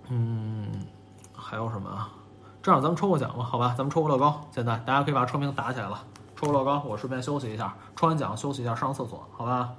[0.08, 0.66] 嗯，
[1.34, 2.08] 还有什么啊？
[2.62, 3.74] 这样咱们抽个奖吧，好吧？
[3.76, 6.02] 咱们抽个乐高，现在大家可以把车名打起来了。
[6.42, 9.72] 抽乐高，我顺便休息一下，抽完奖休息一下，上厕所，好吧？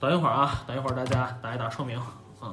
[0.00, 2.02] 等一会儿啊，等一会儿大家打一打车名，
[2.42, 2.52] 嗯。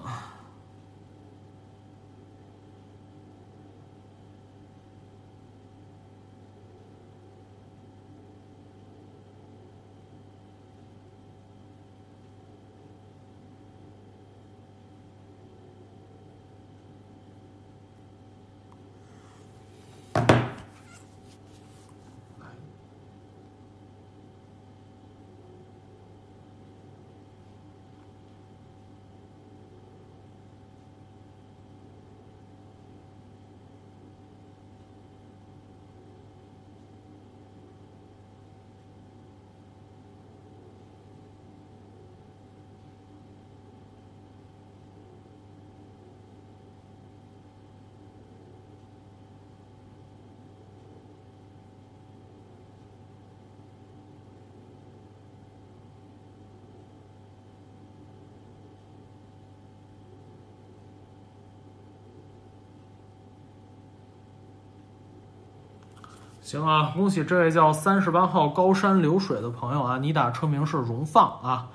[66.50, 70.00] 行啊，恭喜这位叫三十八号高山流水的朋友啊！
[70.00, 71.68] 你打车名是荣放啊，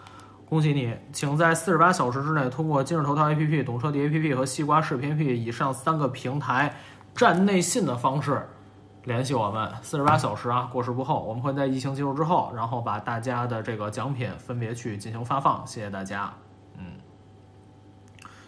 [0.48, 6.74] 恭喜你，请在四十八小时之内通过今日头条 APP、懂车帝 APP 和西瓜视频 APP 以上三个平台
[7.14, 8.48] 站内信的方式
[9.04, 9.70] 联系我们。
[9.80, 15.64] 四十八小时啊，过时不候，我们会在疫情结束之后，然后把大家的这个奖品分别去进行发放。
[15.64, 16.28] 谢谢大家。
[16.76, 16.84] 嗯，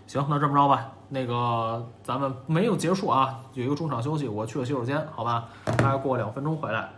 [0.09, 5.49] 行，那这么着吧，那个咱们没有结束啊，有一个中场休息，我去了洗手间，好吧？
[5.65, 6.91] 大概过两分钟回来。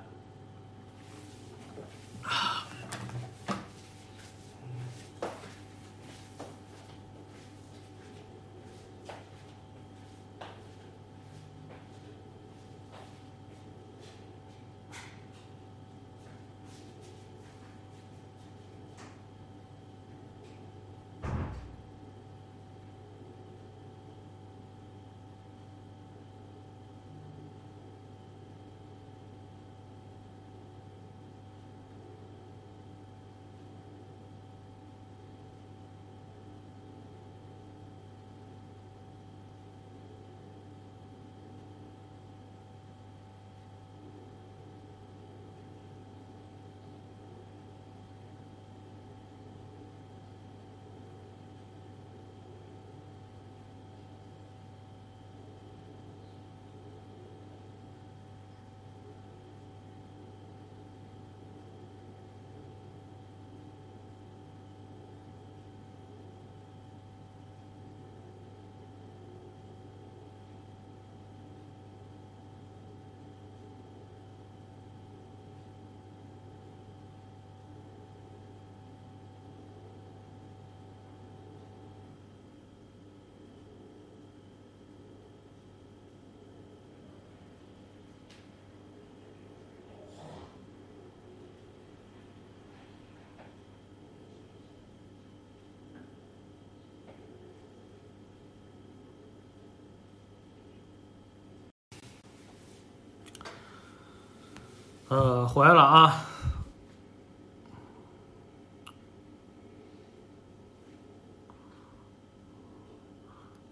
[105.09, 106.15] 呃，回来了啊。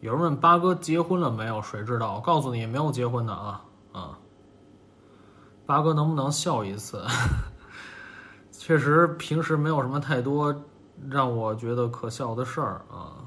[0.01, 1.61] 有人问八哥结婚了没有？
[1.61, 2.15] 谁知道？
[2.15, 4.19] 我告诉你，没有结婚的啊啊！
[5.67, 7.05] 八哥能不能笑一次？
[8.53, 10.55] 确实，平时没有什么太多
[11.09, 13.26] 让我觉得可笑的事儿啊。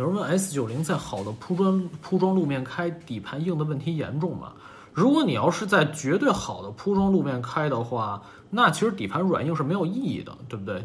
[0.00, 4.54] 有人问 S 九零在好的铺装铺装路面开，底盘硬的问题严重吗？
[4.94, 10.76] 如果你要是在绝对好的铺装路面开的话，那其实底盘软硬是没有意义的，对不对？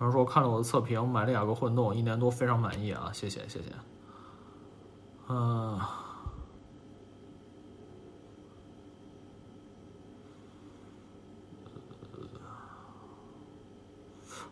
[0.00, 3.66] 有人说看了我的测评，买了雅阁混动，一年多非常满意啊，谢谢谢谢。
[5.28, 5.78] 嗯、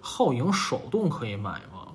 [0.04, 1.88] 皓影手动可以买吗？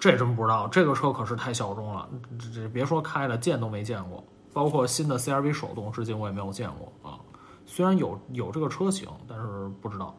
[0.00, 4.22] 这真不知道，这个车可是太小众了，这这别说开了，见都没见过。
[4.52, 7.18] 包括新的 CRV 手动，至今我也没有见过啊。
[7.64, 10.14] 虽然有有这个车型，但是不知道。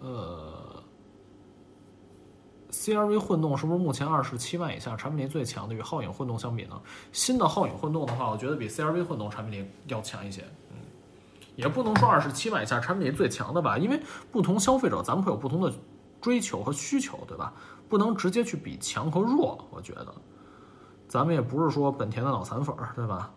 [0.00, 0.82] 呃
[2.70, 5.74] ，CRV 混动是不是目前二十七万以下产品力最强的？
[5.74, 6.78] 与皓影混动相比呢？
[7.12, 10.42] 新的皓影混动的话，我觉得比 CRV 混动产品力要强一些。
[10.70, 10.76] 嗯，
[11.56, 14.02] 也不能说二十七万以下产品最强的吧，因为
[14.32, 15.72] 不同消费者咱们会有不同的
[16.20, 17.52] 追求和需求，对吧？
[17.88, 20.14] 不能直接去比强和弱，我觉得，
[21.06, 23.30] 咱们也不是说本田的脑残粉儿，对吧？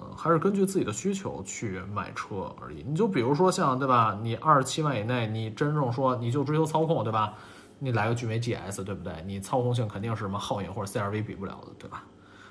[0.00, 2.84] 嗯，还是根据自己的需求去买车而已。
[2.86, 7.34] 你就比如说像对吧，你二十七万以内，你真正说你就追求操控，对吧？
[7.78, 9.22] 你来个骏威 GS，对不对？
[9.26, 12.04] 你操控性肯定是什么皓影或者 CRV 比不了的，对吧？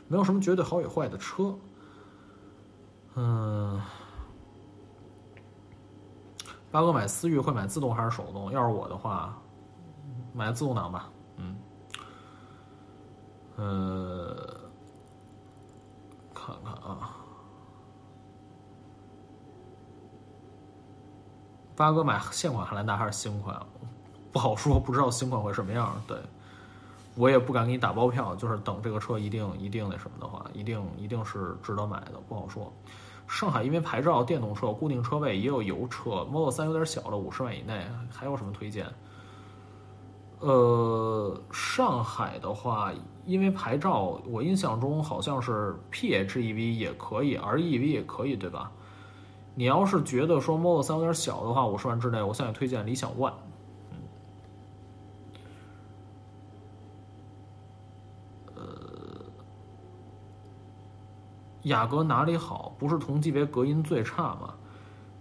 [0.08, 1.54] 没有什么绝对好与坏的车。
[3.16, 3.82] 嗯，
[6.74, 8.52] 八哥买思域会买自动还是手动？
[8.52, 9.38] 要是我的话，
[10.34, 11.08] 买自动挡吧。
[11.38, 11.56] 嗯，
[13.58, 14.60] 呃，
[16.34, 17.12] 看看啊。
[21.76, 23.56] 八哥买现款汉兰达还是新款？
[24.32, 25.96] 不好说，不知道新款会什么样。
[26.08, 26.18] 对，
[27.14, 32.74] 我也不敢给你打包票，就是等这个车一定一定那什么的话，一定一定是值得买的，不好说。
[33.34, 38.86] 上海因为牌照，电动车固定车位也有油车，Model 3有点小了，五十万以内，还有什么推荐？
[40.40, 42.94] 呃，上海的话，
[43.26, 48.72] 因为牌照，我印象中好像是 PHEV 也可以，REV 也可以，对吧？
[49.56, 53.34] 你要是觉得说 Model 3有点小的话，五十万之内，我现在推荐理想 ONE。
[58.56, 58.64] 嗯，
[61.64, 62.74] 雅阁哪里好？
[62.78, 64.54] 不是同级别隔音最差吗？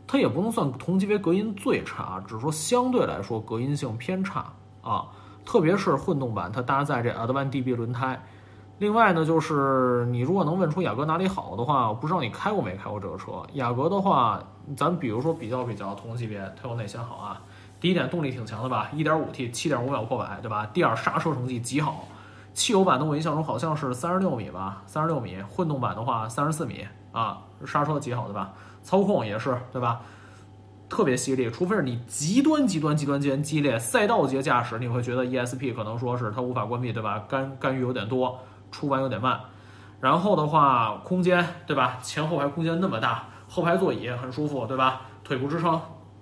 [0.07, 4.45] 它也不能算同级别隔音最差，只是说相对来说隔音性偏差
[4.83, 5.07] 啊。
[5.45, 8.21] 特别是混动版，它搭载这 Advan DB 轮胎。
[8.79, 13.43] 另外呢，就是你如果能问出雅阁哪里好的话，我不知道你开过没开过这个车。
[13.55, 14.43] 雅阁的话，
[14.77, 17.41] 咱比如说比较比较同级别，它有哪些好啊？
[17.81, 20.67] 第一点，动力挺强的吧，1.5T，7.5 秒破百，对吧？
[20.73, 22.07] 第二，刹车成绩极好。
[22.55, 25.37] 汽油版的我印象中好像是三十六米吧，三十六米。
[25.49, 28.53] 混动版的话，三十四米啊，刹车极好，对吧？
[28.83, 30.01] 操控也是，对吧？
[30.89, 37.25] 特别犀利，除非是你极端极端极端极端激烈赛道级驾驶，你会觉得 ESP 可能说是它无法关闭，对吧？
[37.27, 38.39] 干干预有点多，
[38.71, 39.41] 出弯有点慢。
[40.01, 41.99] 然后的话，空间，对吧？
[42.03, 45.01] 前后排空间那么大，后排座椅很舒服，对吧？
[45.25, 45.81] 腿部支撑，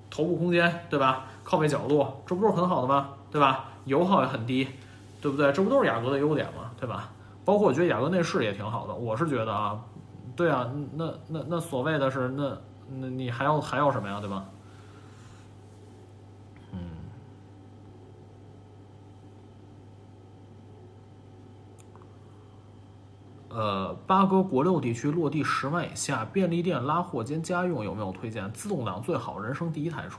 [0.08, 1.24] 头部空间，对吧？
[1.42, 3.08] 靠背角度，这不是很好的吗？
[3.30, 3.64] 对吧？
[3.86, 4.68] 油耗也很低。
[5.20, 5.52] 对不对？
[5.52, 6.70] 这不都是雅阁的优点吗？
[6.78, 7.12] 对吧？
[7.44, 8.94] 包括我觉得雅阁内饰也挺好的。
[8.94, 9.82] 我是觉得啊，
[10.36, 12.56] 对啊，那那那所谓的是那
[12.88, 14.20] 那你还要还要什么呀？
[14.20, 14.44] 对吧？
[16.72, 16.78] 嗯。
[23.48, 28.50] 呃，八哥国六地区落地十万以下便利店拉货兼家用有没有推荐？
[28.52, 30.18] 自动挡最好，人生第一台车。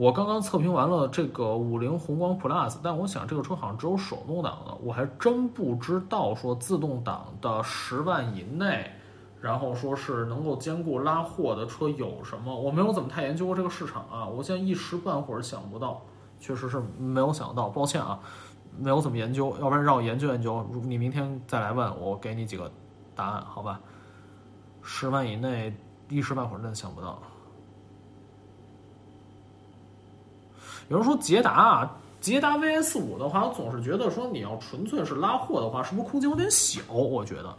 [0.00, 8.90] 我刚刚测评完了这个五菱宏光 Plus，但我想这个车好像只有手动挡的，我还真不知道说自动挡的十万以内，
[9.42, 12.58] 然后说是能够兼顾拉货的车有什么？
[12.58, 16.00] 我没有怎么太研究过这个市场啊，我现在一时半会儿想不到，
[16.40, 18.18] 确实是没有想到，抱歉啊，
[18.78, 22.72] 没有怎么研究，要不然让我研究研究，如你明天再来问我，给你几个
[23.14, 23.78] 答案，好吧？
[24.80, 25.76] 十万以内
[26.08, 27.18] 一时半会儿真的想不到。
[30.90, 36.82] 有人说捷达啊，捷达 VS 五的话，我总是觉得说你要纯粹是拉货的话，是不是空间有点小？
[36.92, 37.54] 我觉得，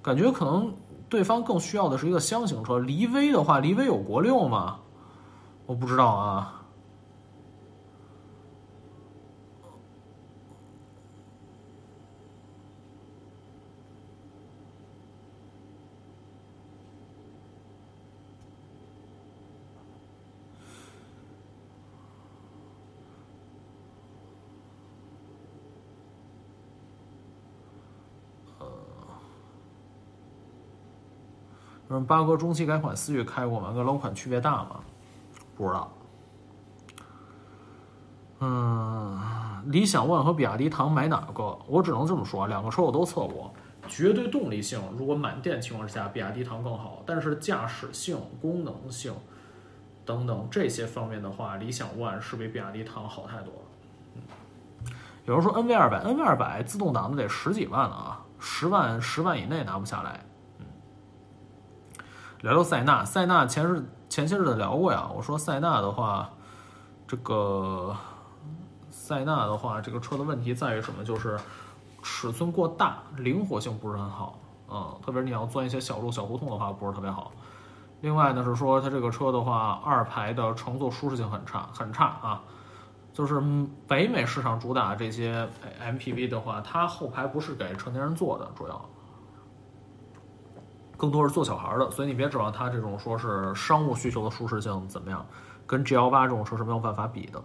[0.00, 0.72] 感觉可能
[1.08, 2.78] 对方更需要的是一个箱型车。
[2.78, 4.78] 骊威的话，骊威有国六吗？
[5.66, 6.63] 我不知道啊。
[32.06, 33.72] 八哥中期改款思域开过吗？
[33.72, 34.80] 跟老款区别大吗？
[35.56, 35.92] 不知道。
[38.40, 39.20] 嗯，
[39.66, 41.58] 理想 ONE 和比亚迪唐买哪个？
[41.66, 43.52] 我只能这么说，两个车我都测过，
[43.86, 47.02] 绝对动力性，如果满电情况之下，比亚迪唐更好。
[47.06, 49.14] 但是驾驶性、功能性
[50.04, 53.60] 等等这些方面的话，理想 ONE 是比比亚迪唐好太多了。
[55.24, 60.20] 有人说 NV 二百，NV 二百自动挡的得十几万了啊，十万十万以内拿不下来。
[62.44, 65.08] 聊聊塞纳，塞纳前日前些日子聊过呀。
[65.16, 66.28] 我说塞纳的话，
[67.08, 67.96] 这个
[68.90, 71.02] 塞纳的话，这个车的问题在于什么？
[71.02, 71.40] 就是
[72.02, 74.38] 尺寸过大，灵活性不是很好。
[74.70, 77.32] 嗯，特别是你要钻一些小路、小胡同的话，不是特别好。
[78.02, 82.42] 另外呢，是说它这个车的话，二排的乘坐舒适性很差，很差啊。
[83.14, 83.40] 就是
[83.88, 85.48] 北美市场主打这些
[85.82, 88.84] MPV 的话，它后排不是给成年人坐的，主要。
[90.96, 95.26] 更多是做小孩的，所以你别指望它这种说是商务需求的舒适性怎么样，
[95.66, 97.44] 跟 G L 八这种车是没有办法比的。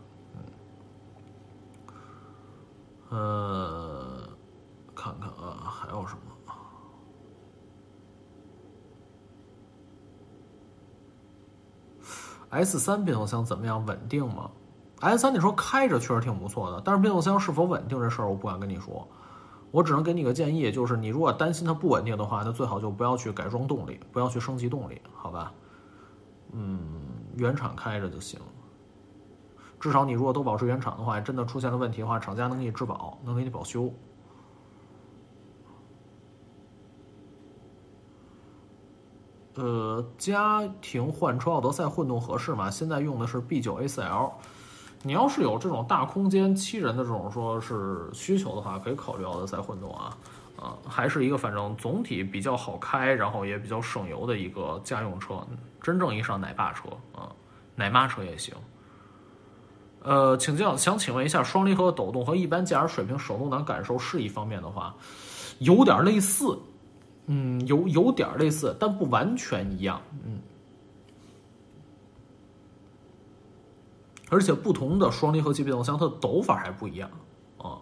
[3.12, 4.30] 嗯，
[4.96, 6.22] 看看啊，还有什么
[12.52, 13.84] ？S 三变速箱怎么样？
[13.86, 14.50] 稳定吗
[15.02, 19.08] ？S 三你说开着确实挺不错的，但是变速箱是否稳定这事儿，我不敢跟你说。
[19.72, 25.54] 我只能给你个建议，就是你如果担心它不稳定的话，那最好就不要去改装动力，不要去升级动力，好吧？
[26.52, 26.80] 嗯，
[27.36, 28.40] 原厂开着就行。
[29.80, 33.94] 至少你如果都保持原厂的话，真的出现了问题的话，厂家能给你质保，能给你保修。
[39.56, 42.72] 呃，家庭换车奥德赛混动合适吗？
[42.72, 44.32] 现在用的是 B 九 A 四 L。
[45.02, 50.18] 你要是有这种大空间、七人的这种说是需求的话，可以考虑奥德赛混动啊，
[50.58, 55.42] 啊，还是一个反正总体比较好开，然后也比较省油的一个家用车，
[55.82, 57.32] 真正意义上奶爸车啊，
[57.76, 58.54] 奶妈车也行。
[60.02, 64.94] 呃，请教想请问一下，双离合抖动和一般驾驶水平手动挡感受是一方面的话，
[65.60, 66.60] 有点类似，
[67.28, 70.42] 嗯，有有点类似，但不完全一样，嗯。
[74.30, 77.10] 而且不同的双离合器变速箱，它的抖法还不一样
[77.58, 77.78] 啊。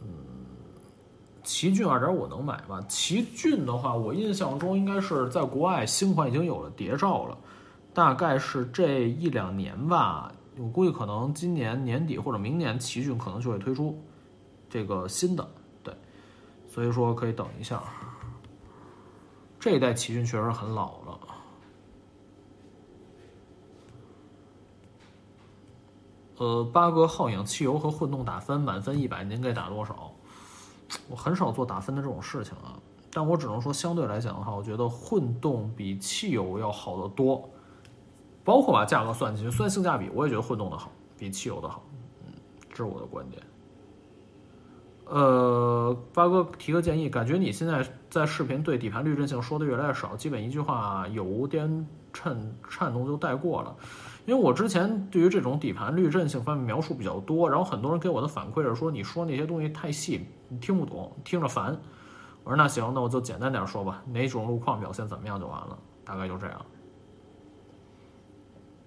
[0.00, 0.06] 嗯，
[1.42, 2.80] 奇骏二点五能买吗？
[2.88, 7.36] 奇骏的话，我印象中应该是在国外新款已经有了谍照了，
[7.92, 10.32] 大概是这一两年吧。
[10.56, 13.96] 我估计可能今年年底或者明年奇骏可能就会推出
[14.68, 15.48] 这个新的，
[15.84, 15.94] 对，
[16.68, 17.80] 所以说可以等一下。
[19.60, 21.07] 这一代奇骏确实很老了。
[26.38, 30.12] 呃，八哥皓影汽油和混动打分，满分一百，您给打多少？
[31.10, 32.78] 我很少做打分的这种事情啊，
[33.12, 37.48] 但我只能说，相对来讲的话，我觉得混动比汽油要好得多，
[38.44, 41.82] 包括把价格算进去，算性价比，我也觉得混动的好，比汽油的好，
[42.24, 42.32] 嗯，
[42.70, 43.42] 这是我的观点。
[45.06, 53.74] 呃，八哥提个建议，感觉你现在在视频对底盘滤震性说的越来越少，基本一句话油颠衬颤动就带过了。
[54.28, 61.74] 因为我之前对于这种底盘滤震性方面描述比较多，然后很多人给我的反馈是说你说那些东西太细，你听不懂，听着烦。
[62.44, 66.66] 我说那行，那我就简单点说吧，哪种路况表现怎么样就完了，大概就这样。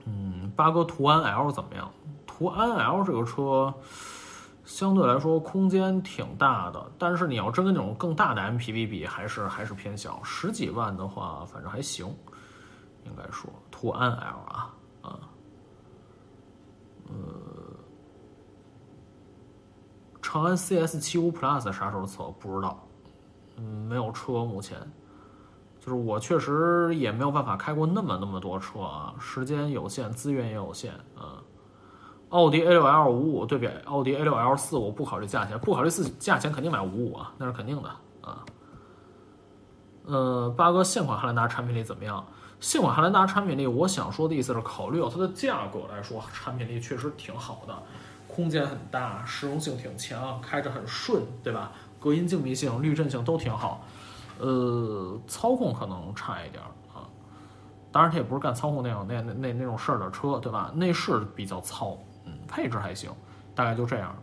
[0.06, 1.92] 嗯，八哥途安 L 怎么样？
[2.28, 3.74] 途安 L 这个车
[4.64, 10.22] 相对来说空间挺大的，但是你要真跟那种更大的 MPV 比，还是还是偏小。
[10.24, 12.06] 十几万的话，反正还行，
[13.06, 14.72] 应该说途安 L 啊。
[17.12, 17.76] 呃，
[20.22, 22.24] 长安 CS 七五 Plus 啥时候测？
[22.40, 22.80] 不知道，
[23.58, 24.78] 嗯，没有车，目前，
[25.80, 31.44] 就是我确实也没有办法开过那么那么多车啊，时间有限，资源也有限啊。
[32.30, 37.90] 奥迪 A 六 L 五五对比奥迪 A 六 L 四，我不考虑价钱，不考虑四价钱，肯定买五五啊，那是肯定的
[38.22, 38.46] 啊。
[40.06, 42.26] 呃，八哥现款汉兰达产品力怎么样？
[42.62, 47.76] 新款汉兰达产品力，我想说的意思是，考虑到它的价格来说，产品力确实挺好的，
[48.28, 51.72] 空间很大，实用性挺强，开着很顺，对吧？
[52.00, 53.84] 隔音、静谧性、滤震性都挺好，
[54.38, 56.64] 呃，操控可能差一点
[56.94, 57.10] 啊。
[57.92, 60.72] 当然，它也不是干操控那种那那那那种事儿的车，对吧？
[60.76, 63.12] 内饰比较糙，嗯，配置还行，
[63.56, 64.16] 大概就这样。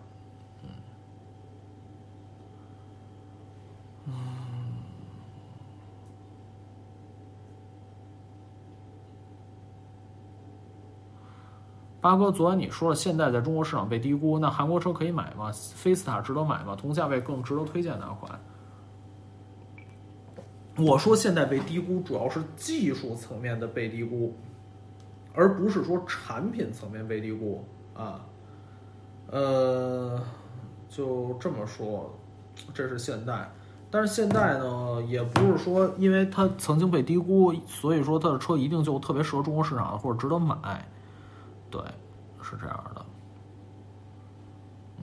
[12.00, 15.50] 八哥，昨晚你说了，现代在中国市场被低估，那韩国车可以买吗？
[15.74, 16.76] 菲斯塔值得买吗？
[16.76, 18.38] 同价位更值得推荐哪款？
[20.76, 24.32] 我说现在被低估，主要是技术层面的被低估，
[25.34, 27.64] 而不是说产品层面被低估
[27.94, 28.24] 啊。
[29.30, 30.22] 呃，
[30.88, 32.16] 就这么说，
[32.72, 33.50] 这是现代，
[33.90, 40.56] 但是现代呢，也不是说因为它曾经被低估，所以说它的车一定就特别适合中国市场或者值得买。
[41.70, 41.81] 对，
[42.43, 43.07] 是这样的。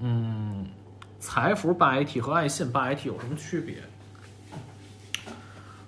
[0.01, 0.67] 嗯，
[1.19, 3.81] 财富八 AT 和爱信八 AT 有什么区别？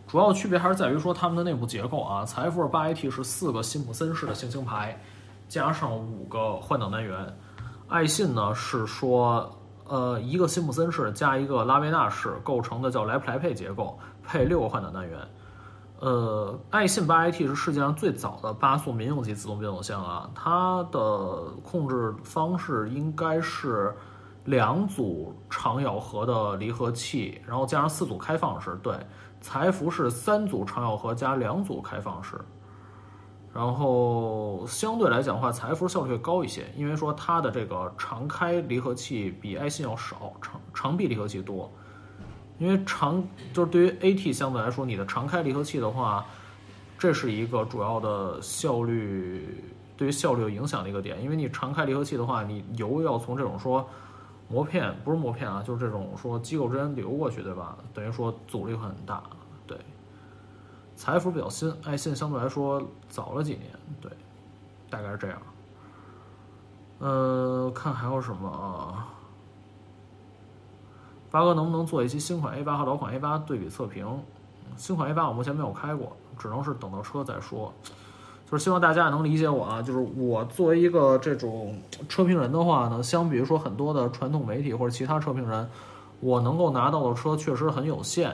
[0.07, 2.23] 主要区别还是在于说它们的内部结构啊。
[2.23, 4.97] 财富八 AT 是四个辛普森式的行星牌，
[5.49, 7.37] 加上五个换挡单元。
[7.89, 9.53] 爱信呢是说，
[9.85, 15.19] 呃，一个辛普森式加一个拉维纳式构成的叫莱普莱佩结构，配六个换挡单元。
[15.99, 23.95] 呃，爱信八 AT 是世界上最早的八速民用级自动变速箱啊，它的控制方式应该是
[24.45, 28.77] 两组长咬合的离合器，然后加上四组开放式。
[28.83, 28.95] 对，
[29.41, 32.39] 财富是三组长咬合加两组开放式，
[33.51, 41.71] 然后相对来讲的话，财富效率会高一些，因为说它的这个长开离合器比爱信要少，长长臂离合器多。
[42.59, 43.23] 因为长
[43.53, 46.25] 就是对于 AT 相对来说，你的常开离合器的话，
[46.97, 49.63] 这是一个主要的效率
[49.95, 51.21] 对于效率有影响的一个点。
[51.21, 53.87] 因为你常开离合器的话，你油要从这种说
[54.49, 57.77] 膜片不是膜片啊，就是这种说机构之间流过去，对吧？
[57.93, 59.21] 等于说阻力会很大。
[59.67, 59.77] 对，
[60.95, 63.69] 财富比较新，爱信相对来说早了几年，
[64.01, 64.11] 对，
[64.89, 65.39] 大概是这样。
[66.99, 69.13] 呃，看还有什么啊？
[71.29, 74.07] 八哥能不能做一期新款 A 八和老款 A 八对比测评？
[74.77, 77.73] 新款 A 八我目前没有开过，只能是等到车再说。
[78.49, 81.77] 就是希望大家也能理解我啊，就是我作为一个这种
[82.07, 85.69] 车评人的话呢，相比于说很多的传统媒体或者其他车评人，
[86.21, 88.33] 我能够拿到的车确实很有限。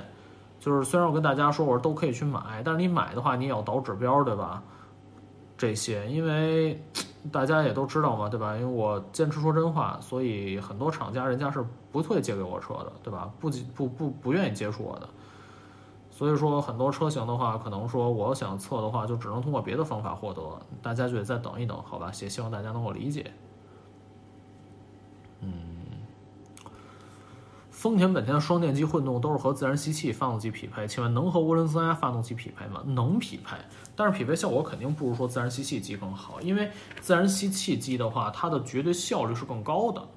[0.59, 4.61] 就是虽然我跟大家说我说都可以去买，但是你买的话你也要导指标，对吧？
[5.57, 6.79] 这些因为。
[7.31, 8.55] 大家也都知道嘛，对吧？
[8.57, 13.31] 因为我坚持说真话，所以很多厂家人家是不会借给我车的，对吧？
[13.39, 15.07] 不不不不愿意接触我的。
[16.11, 20.41] 所以说很多车型的话，可能说我想测的话，就只能通过别的方法获得。
[20.81, 22.11] 大家就得再等一等，好吧？
[22.21, 23.31] 也希望大家能够理解。
[25.39, 25.51] 嗯，
[27.83, 32.81] 丰田、本田的双电机混动都是和自然吸气发动机匹配，请问能和涡轮增压发动机匹配吗？
[32.85, 33.57] 能匹配，
[33.93, 40.07] 但是匹配效果肯定不如说自然吸气机更好，因为自然吸气机的话，它的绝对效率是更高的，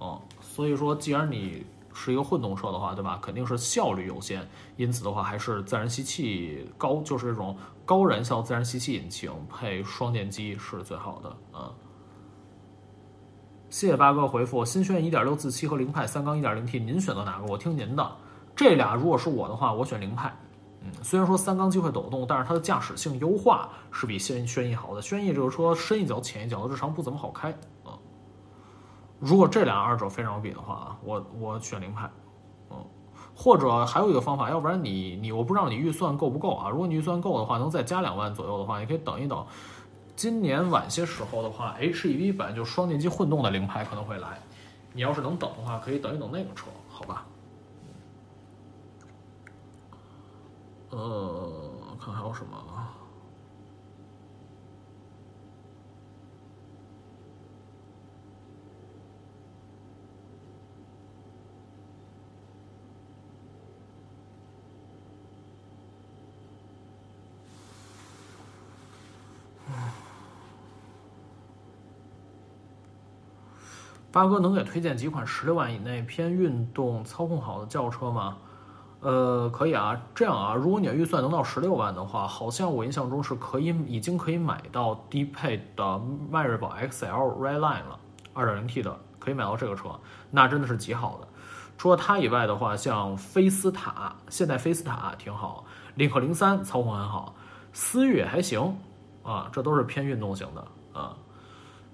[0.00, 3.18] 嗯，所以说既然你是一个混动车的话，对吧？
[3.20, 4.48] 肯定是效率优先，
[4.78, 11.28] 因此的话还是自然吸气高，就是这种高燃效自然吸气引擎配双电机是最好的，
[11.58, 11.70] 啊。
[13.72, 17.46] 谢谢八哥回复：新轩1.6自吸和凌派三缸 1.0T，您选择哪个？
[17.46, 18.06] 我听您的。
[18.54, 20.30] 这俩如果是我的话，我选凌派。
[20.82, 25.00] 嗯，虽然说三缸机会抖动，但是它的驾驶性优化是比轩轩逸好的。
[25.00, 27.50] 轩逸这个车深一脚浅一脚的，日常不怎么好开
[27.82, 27.96] 啊。
[29.18, 32.10] 如果这俩二者非常比的话啊，我我选凌派。
[32.70, 32.76] 嗯，
[33.34, 36.68] 或者还有一个方法，要不然你你我不知道你预算够不够啊？
[36.68, 39.42] 如果你预算够的话，能再加两万左右的话，你可以等一等。
[40.22, 44.38] 今年晚些时候的话，HEV 版就双电机混动的凌派可能会来。
[44.92, 47.26] 你要是能等的话，可以等一等那个车，好吧？
[50.90, 51.60] 呃，
[52.00, 52.56] 看还有什么。
[74.12, 78.36] 八哥能给推荐几款十六万以内偏运动、操控好的轿车吗？
[79.00, 79.98] 呃，可以啊。
[80.14, 85.98] 这样啊，如果你的预算能到十六万的话，好像我印象中是可以已经可以买到低配的
[86.30, 87.98] 迈锐宝 XL Redline 了，
[88.34, 89.88] 二点零 T 的可以买到这个车，
[90.30, 91.26] 那真的是极好的。
[91.78, 95.64] 除了它以外的话，像菲斯塔、现代菲斯塔挺好，
[95.94, 97.34] 领克零三操控很好，
[97.72, 98.76] 思域还行
[99.24, 101.16] 啊，这都是偏运动型的啊。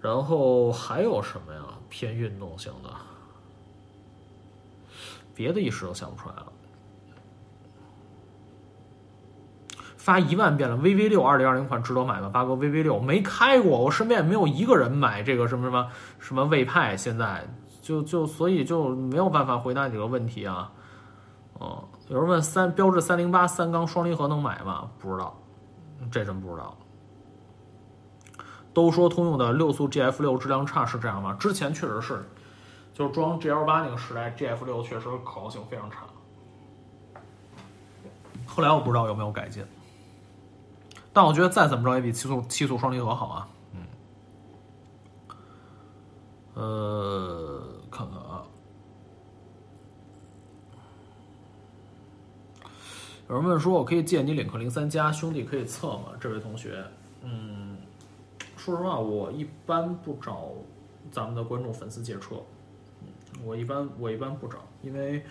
[0.09, 1.60] 然后还有什么呀？
[1.90, 2.89] 偏运动型的，
[5.35, 6.47] 别的一时都想不出来了。
[9.97, 12.30] 发一万遍了，VV 六二零二零款值得买吗？
[12.32, 17.47] 八哥，VV 六没开过，我身边也没有一个人买这个什么什么什么魏派，现在
[17.82, 20.72] 就就所以就没有办法回答你这个问题啊。
[21.59, 24.90] 哦，有人问三标致三零八三缸双离合能买吗？
[24.98, 25.39] 不知道，
[26.10, 26.74] 这真不知道。
[28.79, 31.37] 都说通用的六速 GF 六质量差是这样吗？
[31.41, 32.25] 之前确实是，
[32.95, 36.07] 就是装 GL 八那个时代，GF 六确实可靠性非常差。
[38.47, 39.65] 后来我不知道有没有改进，
[41.13, 43.49] 但我觉得再怎么着也比七速七速双离合好啊。
[43.75, 43.81] 嗯，
[46.55, 47.61] 呃，
[47.91, 48.45] 看看啊，
[53.29, 56.11] 有人问说我可以借你领克零三加，兄弟可以测吗？
[56.21, 56.85] 这位同学，
[57.25, 57.68] 嗯。
[58.69, 60.51] 说实话，我一般不找
[61.11, 62.36] 咱们的观众粉丝借车，
[63.43, 65.24] 我一般我一般不找，因为，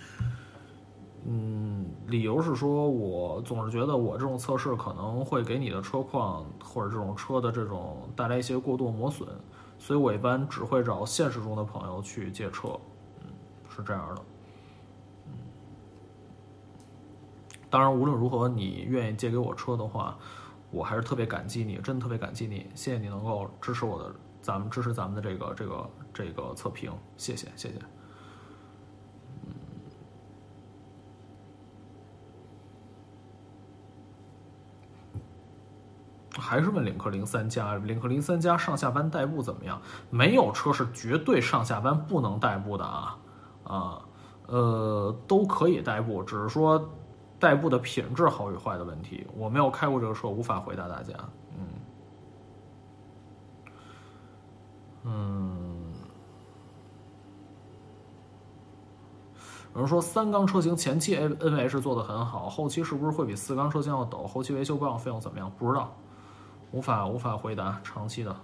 [1.23, 9.30] 嗯，理由是说我总是觉得我这种测试可能会给你的车况或者这种车的这种带来一些过度磨损，
[9.77, 12.69] 所以我一般只会找现实中的朋友去借车，
[13.19, 13.27] 嗯，
[13.69, 14.22] 是这样的，
[15.27, 15.34] 嗯，
[17.69, 20.18] 当然无论如何，你愿意借给我车的话。
[20.69, 27.76] 我还是特别感激你，真的特别感激你，谢谢你能够支持我的，咱们支持咱们的这个这个这个测评，谢谢谢谢。
[36.38, 39.81] 还是问领克零三加，领克零三加上下班代步怎么样？
[40.10, 43.18] 没有车是绝对上下班不能代步的啊
[43.64, 44.02] 啊，
[44.48, 46.89] 呃，都可以代步，只是说。
[47.39, 51.14] 代步的品质好与坏的问题，我没有开过这个车，无法回答大家。
[51.55, 51.68] 嗯，
[55.03, 55.93] 嗯，
[59.76, 64.26] 有人说三缸车型前期 N N H 做的很好，后期是不是会比四缸车型要陡？
[64.26, 65.51] 后期维修保养费用怎么样？
[65.59, 65.95] 不知道，
[66.72, 67.80] 无法无法回答。
[67.84, 68.35] 长期的，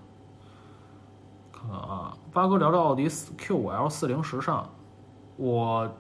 [1.52, 4.70] 看看啊，八哥聊聊奥迪 Q5L 四零时尚，
[5.38, 5.92] 我。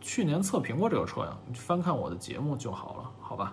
[0.00, 3.52] 去年测评过这个车呀，你翻看我的节目就好了，好吧？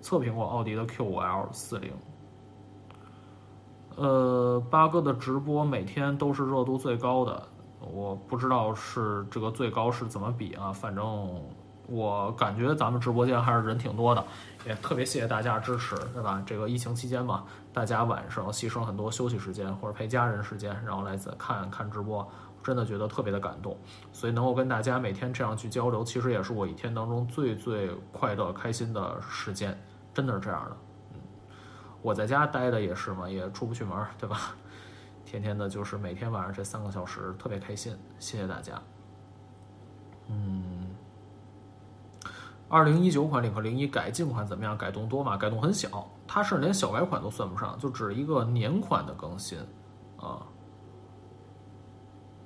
[0.00, 1.92] 测评过奥迪的 Q5L 四零。
[3.96, 7.42] 呃，八哥的直播每天都是热度最高的，
[7.80, 11.28] 我不知道是这个最高是怎么比啊，反正
[11.86, 14.24] 我感觉咱们直播间还是人挺多的，
[14.64, 16.42] 也特别谢谢大家支持，对吧？
[16.46, 17.44] 这个疫情期间嘛，
[17.74, 22.26] 大家晚上牺牲很多休息时间或者陪家人时间，然后来自看看直播。
[22.62, 23.76] 真的觉得特别的感动，
[24.12, 29.78] 所以能够跟大家每天这样去交流，其实也是我一天当中最最快乐、开心的时间，
[30.12, 30.76] 真的是这样的。
[31.14, 31.20] 嗯，
[32.02, 34.54] 我在家待的也是嘛，也出不去门，对吧？
[35.24, 38.80] 天天的就是每天晚上这三个小时特别开心，谢谢大家。
[40.28, 40.88] 嗯，
[42.68, 44.76] 二零一九款领克零一改进款怎么样？
[44.76, 45.36] 改动多吗？
[45.36, 49.58] 改动很小，它是连小改款都算不上，就只一个年款的更新
[50.18, 50.44] 啊。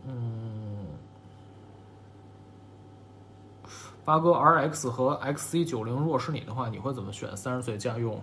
[0.06, 0.86] 嗯，
[4.04, 7.34] 八哥 RX 和 XC 九零，如果是你的话，你会怎么选？
[7.36, 8.20] 三十岁家用，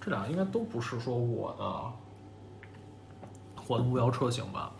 [0.00, 1.82] 这俩应该都不是说我的
[3.66, 4.70] 我的目标车型吧。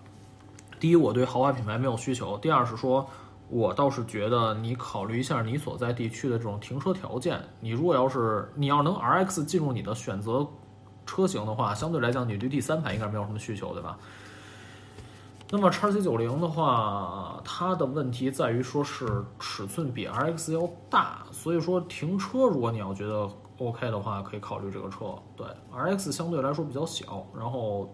[0.78, 3.09] 第一，我对豪华品牌没有需求；第二是说，
[3.48, 7.40] 我倒是觉得你考虑一下你所在地区的这种停车条件。
[7.60, 10.46] 你如果要是你要能 RX 进入你的选择
[11.06, 13.96] 车型的话，相对来讲，你对第三排应该没有什么需求，对吧？
[15.54, 25.14] 那么叉 C 九零的话，它的问题在于说是尺寸比 RX 要大，所以说停车如果你要觉得 OK 的话，可以考虑这个车。
[25.36, 27.92] 对，RX 相对来说比较小，然后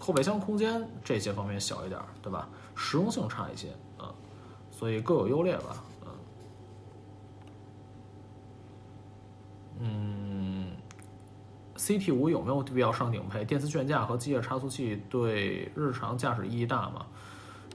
[0.00, 2.48] 后备箱空间这些方面小一点，对吧？
[2.74, 3.68] 实用性差一些，
[4.00, 4.12] 嗯，
[4.68, 6.08] 所以各有优劣吧，嗯，
[9.78, 10.21] 嗯。
[11.82, 13.44] CT 五有没有必要上顶配？
[13.44, 17.04] 电磁悬架和机械差速器对日常驾驶意义大吗？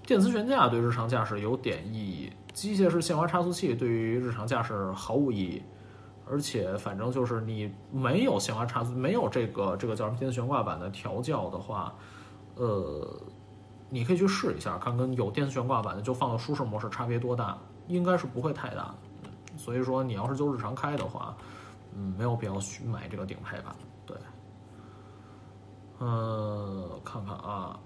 [0.06, 5.62] 电磁悬架对日常驾驶有点意义，机械式限滑差速器对于日常驾驶毫无意义。
[6.26, 11.94] 而且反正就是你没有限滑差速，没有这个这个叫什么电子悬挂板的调教的话，
[12.56, 13.06] 呃，
[13.90, 17.58] 你可以去试一下，看跟有电子悬挂板的就放到舒适模式差别多大，
[17.88, 18.96] 应该是不会太大。
[19.58, 21.36] 所以说你要是就日常开的话，
[21.94, 23.76] 嗯，没有必要去买这个顶配版。
[26.00, 27.80] 嗯，看看啊，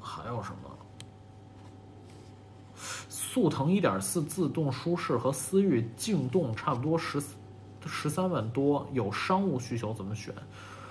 [0.00, 0.70] 还有什么？
[3.08, 7.22] 速腾一点四自动舒适和思域静动差不多十
[7.86, 10.34] 十三万多，有商务需求怎么选？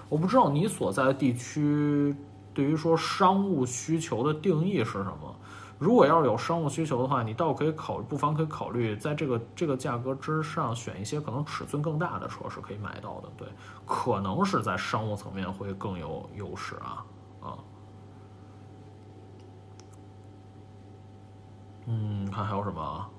[0.09, 2.15] 我不知道你所在的地区
[2.53, 5.35] 对于说商务需求的定义是什么。
[5.79, 13.47] 如果要是有商务需求的话，你倒可以考，不妨可以考虑在这个这个价格之上选一些可能尺寸更大的车是可以买到的，对，
[13.85, 17.05] 可能是在商务层面会更有优势啊
[17.41, 17.57] 啊。
[21.85, 23.09] 嗯，看还有什么？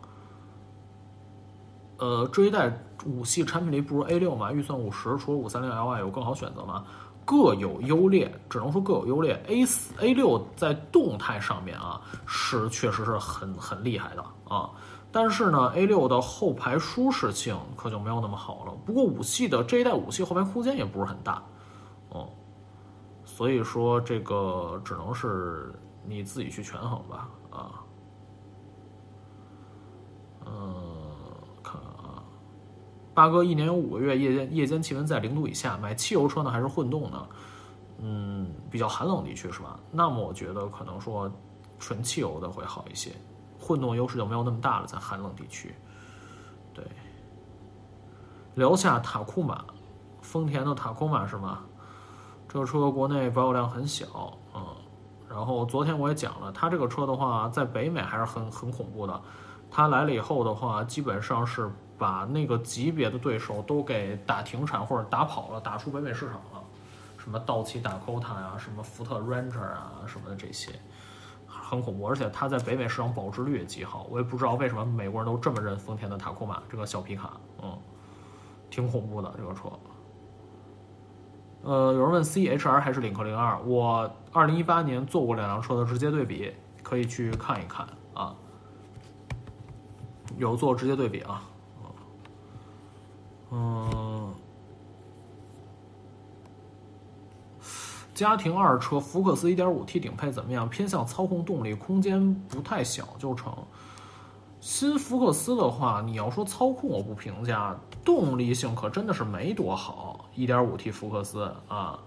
[1.98, 2.72] 呃，这一代
[3.06, 4.52] 五系产品力不如 A 六嘛？
[4.52, 6.85] 预算五十，除了五三零 L 外，有更好选择吗？
[7.28, 9.38] 各有优劣，只能说各有优劣。
[9.48, 14.70] A 四 A 六在动态上面啊，是确实是很很厉害的啊。
[15.12, 18.72] 但是呢，A 六的后排舒适性可就没有那么好了。
[18.86, 21.42] 不过五系的这一代五系后排空间也不是很大，
[22.09, 22.30] 哦，
[23.26, 25.70] 所以说这个只能是
[26.06, 27.84] 你自己去权衡吧，啊，
[30.46, 30.88] 嗯。
[33.18, 37.26] 八哥一年有五个月，夜间夜间气温在零度以下，买汽油车呢还是混动呢？
[37.98, 39.76] 嗯，比较寒冷地区是吧？
[39.90, 41.28] 那么我觉得可能说
[41.80, 43.10] 纯汽油的会好一些，
[43.58, 45.74] 混动优势就没有那么大了，在寒冷地区。
[46.72, 46.84] 对，
[48.54, 49.64] 聊下塔库马，
[50.22, 51.64] 丰田的塔库马是吗？
[52.48, 54.64] 这个车国内保有量很小，嗯，
[55.28, 59.20] 然后昨天我也讲了，它这个车的话，在北美还是很很恐怖的，
[59.68, 61.68] 它来了以后的话，基本上是。
[61.98, 66.64] 把那个级别的对手都给打停产或者打跑了，打出北美市场了。
[67.18, 70.70] 什么道奇 Dakota 呀，什么福特 Ranger 啊，什么的这些，
[71.46, 72.06] 很恐怖。
[72.06, 74.06] 而且它在北美市场保值率也极好。
[74.08, 77.76] 我也不知道为什么美国人都这么认丰田的塔库玛这个小皮卡，嗯，
[78.70, 79.70] 挺恐怖的这个车。
[81.64, 83.60] 呃，有人问 CHR 还是领克零二？
[83.62, 88.34] 我二零一八年做过两辆车的直接对比，可以去看一看啊。
[90.38, 91.42] 有做直接对比啊。
[93.50, 94.34] 嗯，
[98.14, 100.68] 家庭二车福克斯 1.5T 顶配怎么样？
[100.68, 103.52] 偏向操控动力，空间不太小就成。
[104.60, 110.28] 新福克斯的话，你要说操控我不评价，动力性可真的是没多好。
[110.36, 111.98] 1.5T 福克斯啊，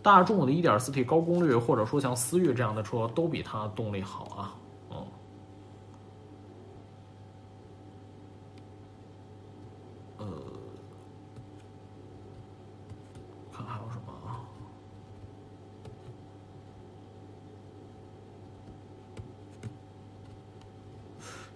[0.00, 4.54] 大众的 1.4T 高功率，或者说像思域这样的车，都比它动力好啊。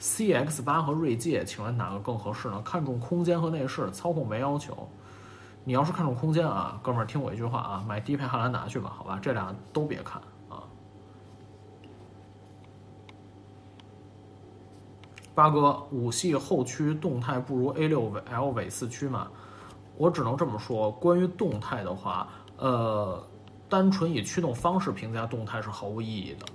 [0.03, 2.61] C X 八和锐界，请问哪个更合适呢？
[2.63, 4.89] 看重空间和内饰，操控没要求。
[5.63, 10.65] 你要是看重空间啊，哥们儿听我一句话啊，买低配汉兰达去吧，好吧，这俩都别看啊。
[15.37, 19.29] 八哥，五系后驱动态不如 A 六 L 尾四驱吗？
[19.97, 22.27] 我只能这么说，关于动态的话，
[22.57, 23.25] 呃，
[23.69, 26.47] 单纯以驱动方式评价动态是毫无意义的。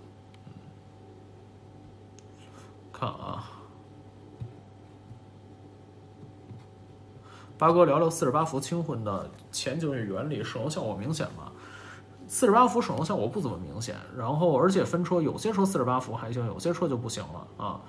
[3.00, 3.44] 看啊，
[7.60, 11.52] 八哥聊聊四十八伏轻混的前景与原理，省油效果明显吗？
[12.28, 17.80] 四十八伏省油效果不怎么明显，然后而且分车，有些车四十八伏还行，有些车就不行了啊。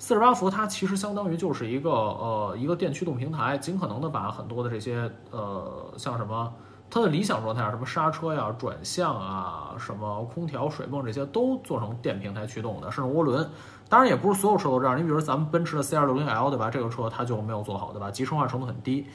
[0.00, 6.52] 四十八伏它其实相当于就是一个呃一个电驱动平台，尽可能的把很多的这些呃像什么
[6.90, 13.48] 它的理想状态啊，什么刹车呀、转向啊、什么空调、水泵这些都做成电平台驱动的，甚至涡轮。
[13.88, 16.70] 当然也不是所有车都这样，你比如咱们奔驰的 C 二六零 L 对吧？
[16.70, 18.10] 这个车它就没有做好对吧？
[18.10, 19.06] 集成化程度很低。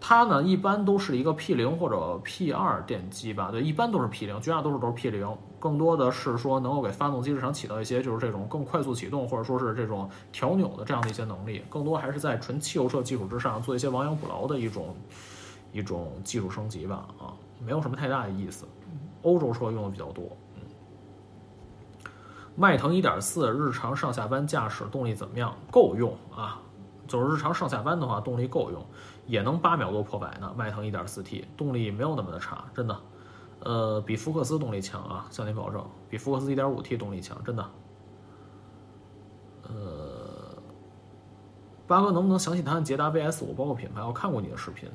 [0.00, 14.94] 它呢，一般都是一个 P 零或者 P 二电机吧，对，一般都是 P 零，绝大多数都是 P 零，更多的是说能够给发动机日常起到一些就是这种更快速启动或者说是这种调扭的这样的一些能力，更多还是在纯汽油车基础之上做一些亡羊补牢的一种
[15.72, 17.32] 一种技术升级吧，啊，
[17.64, 18.66] 没有什么太大的意思。
[19.22, 20.24] 欧洲车用的比较多，
[22.56, 25.54] 迈腾1.4日常上下班驾驶动力怎么样？
[25.70, 26.60] 够用啊，
[27.06, 28.84] 就是日常上下班的话动力够用。
[29.26, 33.00] 也能八秒多破百呢，迈腾 1.4T 动力没有那么的差，真的，
[33.60, 37.70] 呃，比福克斯动力强啊，向您保证，比福克斯 1.5T 动力强，真的。
[39.62, 40.54] 呃，
[41.86, 44.02] 八哥能不能详细谈谈捷达 VS5，包括品牌？
[44.02, 44.90] 我看过你的视频。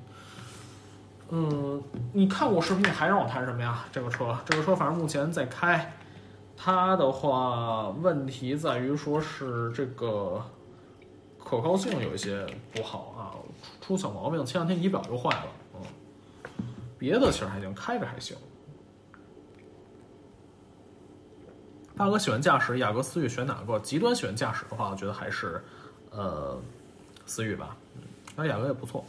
[1.32, 1.82] 嗯，
[2.14, 3.84] 你看过视频，还让我谈什么呀？
[3.92, 5.92] 这个车，这个车反正目前在开，
[6.62, 10.44] 它的话问题在于说是这个。
[11.42, 12.46] 可靠性有一些
[12.76, 13.34] 不好啊，
[13.82, 14.46] 出出小毛病。
[14.46, 15.82] 前两天仪表就坏了，嗯，
[16.96, 18.38] 别的其实还行，开着还行。
[21.98, 23.80] 大哥喜欢驾驶雅阁、思域，选哪个？
[23.80, 25.64] 极端喜欢驾驶的话，我觉得还是
[26.12, 26.62] 呃
[27.26, 27.76] 思域吧。
[27.96, 28.04] 嗯，
[28.36, 29.04] 那雅阁也不错。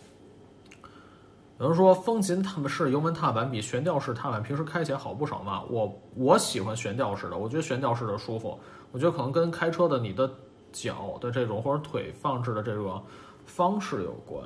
[1.61, 5.63] 有人说风琴他们是油门踏板比悬吊式踏板平时开起来好不少嘛？
[5.71, 8.59] 我我喜欢悬吊式的，我觉得悬吊式的舒服。
[8.91, 10.29] 我觉得可能跟开车的你的。
[10.73, 13.03] 脚的这种或者腿放置的这个
[13.45, 14.41] 方式有关，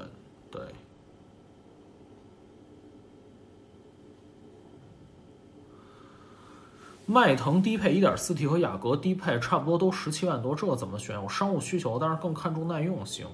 [0.51, 0.63] 对。
[7.05, 11.23] 迈腾低配 1.4T 和雅阁低配差不多都十七万多，这怎么选？
[11.23, 13.27] 我商务需求，但是更看重耐用性。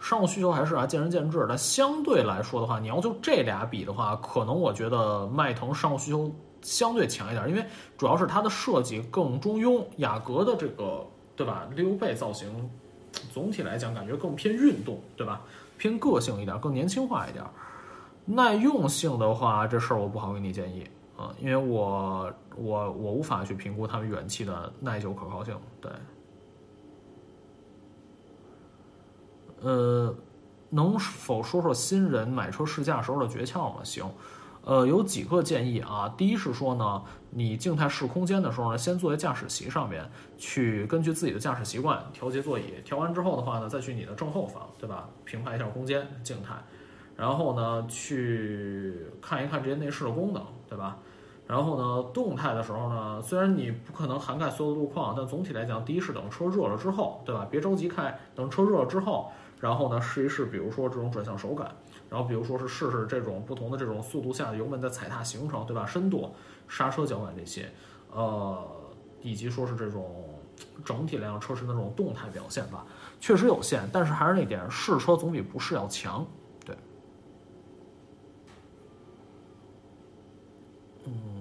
[0.00, 6.30] 商务需求还是啊见仁见智，但相对来说的话，你要就这俩比的话，可能我觉得迈腾商务需求
[6.62, 7.64] 相对强一点，因为
[7.96, 11.04] 主要是它的设计更中庸，雅阁的这个。
[11.38, 11.68] 对吧？
[11.76, 12.48] 溜背造型，
[13.32, 15.40] 总体来讲感觉更偏运动，对吧？
[15.76, 17.44] 偏个性一点，更年轻化一点。
[18.24, 20.82] 耐用性的话，这事儿我不好给你建议
[21.16, 25.56] 啊，因为我我我无法去评估他们远期的耐久可靠性。
[25.80, 25.92] 对，
[29.60, 30.14] 呃，
[30.70, 33.80] 能否说说新人买车试驾时候的诀窍吗？
[33.82, 34.04] 行。
[34.64, 36.12] 呃，有几个建议啊。
[36.14, 40.06] 第一是说呢，你静态试空间的时候呢，先坐在驾驶席上面，
[40.36, 42.74] 去根据自己的驾驶习惯调节座椅。
[42.84, 45.08] 调完之后的话呢，再去你的正后方，对吧？
[45.24, 46.54] 评判一下空间静态，
[47.16, 50.98] 然后呢，去看一看这些内饰的功能，对吧？
[51.46, 57.46] 然后呢，动态的时候呢，虽然你不可能涵盖所有的路况，但总体来讲，第一是等车热了之后，对吧？
[57.50, 61.74] 别着急开，等车热了之后，然后呢，试一试，比如说这种转向手感。
[62.10, 65.84] 然后，比如说是试试这种不同的这种速度下的油门的踩踏行程，对吧？
[65.84, 66.32] 深度、
[66.66, 67.70] 刹车脚感这些，
[68.10, 68.66] 呃，
[69.20, 70.24] 以及说是这种
[70.82, 72.86] 整体来讲车身的这种动态表现吧，
[73.20, 73.86] 确实有限。
[73.92, 76.26] 但是还是那点，试车总比不试要强，
[76.64, 76.74] 对。
[81.04, 81.37] 嗯。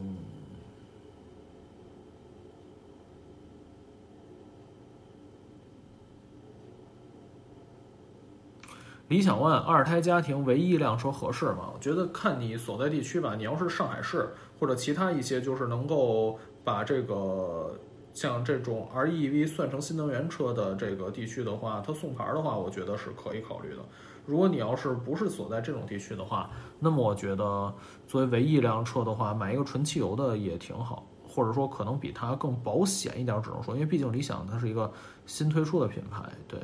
[9.07, 11.71] 理想 ONE 二胎家庭唯一一辆车合适吗？
[11.73, 13.35] 我觉得看你所在地区吧。
[13.35, 14.29] 你要是上海市
[14.59, 17.73] 或者其他一些，就是能够把这个
[18.13, 23.77] 像这种 REV 算成新能源车的这个地区的话，它送牌的话，我觉得是可以考虑的。
[24.25, 27.73] 如果你要是不是所在这种地区的话，那么我觉得
[28.09, 34.91] 作为唯一一辆车的话，买一个纯汽油的也挺好，或者说可能比它更保险一点，只能说，因为毕竟理想它是一个
[35.25, 36.59] 新推出的品牌，对。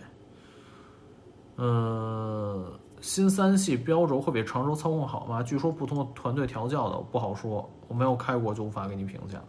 [1.55, 5.43] 嗯，新三系标轴会比长轴操控好吗？
[5.43, 9.39] 据说不同的团队调教的不好说，我没有开过就无法给你评价。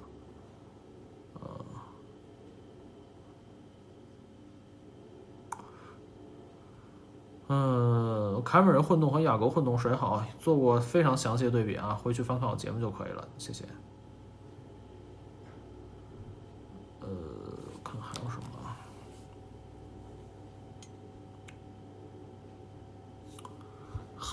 [1.40, 1.64] 呃，
[7.48, 10.22] 嗯，凯美瑞混动和雅阁混动谁好？
[10.38, 13.64] 做过非常详细的对比啊，回去翻看我节目就可以了，谢谢。
[17.00, 17.08] 呃，
[17.82, 18.44] 看还有什么？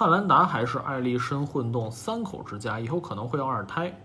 [0.02, 3.96] 汉兰达还是爱丽绅混动三口之家，以后可能会要二胎。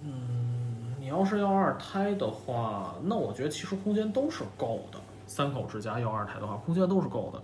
[0.00, 4.98] 嗯，你要是要二胎的话，那我觉得其实空间都是够的。
[5.26, 7.42] 三口之家要二胎的话，空间都是够的。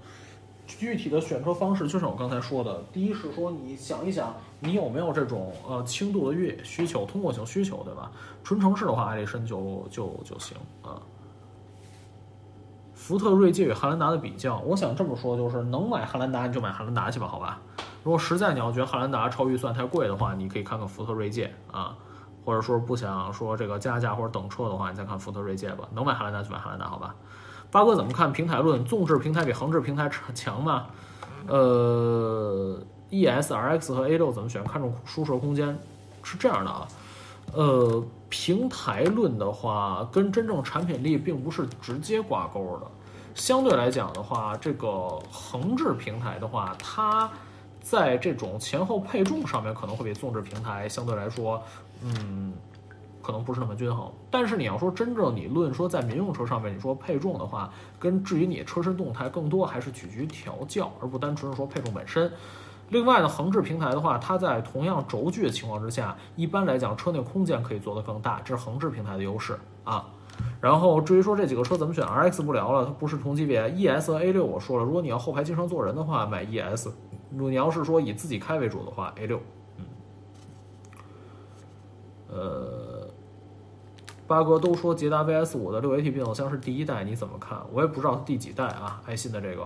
[0.67, 8.11] 具体的选车方式，就像我刚才说的，第一是说你想一想，你有没有这种呃轻度的越野需求、通过性需求，对吧？
[8.43, 11.03] 纯城市的话，艾力绅就就就行啊。
[13.13, 17.61] 福特锐界与汉兰达的比较，我想这么说，就是能买汉兰达你就买汉兰达去吧，好吧？
[18.03, 21.95] 如果实在你要觉得汉兰达超预算太贵的话，你可以看看福特锐界啊，
[22.43, 25.87] 或者说不想说这个加价或者等车的话，你再看福特锐界吧。
[25.93, 27.15] 能买汉兰达就买汉兰达，好吧？
[27.71, 28.83] 八哥怎么看平台论？
[28.83, 30.87] 纵置平台比横置平台强吗？
[31.49, 32.81] 呃
[33.11, 34.65] ，E S R X 和 A 六怎么选？
[34.65, 35.79] 看重舒适空间，
[36.23, 36.89] 是这样的啊。
[37.53, 42.87] 呃，平台论的话，跟真正产品力并不是直接挂钩的。
[43.35, 47.31] 相对来讲的话，这个横置平台的话，它
[47.81, 51.63] 在这种前后配重上面可能会比纵置平台相对来说，
[52.03, 52.53] 嗯，
[53.23, 54.11] 可能不是那么均衡。
[54.31, 62.31] 但是你要说真正你论说在民用车上面，你说配重的话，跟至于你车身动态更多还是取决于调教，而不单纯是说配重本身。
[62.91, 70.05] 另外呢，横置平台的话，它在同样轴距的情况之下，一般来讲车内空间可以做得更大，这是横置平台的优势啊。
[70.61, 73.69] 然后至于说这几个车怎么选，RX 不聊了，它不是同级别。
[73.71, 76.89] ES 和 A 六我说了，如果你要后排经常坐人的话，买 ES；
[77.31, 79.41] 如果你要是说以自己开为主的话，A 六。
[79.79, 79.85] 嗯，
[82.29, 83.09] 呃，
[84.27, 87.59] 八哥都说捷达 VS 五的六 AT 变速箱是第一代，你怎么看？
[87.73, 89.65] 我也不知道第几代啊，爱信的这个。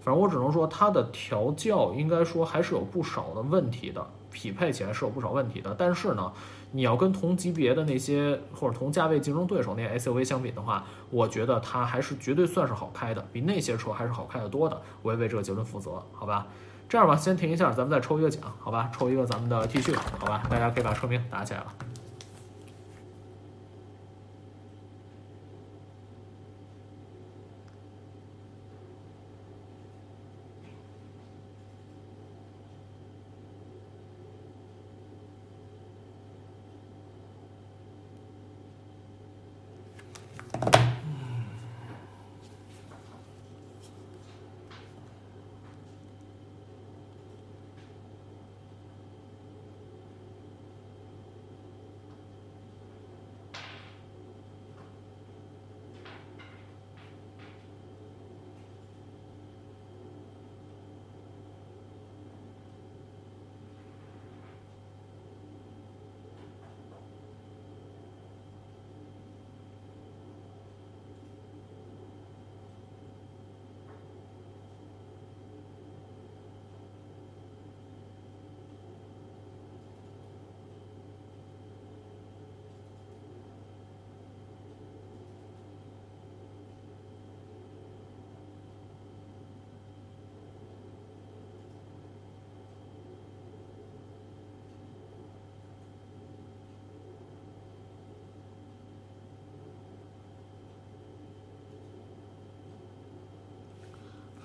[0.00, 5.74] 反正我只能说，它的调教应该说还是有不少的问题的，匹配起来是有不少问题的。
[5.76, 6.32] 但是呢，
[6.76, 14.78] 你要跟同级别的那些或者同价位竞争对手那些 SUV 相比的话，我觉得它还是绝对算是好开的，比那些车还是好开的多的。
[15.00, 16.46] 我也为这个结论负责，好吧？
[16.86, 18.90] 这样吧，先停一下，咱们再抽一个奖，好吧？
[18.92, 20.42] 抽一个咱们的 T 恤，好吧？
[20.50, 21.66] 大家可以把车名打起来了。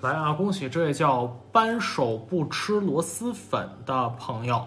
[0.02, 0.32] 来啊！
[0.32, 4.66] 恭喜这位叫扳手不吃螺蛳粉的朋友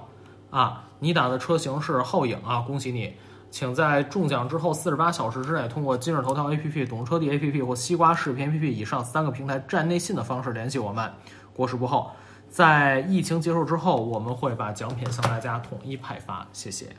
[0.49, 0.85] 啊！
[0.99, 2.61] 你打的车型是皓影啊！
[2.61, 3.13] 恭喜你，
[3.51, 11.11] 请在中奖之后四十八小时之内，通过今日头条 APP、懂车帝 APP 或西瓜视频 APP 以上三个平台站内信的方式联系我们。
[11.53, 12.11] 国事不候，
[12.47, 16.47] 在疫情结束之后，我们会把奖品向大家统一派发。
[16.53, 16.95] 谢谢。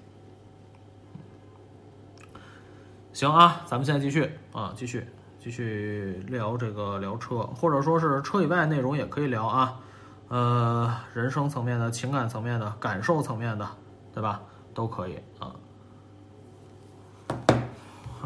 [3.14, 5.08] 行啊，咱们现在继续啊，继续。
[5.46, 9.78] 继续聊这个聊车，或者说是车以外内容也可以聊啊，
[10.26, 13.64] 呃，人生层面的、情感层面的、感受层面的，
[14.12, 14.42] 对吧？
[14.74, 15.54] 都可以啊。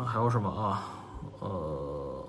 [0.02, 0.82] 还有什么啊？
[1.40, 2.26] 呃，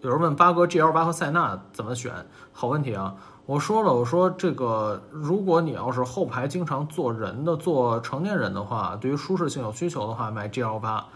[0.00, 2.14] 有人问八哥 GL 八和塞纳怎么选？
[2.50, 3.14] 好问题啊！
[3.44, 11.06] 我说了，我说这个，如果你要是后排经常坐人的、坐成年人的话，对于舒适性有需求的话，买 GL 八。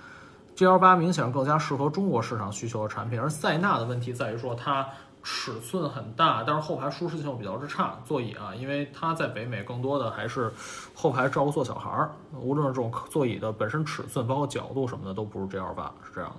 [0.57, 4.89] G L 八明显更加适合中国市场需求的产品，而塞纳的问题在于说它
[5.23, 8.01] 尺寸很大，但是后排舒适性比较之差。
[8.07, 10.51] 座椅啊，因为它在北美更多的还是
[10.95, 12.11] 后排照顾坐小孩儿，
[12.41, 16.31] 无论是这种座椅的本身尺寸，包括角度什么的，都不如 G L 八，是这样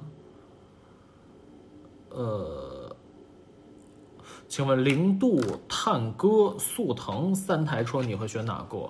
[2.09, 2.17] 的。
[2.17, 2.95] 呃，
[4.47, 5.39] 请问零度、
[5.69, 8.89] 探歌、速腾三台车你会选哪个？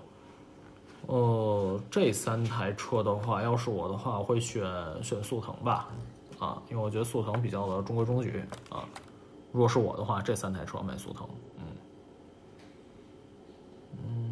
[1.07, 4.63] 呃，这三台车的话，要是我的话，我会选
[5.01, 5.87] 选速腾吧，
[6.37, 8.87] 啊，因为我觉得速腾比较的中规中矩啊。
[9.53, 11.27] 如果是我的话，这三台车买速腾，
[11.57, 11.63] 嗯
[14.03, 14.26] 嗯。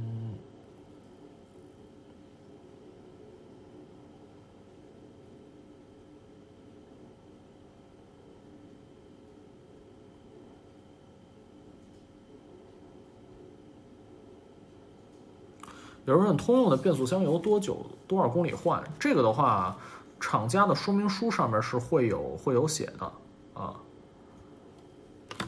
[16.05, 18.83] 有人问通用的变速箱油多久多少公里换？
[18.99, 19.75] 这个的话，
[20.19, 23.11] 厂家的说明书上面是会有会有写的
[23.53, 23.73] 啊。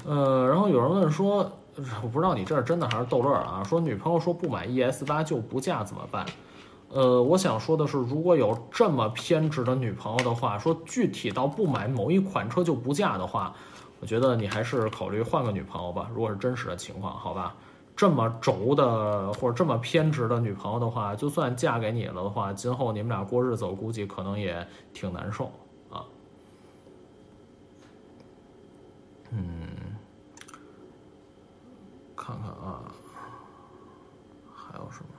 [0.05, 1.51] 呃，然后有人问说，
[2.01, 3.63] 我不知道你这是真的还是逗乐啊？
[3.63, 6.25] 说女朋友说不买 ES 八就不嫁怎么办？
[6.89, 13.53] 呃，我想说的是，如果有这么偏执的女朋友的话，说具体到不买某一款车就不嫁的话，
[13.99, 16.09] 我觉得你还是考虑换个女朋友吧。
[16.15, 17.55] 如果是真实的情况，好吧，
[17.97, 25.51] 这么轴的或者这么偏执的女朋友的话，就算嫁给你了的话，今后你们俩过日子，我估计可能也挺难受
[25.89, 26.05] 啊。
[29.31, 29.41] 嗯，
[32.15, 32.83] 看看啊，
[34.53, 35.09] 还有什么？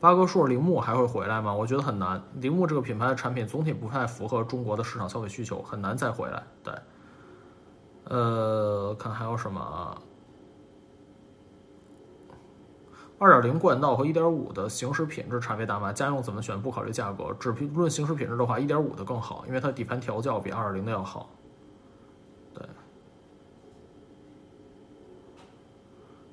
[0.00, 1.52] 八哥说：“铃木还会回来吗？
[1.52, 2.22] 我觉得很难。
[2.34, 6.42] 铃木这个品牌的产品总体不太符合中国的市场消费需求，很难再回来。
[6.62, 6.74] 对，
[8.04, 9.98] 呃，看还有什么啊？
[13.22, 15.92] 二点零冠道和一点五的行驶品质差别大吗？
[15.92, 16.60] 家用怎么选？
[16.60, 21.30] 不考虑价格，只评论行驶品质的话，一点五的更好，因为它底盘调教比二点零的要好。”
[22.52, 22.66] 对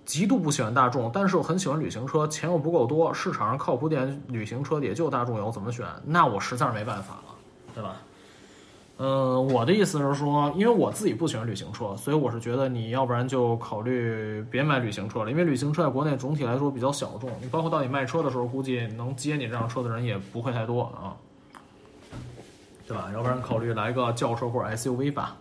[0.03, 5.85] 极度不喜欢大众，但是我很喜欢旅行车，钱又不够多，市场上靠谱点旅行车也就大众有，怎么选？
[6.03, 7.35] 那我实在是没办法了，
[7.75, 7.97] 对吧？
[9.01, 21.15] 嗯，我的意思是说，因为我自己不喜欢旅行车，所以我是觉得你要不然就考虑别买旅行车了，因为旅行车在国内总体来说比较小众，你包括到你卖车的时候，估计能接你这辆车的人也不会太多啊，
[22.85, 23.09] 对吧？
[23.13, 25.37] 要不然考虑来个轿车或者 SUV 吧。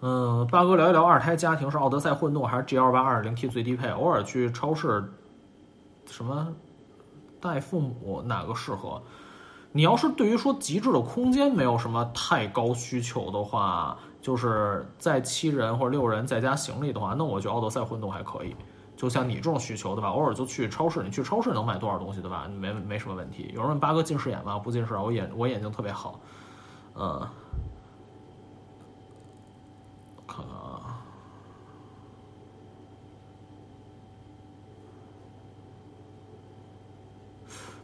[0.00, 3.90] 嗯，八哥聊一聊二胎家庭是奥德赛混动还是 G L 八二零 T 最低配？
[3.90, 5.04] 偶尔去超市，
[6.06, 6.48] 什么
[7.40, 9.02] 带父母哪个适合？
[9.76, 18.54] 你要是对于说极致的空间没有什么太高需求的话，就是在七人或者六人在家行李的话，那我觉得奥德赛混动还可以。
[18.96, 20.10] 就像你这种需求对吧？
[20.10, 22.48] 偶尔就去超市，你去超市能买多少东西对吧？
[22.56, 23.50] 没没什么问题。
[23.52, 24.56] 有人问八哥近视眼吗？
[24.60, 26.20] 不近视，我眼我眼睛特别好，
[26.94, 27.20] 嗯。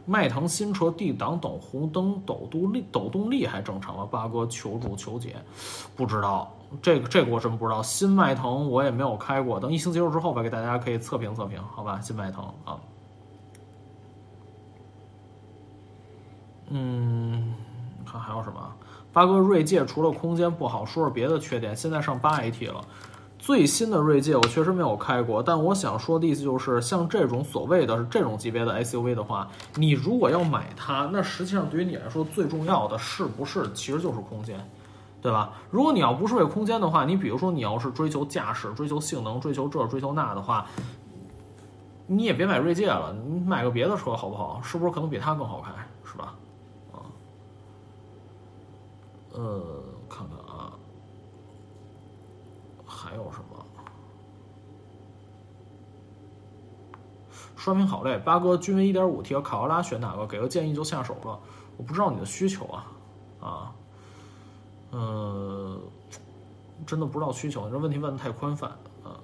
[0.05, 4.07] 迈腾新车 D 档等红灯抖动力抖动力还正常吗？
[4.09, 5.35] 八哥求助求解，
[5.95, 6.51] 不知道
[6.81, 7.83] 这个这个我真不知道。
[7.83, 11.99] 新迈腾我也没有开过，等疫情结束之后吧，给大家可以测评测评，好吧？
[12.01, 12.79] 新迈腾啊，
[16.69, 17.53] 嗯，
[18.05, 18.73] 看还有什么？
[19.13, 21.75] 八哥锐界除了空间不好，说说别的缺点。
[21.75, 22.81] 现在上八 AT 了，
[23.41, 34.63] 最新的锐界我确实没有开过，但我想说的意思就是，像这种所谓的这种级别的 SUV 的话，你如果要买它，那实际上对于你来说最重要的是不是其实就是空间，
[35.23, 35.53] 对吧？
[35.71, 40.67] 如果你要不是为空间的话，你比如说你要是追求驾驶、追求性能、追求这、追求那的话，
[42.05, 44.61] 你也别买锐界了，你买个别的车好不好？
[44.63, 45.71] 是不是可能比它更好开，
[46.05, 46.35] 是吧？
[46.93, 47.01] 啊
[49.33, 50.73] 呃，看看啊，
[53.11, 53.65] 还有什么？
[57.57, 60.25] 刷屏好累，八哥，君威一点五 T 和卡罗拉选哪个？
[60.25, 61.37] 给个建议就下手了。
[61.75, 62.87] 我不知道你的需求啊，
[63.41, 63.75] 啊，
[64.91, 65.77] 呃，
[66.85, 68.69] 真的不知道需求，这问题问的太宽泛
[69.03, 69.19] 啊。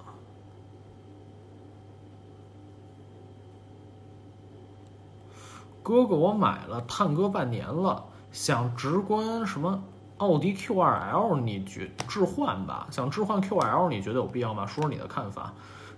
[5.82, 9.82] 哥哥，我买了探戈半年了，想直观什么？
[10.18, 12.88] 奥迪 Q2L，你觉置换吧？
[12.90, 14.66] 想置换 Q2L，你觉得有必要吗？
[14.66, 15.54] 说说你的看法。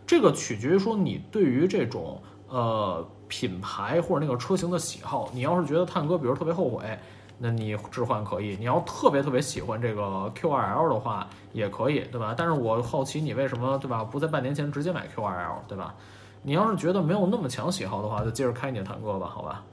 [0.06, 5.30] 这个取决于说你对于这种呃品牌或者那个车型的喜好。
[5.34, 7.00] 你要是觉得探戈比如特别后悔，
[7.38, 12.34] 那你置换可以；你要特别特别喜欢这个 Q2L 的话，也可以，对吧？
[12.38, 14.04] 但是我好奇你为什么对吧？
[14.04, 15.96] 不在半年前直接买 Q2L，对吧？
[16.42, 19.64] 你要是觉得没有那么强喜好的话，就接着开你的探戈吧，好吧？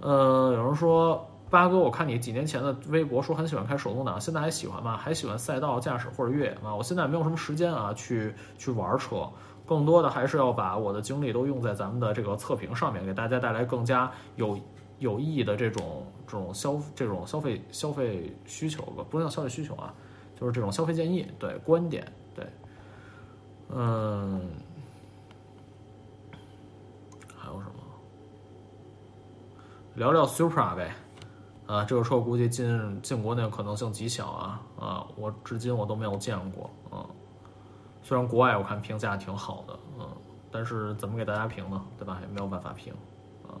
[0.00, 1.26] 呃，有人说。
[1.48, 4.96] 八哥，我看你几年前的微博说很喜欢开手动挡，现在还喜欢吗？
[4.96, 6.74] 还喜欢赛道驾驶或者越野吗？
[6.74, 9.30] 我现在没有什么时间啊，去去玩车，
[9.64, 14.58] 更多的还是要把我的精力都用在咱们的这个测评上面，给大家带来更加有
[14.98, 19.94] 有意义的这种这种消这种消费消费需求吧，不能叫消费需求啊，
[20.38, 22.04] 就是这种消费建议，对观点，
[22.34, 22.44] 对，
[23.70, 24.50] 嗯，
[27.36, 27.74] 还有什么？
[29.94, 30.90] 聊聊 Supra 呗。
[31.66, 35.06] 啊，这个车我估计进进国内可能性极小啊啊！
[35.16, 37.04] 我至今我都没有见过啊。
[38.02, 40.06] 虽然国外我看评价挺好的，嗯，
[40.50, 41.82] 但是怎么给大家评呢？
[41.98, 42.18] 对吧？
[42.22, 42.94] 也没有办法评
[43.42, 43.58] 啊。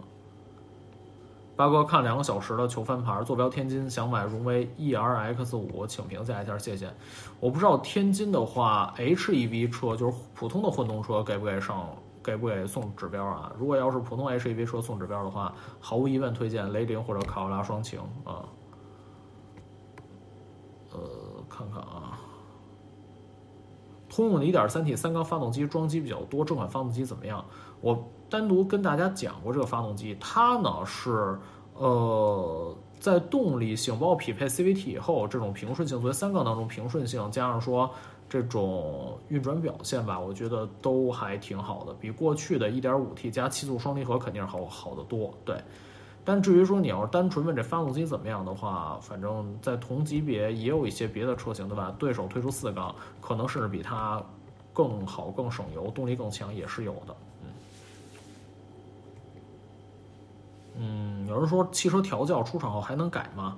[1.56, 6.88] 八哥看两个小时的求翻盘，坐标天津，想买荣威 E R X 五，请评价一下，谢谢。
[7.40, 11.88] 我不知道天津的话，H E V 车就是普通的混动车给不给上，
[12.26, 13.52] 给不给送指标啊？
[13.56, 18.44] 如果要是普通 H E V 车送指标的话，毫无疑问推荐雷凌或者卡罗拉双擎啊。
[20.92, 21.00] 呃，
[21.48, 22.18] 看看啊，
[24.08, 27.44] 通用的 1.3T 三缸发动机装机比较多，这款发动机怎么样？
[27.80, 28.04] 我。
[28.28, 31.38] 单独跟大家讲过这个发动机，它呢是
[31.74, 37.88] 呃在动力性包匹配 CVT 以后，这种平顺性作为三缸当中平顺性，加上说
[38.36, 45.32] 这种运转表现吧，我觉得都还挺好的，比过去的 1.5T 加七速双离合肯定是好好得多。
[45.42, 45.56] 对，
[46.22, 51.94] 但至于说你要是单纯问这发动机怎么样的话，反正在同级别也有一些别的车型对吧？
[51.98, 54.22] 对手推出四缸，可能甚至比它
[54.74, 57.16] 更好、更省油、动力更强也是有的。
[60.78, 63.56] 嗯，有人说汽车调教出厂后还能改吗？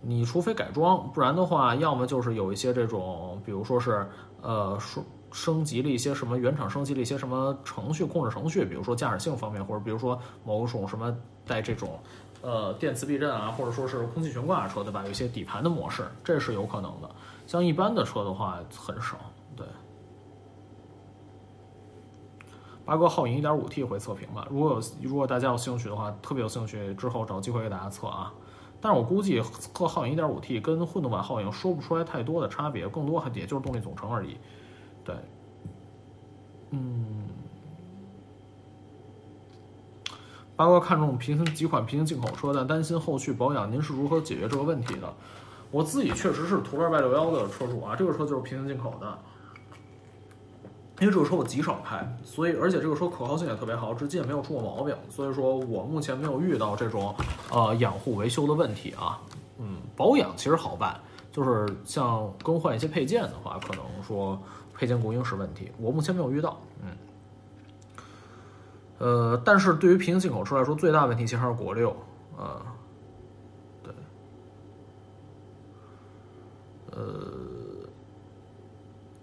[0.00, 4.06] 你除非改装，不然的话，要么就是有一些这种，比如说是
[4.42, 11.14] 呃升升级了一些什么原厂升级了一些什么程序控制程序，比如说驾驶性方面，或者比如说某种什么
[11.46, 11.98] 带这种
[12.42, 15.02] 呃电磁避震啊，或者说是空气悬挂车对吧？
[15.04, 17.10] 有一些底盘的模式，这是有可能的。
[17.46, 19.18] 像一般的车的话很少，
[19.56, 19.66] 对。
[22.84, 24.46] 八哥皓影 1.5T 会测评吧？
[24.48, 28.32] 如果有，如果大家有兴趣的话，特别有兴趣，之后找机会给大家测啊。
[28.80, 34.36] 但是我估计测皓影 1.5T 跟混动版皓影说不出来太多的差别，更多还也就是动力总成而已。
[35.04, 35.14] 对，
[36.70, 37.24] 嗯，
[40.54, 45.12] 八哥看中平行几款平行进口车，但担心后续保养，您是如何解决这个问题的？
[45.70, 49.18] 我自己确实是途乐 Y 六幺的车主啊，这个车就是平行进口的。
[51.00, 57.14] 因为这个车我极少开，所以而且这个车可靠性也特别好，至今也没有出过毛病，所以说我目前没有遇到这种
[57.50, 59.20] 呃养护维修的问题啊。
[59.58, 64.36] 嗯，保养其实好办，就是像更换一些配件的话，可能说
[64.74, 66.60] 配件供应是问题，我目前没有遇到。
[66.82, 66.96] 嗯，
[68.98, 71.94] 呃，但是对于平行进口车来说，最大问题其实还是国六，
[72.36, 72.60] 呃，
[73.84, 73.92] 对，
[76.90, 77.57] 呃。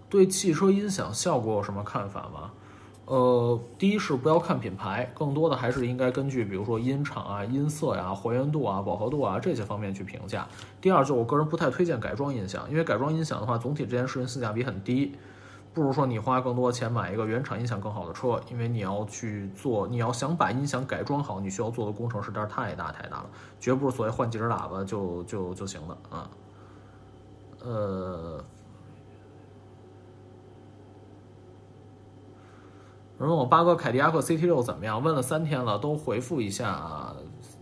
[0.08, 2.52] 对汽车音响效果有什么看法吗？
[3.06, 10.44] 呃，第一是不要看品牌，更多的还是应该根据比如说音场啊、音色呀、还原度啊、饱和度啊这些方面去评价。
[10.80, 15.14] 第二，就我个人不太推荐改装音响，因为改装音响的话，总体这件事情性价比很低，
[15.72, 23.26] 不如说你花更多的钱买一个原厂音响更好的车，因为你要去做，你要想把音响改装好，你需要做的工程实在是太大太大了，
[23.60, 26.30] 绝不是所谓换几只喇叭就就就行的啊。
[27.62, 28.44] 呃。
[33.18, 35.02] 人问我八哥凯迪拉克 CT 六怎么样？
[35.02, 37.14] 问了三天了，都回复一下，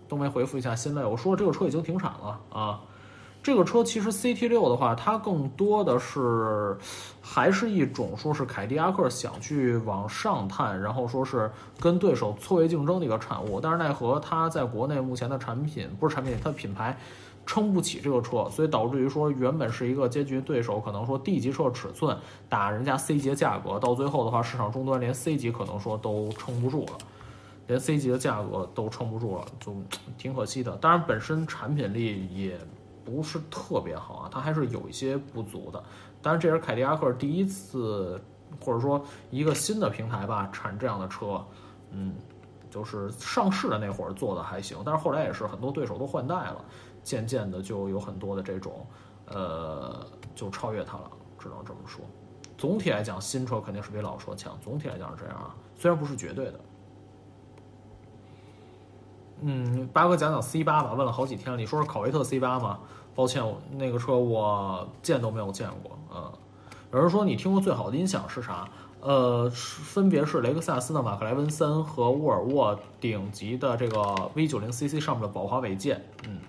[0.09, 1.05] 都没回复一下心累。
[1.05, 2.81] 我说这个车已经停产了啊。
[3.41, 6.77] 这个车其实 CT 六的话，它更多的是
[7.21, 13.61] 还是一种说是凯迪拉克想去往上探，然后说是跟对手错位竞争的一个产物。
[13.61, 16.99] 但是奈何它在国内目前的产品不是产品，它品牌。
[17.47, 22.17] 撑不起这个车，所以导致于说原本是一个接近对手，可能说 D 级车尺寸
[22.49, 26.93] 打人家 C 级的价格，到最后的话，市场终端连 C 级可能说都撑不住了，
[27.67, 29.75] 连 C 级的价格都撑不住了，就
[30.17, 30.75] 挺可惜的。
[30.77, 32.59] 当然，本身产品力也
[33.05, 35.83] 不是特别好啊，它还是有一些不足的。
[36.23, 38.19] 当然，这是凯迪拉克第一次，
[38.59, 41.45] 或者说一个新的平台吧，产这样的车，
[41.91, 42.15] 嗯，
[42.71, 46.65] 就是上市的那会儿做的还行，但是后来也是很多对手都换代了。
[47.05, 48.85] 渐渐的就有很多的这种，
[49.27, 52.05] 呃，就超越它了，只能这么说。
[52.57, 54.59] 总体来讲，新车肯定是比老车强。
[54.63, 56.61] 总体来讲是这样啊，虽然不是绝对的。
[59.43, 61.59] 嗯，八哥讲讲 C 八吧，问了好几天了。
[61.59, 62.79] 你说是考维特 C 八吗？
[63.15, 65.99] 抱歉，那个车我见都没有见过。
[66.15, 66.33] 嗯，
[66.93, 68.69] 有人说你听过最好的音响是啥？
[69.01, 76.03] 呃，分别是雷克萨斯的马克莱文森和沃尔沃顶级的这个 V 九零 CC 上面的宝华韦健。
[76.27, 76.41] 嗯。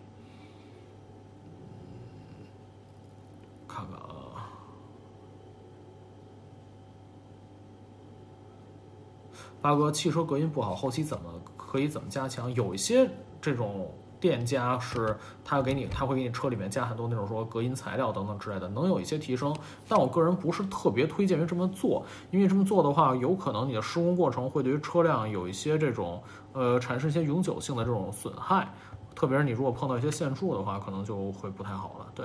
[9.66, 11.24] 八哥，汽车隔音不好，后期怎么
[11.58, 12.54] 可以怎么加强？
[12.54, 13.10] 有一些
[13.42, 19.56] 这种店家是，他给你，他会给你车里面加很多那种说隔音材料等等之类的，能有一些提升。
[19.88, 26.22] 但我个人不是特别推荐于这么做，因为这么做的话，有可能你的施工过程会对于车辆有一些这种
[26.54, 28.72] 呃产生一些永久性的这种损害，
[29.16, 32.06] 特别是你如果碰到一些限速的话，可能就会不太好了。
[32.14, 32.24] 对，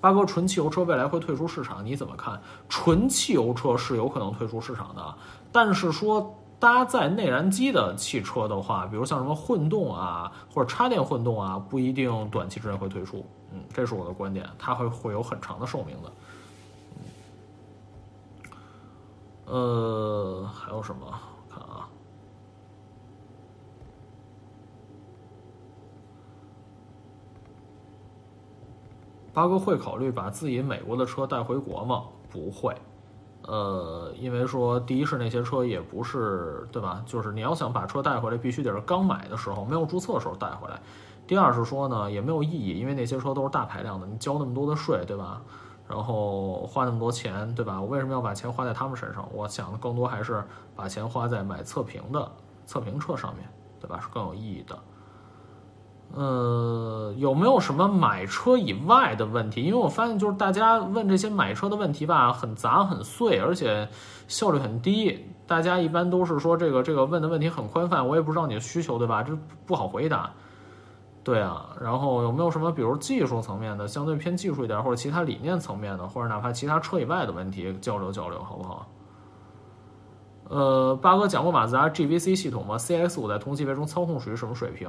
[0.00, 2.40] 八哥，纯汽油车未来会退出市场，你怎么看？
[2.70, 5.14] 纯汽油车是有可能退出市场的，
[5.52, 6.34] 但是说。
[6.60, 13.24] 搭载内燃机的汽车的话，比如像什么混动啊，或者插电混动啊，不一定短期之内会推出。
[13.50, 16.12] 嗯，这是我的观点，它会会有很长的寿命的。
[19.46, 21.10] 呃，还有什么？
[21.48, 21.88] 看啊，
[29.32, 32.04] 八哥会考虑把自己美国的车带回国吗？
[32.30, 32.76] 不会。
[33.50, 37.02] 呃，因为说第一是那些车也不是对吧？
[37.04, 40.80] 就是你要想把车带回来，必须得是刚买的时候没有注册的时候带回来。
[41.26, 45.42] 第二是说呢，也没有意义，因为那些车都是大排量的，你交那么多的税，对吧？
[45.88, 47.80] 然后花那么多钱，对吧？
[47.80, 49.28] 我为什么要把钱花在他们身上？
[49.32, 50.44] 我想的更多还是
[50.76, 52.30] 把钱花在买测评的
[52.66, 53.48] 测评车上面，
[53.80, 53.98] 对吧？
[54.00, 54.78] 是更有意义的。
[56.12, 59.62] 呃，有没有什么买车以外的问题？
[59.62, 63.88] 因为我发现就是大家问这些买车的问题吧，很杂很碎，而且
[64.26, 65.24] 效率很低。
[65.46, 69.22] 大家一般都是说这个这个问的问题很宽泛，我也不知道你的需求，对吧？
[69.22, 70.30] 这不好回答。
[71.22, 78.88] 对啊，然后有没有什么比如技术层面的，相对偏技术一点，或者其他理念层面的，或者哪怕其他车以外的问题交流交流，好不好？
[80.48, 84.88] 呃，八哥讲过马自达 GVC 系统吗？CX 五在同级别中操控属于什么水平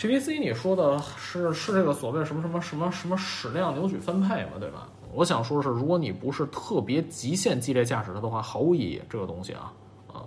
[0.00, 4.88] PVC，你说的是是这个所谓什么什么什么什么矢量扭矩分配嘛，对吧？
[5.12, 9.02] 我想说的是，如果你不是特别极限激烈驾驶它的话，毫无意义。
[9.10, 9.70] 这个东西啊，
[10.14, 10.24] 啊，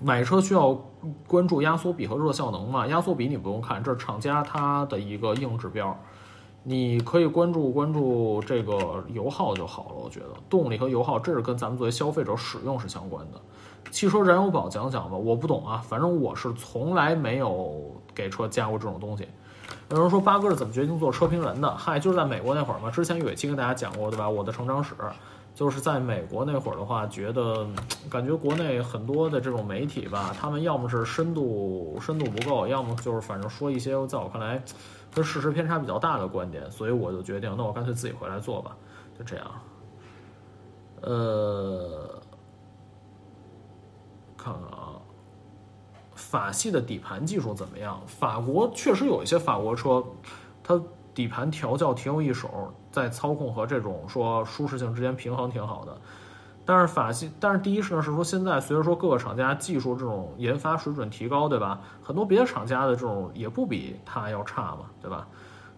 [0.00, 0.82] 买车需要
[1.26, 2.86] 关注压缩比和热效能嘛？
[2.86, 5.94] 压缩比你不用看，这是厂家它的一个硬指标。
[6.62, 9.94] 你可以关注关注这个油耗就好了。
[9.94, 13.38] 我觉得动力和油耗，这是跟咱们作为消费者使用是相关的。
[13.90, 19.26] 汽车燃油宝讲讲吧，我不懂啊，反正我是从来没有给车加过这种东西。
[19.90, 21.76] 有人说八哥是怎么决定做车评人的？
[21.76, 24.28] 嗨，就是在美国那会儿嘛，之前有一期跟大家讲过，对吧？
[24.28, 24.94] 我的成长史，
[25.54, 27.66] 就是在美国那会儿的话，觉得
[28.10, 34.62] 感觉国内很多的这种媒体吧，他们要么是深度深度不够，要么就是反正说一些在我看来
[35.14, 38.76] 跟事实偏差比较大的观点，所以我就决定，那我干脆自己回来做吧，
[39.18, 39.46] 就这样。
[41.02, 42.14] 呃。
[44.40, 44.94] 看看啊，
[46.30, 47.98] 法系的底盘技术怎么样？
[48.06, 50.04] 法国确实有一些法国车，
[50.62, 50.78] 它
[51.14, 55.96] 底盘调教挺有一手，在操控和这种说舒适性之间平衡挺好的。
[56.66, 61.80] 但是法系，但是第一是呢，是说现在随着说各个厂家技术这种研发水准提高，对吧？
[62.02, 65.26] 很多别的厂家的这种也不比它要差嘛，对吧？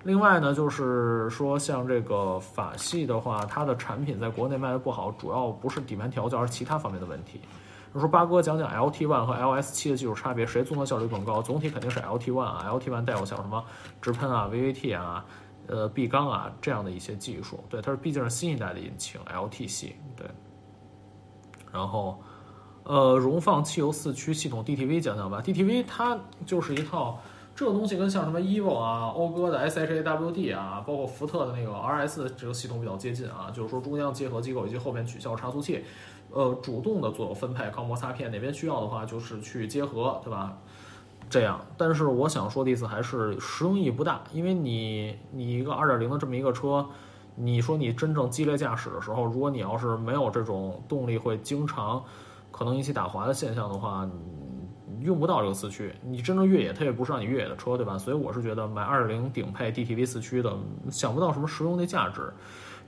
[0.03, 7.41] 另外呢，就是说像这个法系的话，它的产品在国内卖的不好，主要不是底盘调教，而是其他方面的问题。
[7.93, 11.43] 就说八哥讲讲 LT One 和 LS 七的技术差别，谁综合效率更高？
[11.43, 13.65] 总体肯定是 LT One 啊，LT One 带有像什么
[14.01, 15.25] 直喷啊、VVT 啊、
[15.67, 17.59] 呃壁缸啊这样的一些技术。
[17.69, 19.97] 对，它是毕竟是新一代的引擎，LT 系。
[20.17, 20.25] 对。
[21.73, 22.21] 然后，
[22.85, 25.43] 呃，荣放汽油四驱系统 DTV 讲讲吧。
[25.45, 27.19] DTV 它就是一套
[27.57, 33.51] 这个东西，跟像什么 Evo 啊、讴歌的 SHAWD 啊，包括福特的那个 RS 这个系统比较接近啊。
[33.53, 35.85] 就是说中央结合机构以及后面取消差速器。
[36.33, 40.57] 呃，主动的做分配，靠摩擦片哪边需要的话，就是去结合，对吧？
[41.29, 46.85] 这样，但是我想说的意思还是实用意义不大，因为你你一个二点零的这么一个车，
[47.37, 52.03] 你说你真正激烈驾驶的时候，如果你要是没有这种动力会经常
[52.51, 54.09] 可能引起打滑的现象的话，
[55.01, 55.95] 用不到这个四驱。
[56.03, 57.97] 你真正越野，它也不是让你越野的车，对吧？
[57.97, 60.53] 所以我是觉得买二点零顶配 DTV 四驱的，
[60.91, 62.33] 想不到什么实用的价值。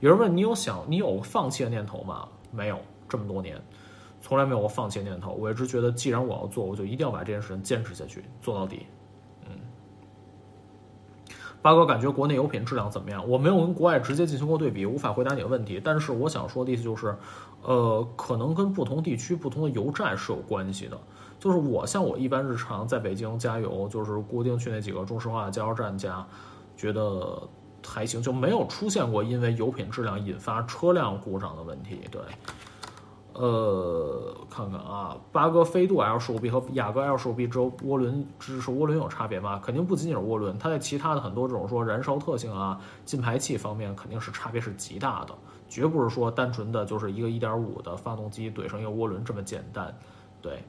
[0.01, 2.27] 有人问你有想你有放弃的念头吗？
[2.51, 2.77] 没有。
[3.13, 3.61] 这么多年，
[4.23, 5.33] 从来没有过放弃念头。
[5.33, 8.87] 我一直觉得，既然我要做，我就一定要把这件事情坚持下去，做到底。
[9.45, 9.51] 嗯，
[11.61, 13.29] 八哥，感觉国内油品质量怎么样？
[13.29, 15.79] 我没有跟国外直接进行过对比，无法回答你的问题。
[15.83, 17.15] 但是我想说的意思就是，
[17.61, 20.97] 呃，可能跟不同地区、不同的油站是有关系的。
[21.39, 26.25] 就是我像我一般日常在北京加油，就是固定去那几个中石化加油站加，
[26.75, 27.47] 觉得
[27.85, 31.99] 还行，就没有出现过因为油品质量引发车辆故障的问题。
[32.09, 32.21] 对。
[33.33, 39.59] 呃，看看啊，八哥飞度 L 十五 B 和雅阁 L 十五 B 之后，涡轮只是涡轮有差别吗？
[39.63, 45.33] 肯定不仅仅是涡轮，它在其他的很多这种说燃烧特性啊、进排气方面，肯定是差别是极大的，
[45.67, 49.91] 绝不是说单纯的就是一个1.5的发动机怼上一个涡轮这么简单。
[50.39, 50.63] 对，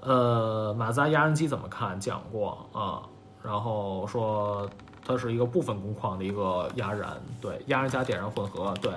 [0.00, 2.00] 呃，马自达压燃机怎么看？
[2.00, 3.02] 讲过啊，
[3.42, 4.66] 然后说
[5.04, 8.92] 它是一个部分工况的一个压燃，对，压燃加点燃混合，对。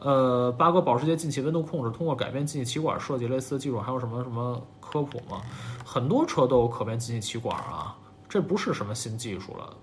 [0.00, 5.42] 呃，八哥保时捷进气温度控制通过改变进气气管设计类似的技术，还有什么什么科普吗？
[5.84, 7.96] 很多车都有可变进气气管啊，
[8.28, 9.76] 这不是什么新技术了。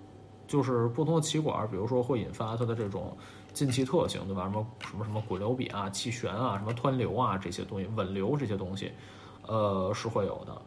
[0.48, 3.14] 就是不同的气管，比如说会引发它的这种
[3.52, 4.44] 进气特性，对吧？
[4.44, 8.90] 什么什么什么滚流比啊、气旋啊、什么湍流啊这些东西，稳流这些东西，
[9.46, 10.62] 呃，是会有的。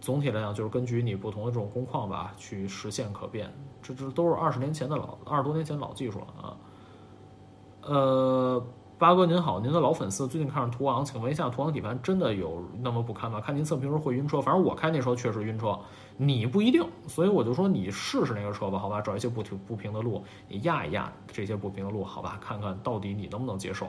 [0.00, 3.52] 总体来讲，就是根据你不同的这种工况吧，去实现可变。
[3.82, 6.56] 这这都是二十年前的老二十多年前老技术了啊。
[7.82, 8.64] 呃，
[8.98, 13.38] 八哥您好，您的老粉丝，最近看上途昂，请问一下，途昂底盘真的有那么不堪吗？
[13.38, 15.78] 看您测评时会晕车，反正我开那时候确实晕车，
[16.16, 23.86] 你不一定，所以我就说你试试那个车吧，好吧，找一些不平不平的路，你压一压这些不平的路，好吧，看看到底你能不能接受。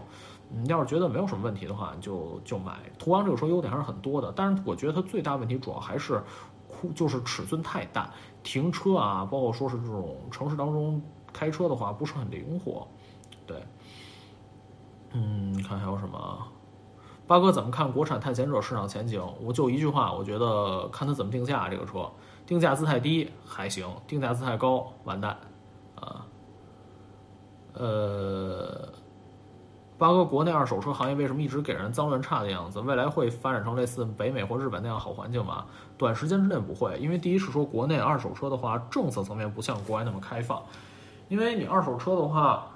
[0.50, 6.22] 你要是觉得没有什么问题的话，就就买途昂这个车，优点还是很多的，但是我觉得它最大问题主要还是，
[6.94, 8.12] 就是尺寸太大，
[8.44, 12.86] 停车啊，包括说是这种城市当中开车的话，不是很灵活，
[13.46, 13.56] 对。
[15.20, 16.46] 嗯，看还有什么啊？
[17.26, 19.20] 八哥怎么看国产探险者市场前景？
[19.42, 21.68] 我就一句话，我觉得看它怎么定价。
[21.70, 22.08] 这个车
[22.46, 25.36] 定价姿太低还行，定价姿太高完蛋
[25.96, 26.24] 啊。
[27.74, 28.90] 呃，
[29.98, 32.80] 八哥，国内二手车行业为什么一直给人脏乱差的样子？
[32.82, 35.66] 未来会发展成类似北美或日本那样好环境吗？
[35.98, 40.62] 短时间之内不会，因为第一是说国内二手车的话，政策层面不像国外那么开放，
[41.28, 42.68] 因为你二手车的话。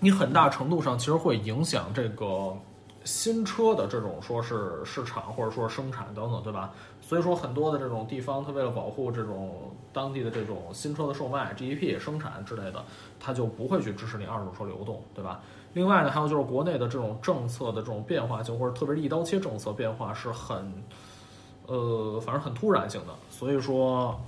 [0.00, 2.56] 你很大程度上其实会影响这个
[3.04, 6.72] 新车的这种说是市场或者说生产等等，对吧？
[7.00, 12.84] 所以说很多的这种地方，它为了保护这种当地的这种新车的售卖、GDP 生产之类的，
[13.18, 15.40] 它就不会去支持你二手车流动，对吧？
[15.72, 20.72] 另外呢，还有就是国内的这种政策的这种变化性，或者特别是一刀切政策变化是很，
[21.66, 23.14] 呃，反正很突然性的。
[23.28, 24.18] 所以说，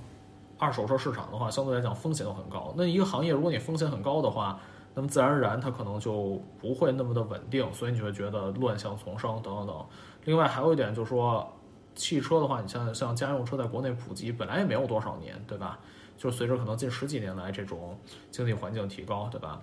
[0.57, 2.73] 二手车市场的话，相对来讲风险很高。
[2.77, 4.59] 那一个行业，如果你风险很高的话，
[4.95, 9.85] 那么自然而然，它可能就不会那么的稳定，所以你会觉得乱象丛生等等等。
[10.25, 11.51] 另外还有一点就是说，
[11.95, 15.79] 汽车的话，你像像家用车在国内普及，本来也没有多少年，对吧？
[16.17, 17.97] 就随着可能近十几年来这种
[18.29, 19.61] 经济环境提高，对吧？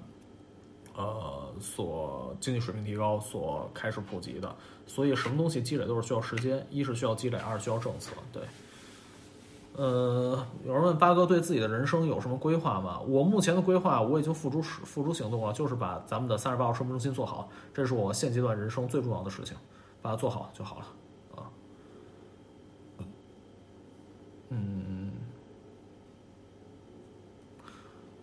[0.96, 4.54] 呃，所经济水平提高所开始普及的，
[4.86, 8.42] 所以什么东西积累都是需要时间，一是需要积累，二是需要政策，对。
[9.72, 13.00] 呃，有人问八哥对自己的人生有什么规划吗？
[13.00, 19.56] 我目前的规划我已经付诸付诸行动了，就是把咱们的三十八号售卖中心做好，这是我现阶段人生最重要的事情，
[20.02, 20.86] 把它做好就好了
[21.36, 21.50] 啊。
[24.48, 25.12] 嗯，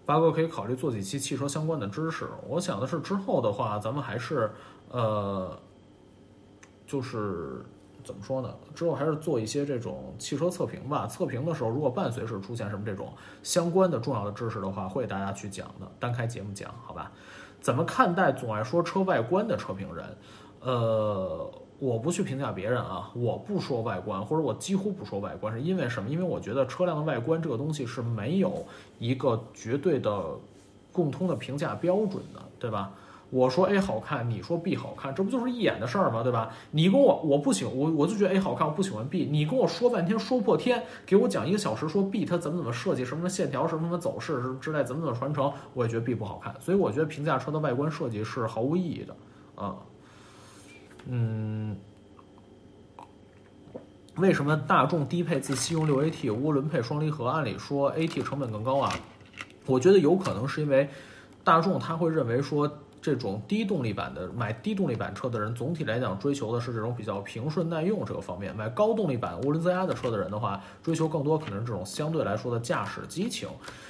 [0.05, 2.27] 八哥可以考虑做几期汽车相关的知识。
[2.47, 4.51] 我想的是之后的话，咱们还是
[4.89, 5.57] 呃，
[6.85, 7.65] 就是。
[8.07, 8.55] 怎么说呢？
[8.73, 11.05] 之后还是做一些这种汽车测评吧。
[11.05, 13.11] 测评的时候，如果伴随是出现什么这种
[13.43, 17.11] 相关的重要的知识的话，会给大家去讲的，单开节目讲，好吧？
[17.59, 20.05] 怎么看待总爱说车外观的车评人？
[20.61, 26.07] 呃，我不去评价别人啊，我不说外观，或者我几乎不说外观，是因为什么？
[26.07, 28.65] 因为我觉得车辆的外观这个东西是没有
[28.99, 30.23] 一个绝对的
[30.91, 32.93] 共通的评价标准的，对吧？
[33.29, 36.23] 我说 A 好看，你说 B 好看，这不就是一眼的事儿吗？
[36.23, 36.49] 对吧？
[36.71, 39.27] 你跟我我不喜欢我我就觉得 A 好看，我不喜欢 B。
[39.29, 46.55] 你跟我说半天说破天，给我讲一个小时说 B 它怎么怎么设计，什么线条什么什么走势之类，怎么怎么传承，我也觉得 B 不好看。
[46.61, 49.13] 所以我觉得评价车的外观设计是毫无意义的
[49.55, 49.75] 啊。
[51.05, 51.75] 嗯，
[54.15, 57.27] 为什么大众低配自吸用六 AT 涡轮配双离合？
[57.27, 58.93] 按理说 AT 成本更高啊。
[59.65, 60.89] 我觉得有可能是因为
[61.43, 62.71] 大众他会认为说。
[63.01, 68.55] 这种低动力版的买低动力版车的人，总体来讲追求的是这种比较平顺耐用这个方面。
[68.55, 73.47] 买高动力版涡轮增压的车的人的话，追求更多可能是这种相对来说的驾驶激情。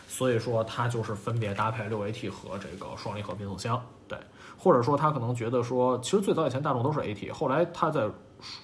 [0.07, 3.81] 所以说，它就是分别搭配六 AT 和这个双离合变速箱。
[4.07, 4.17] 对，
[4.57, 8.09] 或者说他可能觉得说，其实最早以前大众都是 AT，后来他在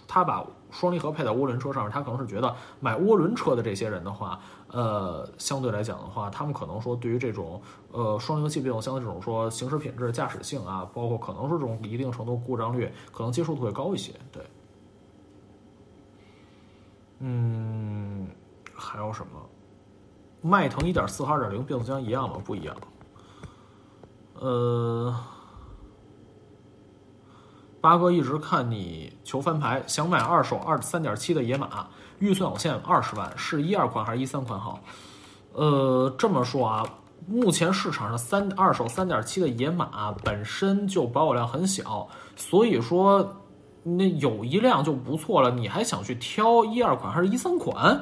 [0.07, 4.39] 他把双离合配在涡轮车上，他可能是觉得买涡轮车的这些人的话。
[4.73, 7.61] 呃，相对来讲的话，他们可能说对于这种
[7.91, 14.13] 呃双离合器变速箱的这种说行驶品质、驾驶性啊，包括可能是这种一定程度故障率，可能接受度会高一些。
[14.31, 14.43] 对，
[17.19, 18.27] 嗯，
[18.73, 19.39] 还有什么？
[20.41, 22.41] 迈腾1.4和2.0变速箱一样吗？
[22.43, 22.75] 不一样。
[24.39, 25.15] 呃，
[27.79, 31.87] 八哥一直看你求翻牌，想买二手二三点七的野马。
[32.23, 34.79] 预算有限，二十万是一二款还是一三款好？
[35.51, 36.85] 呃，这么说啊，
[37.27, 43.41] 目前市场上三二手三点七的野马本身就保有量很小，所以说
[43.83, 45.51] 那有一辆就不错了。
[45.51, 48.01] 你还想去挑一二款还是一三款？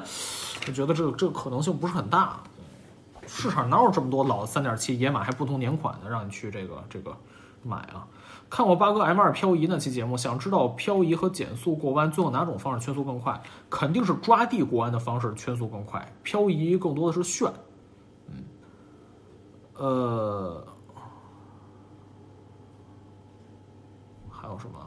[0.68, 2.38] 我觉得这个这个可能性不是很大。
[3.26, 7.12] 市场哪有这么多老三点七野马还不同年款的让你去这个这个
[7.64, 8.06] 买啊？
[8.52, 13.42] 看过八哥 M 二漂移那期节目，想知道漂移和减速过弯最后哪种方式圈速更快？
[13.70, 17.50] 肯定是抓地过弯的方式圈速更快，漂移更多的是炫。
[18.26, 18.44] 嗯，
[19.76, 20.66] 呃，
[24.30, 24.81] 还有什么？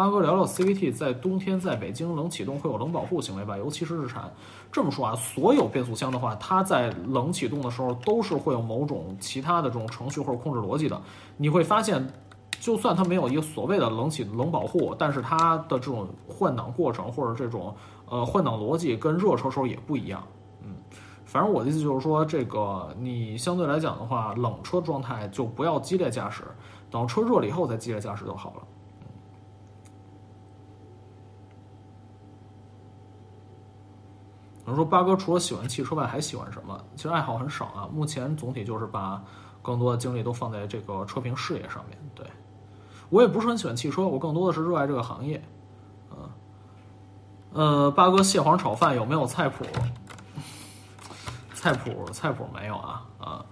[0.00, 4.32] 八哥聊聊 CVT 在冬天在北京冷启动会有冷保护行为吧，尤其是日产。
[4.72, 10.98] 这么说啊，所有变速箱的话，它在冷启动的时候都是会有某种其他的这种程序或者控制逻辑的。
[11.36, 12.10] 你会发现，
[12.58, 17.74] 就算它没有一个所谓的冷启冷保护，但是它的这种换挡过程或者这种
[18.08, 20.22] 呃换挡逻辑跟热车时候也不一样。
[20.62, 20.76] 嗯，
[21.26, 26.44] 反正我的意思就是说，这个你相对来讲的话，冷车状态就不要激烈驾驶，
[26.90, 28.62] 等车热了以后再激烈驾驶就好了。
[34.70, 36.80] 有人说八哥除了喜欢汽车外还喜欢什么？
[36.94, 37.88] 其实爱好很少啊。
[37.92, 39.20] 目前总体就是把
[39.62, 41.98] 更多的精力都放在这个车评事业上面。
[42.14, 42.24] 对
[43.08, 45.42] 我也不是很喜欢汽车，我更多的是热爱这个行业。
[46.12, 46.30] 嗯，
[47.52, 49.64] 呃，八哥蟹黄炒饭有没有菜谱？
[51.52, 53.44] 菜谱菜谱没有啊啊！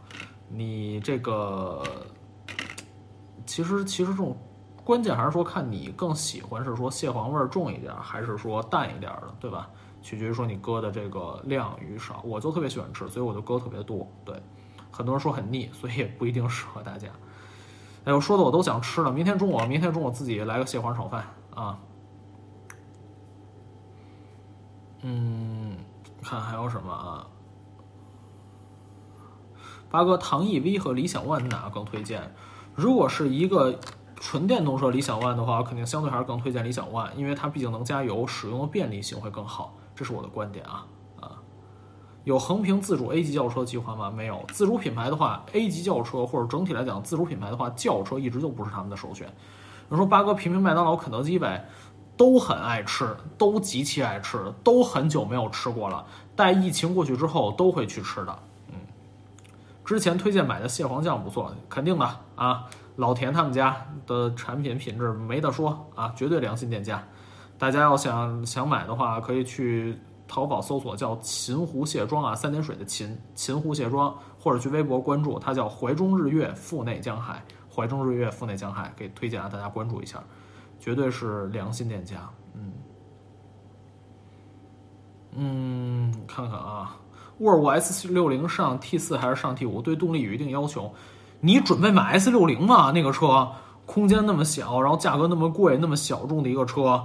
[0.48, 1.82] 你这个
[3.44, 4.36] 其实其实这种
[4.84, 9.68] 关键还是说看你更喜欢是说蟹黄味重一点，还是说淡一点的，对吧？
[10.08, 14.08] 取决于说你搁的这个量与少，我就特别喜欢吃，所以我就搁特别多。
[14.24, 14.34] 对，
[14.90, 17.08] 很多人说很腻，所以也不一定适合大家。
[18.04, 19.12] 哎呦，说的我都想吃了。
[19.12, 21.78] 明天中午，明天中午自己来个蟹黄炒饭啊。
[25.02, 25.76] 嗯，
[26.22, 27.26] 看还有什么啊？
[29.90, 32.34] 八哥，唐 EV 和理想 ONE 哪个更推荐？
[32.74, 33.78] 如果是一个
[34.16, 39.74] 纯电动车理想 ONE 的话，肯定相对还是更推荐理想 ONE，因为它毕竟能加油，使用的便利性会更好。
[39.98, 40.86] 这是我的观点啊
[41.20, 41.32] 啊！
[42.22, 44.08] 有横屏自主 A 级轿车计划吗？
[44.08, 44.44] 没有。
[44.52, 49.28] 自主品牌的话，A 级轿车或者整体来讲，自主品牌的话，轿车一直就不是他们的首选。
[49.88, 51.66] 你说八哥平平麦当劳、肯德基呗，
[52.16, 56.06] 都很爱吃，都极其爱吃，都很久没有吃过了。
[56.36, 58.38] 待疫情过去之后，都会去吃的。
[58.68, 58.74] 嗯，
[59.84, 62.66] 之前推荐买的蟹黄酱不错，肯定的啊。
[62.94, 67.02] 老田他们家的产品品质没得说啊，绝对良心店家。
[67.58, 80.22] 大家要想想买的话，可以去淘宝搜索叫“秦湖卸妆”啊，三点水的秦秦湖卸妆，或者去微博关注它叫“怀中日月腹内江海”，怀中日月腹内江海，给推荐啊，大家关注一下，
[80.78, 82.16] 绝对是良心店家。
[82.54, 82.72] 嗯
[85.32, 86.96] 嗯，看看啊，
[87.38, 89.82] 沃尔沃 S 六零上 T 四还是上 T 五？
[89.82, 90.92] 对动力有一定要求。
[91.40, 92.92] 你准备买 S 六零吗？
[92.92, 93.48] 那个车
[93.84, 97.04] 空间那么小，然后价格那么贵，那么小众的一个车。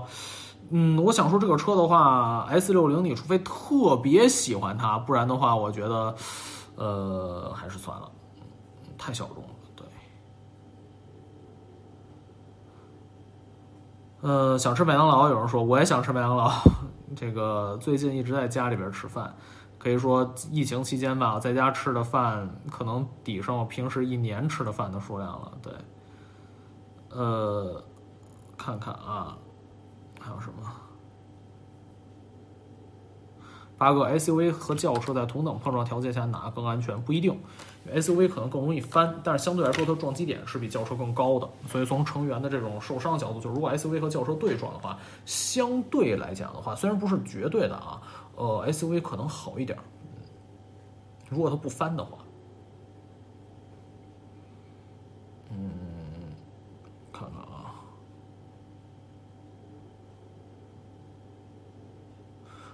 [0.70, 6.16] 嗯，我想说这个车的话，S 六零，你除非特别喜欢它，不然的话，我觉得，
[6.76, 8.10] 呃，还是算了，
[8.98, 9.50] 太小众了。
[9.76, 9.86] 对，
[14.22, 16.52] 呃，想吃麦当劳，有人说我也想吃麦当劳。
[17.16, 19.32] 这个最近一直在家里边吃饭，
[19.78, 25.52] 可以说疫情期间吧，在家吃的饭可能抵上我平时一年吃的饭的数量了。
[25.62, 25.72] 对，
[27.10, 27.84] 呃，
[28.58, 29.38] 看看啊。
[30.24, 30.72] 还有什么？
[33.78, 37.02] 八个 SUV 和轿车在同等碰撞条件下哪个更安全？
[37.02, 37.38] 不一定
[37.94, 41.50] ，SUV 可能更容易翻，但是相对来说它撞击点是比轿车更高的。
[41.68, 48.02] 所以从成员的这种受伤角度，就是如果 SUV 和轿车对撞的话，相对来讲的话，虽然不是绝对的啊，
[48.38, 49.78] 呃，SUV 可能好一点。
[51.30, 52.20] 如果它不翻的话，
[55.50, 55.70] 嗯。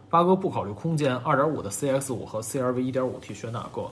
[0.09, 3.89] 八哥不考虑空间，二点五的 CX 五和 CRV 一点五 T 选哪个？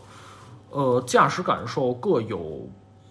[0.72, 2.68] 呃，驾驶感受各有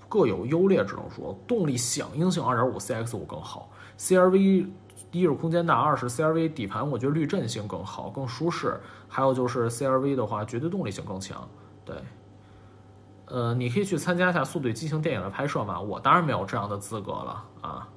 [0.09, 3.71] 各有优劣，只能说动力响应性二点五 CX 五更好。
[3.99, 4.67] CRV
[5.13, 8.79] 一是空间大，二是 CRV 底盘我觉得滤震性更好，更舒适。
[9.09, 11.49] 还有就是 CRV 的话，绝对动力性更强。
[11.85, 11.97] 对，
[13.27, 15.81] 呃，你可以去参加一下《速度与激情》电影的拍摄嘛？
[15.81, 17.89] 我当然没有这样的资格了啊，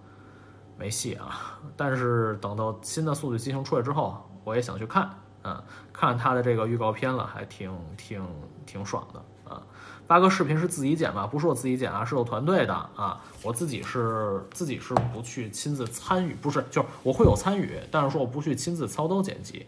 [0.77, 1.59] 没戏啊！
[1.75, 4.15] 但是等到新的《速度与激情》出来之后。
[4.49, 5.07] 我也想去看，
[5.43, 5.63] 嗯，
[5.93, 8.25] 看他的这个预告片了，还挺挺
[8.65, 9.61] 挺爽的啊。
[10.07, 11.27] 八哥视频是自己剪吗？
[11.27, 13.21] 不是我自己剪啊，是有团队的啊。
[13.43, 19.67] 我自己是自己是不去亲自参与，不是，就是我会有参与，但是说我不去亲自操刀剪辑。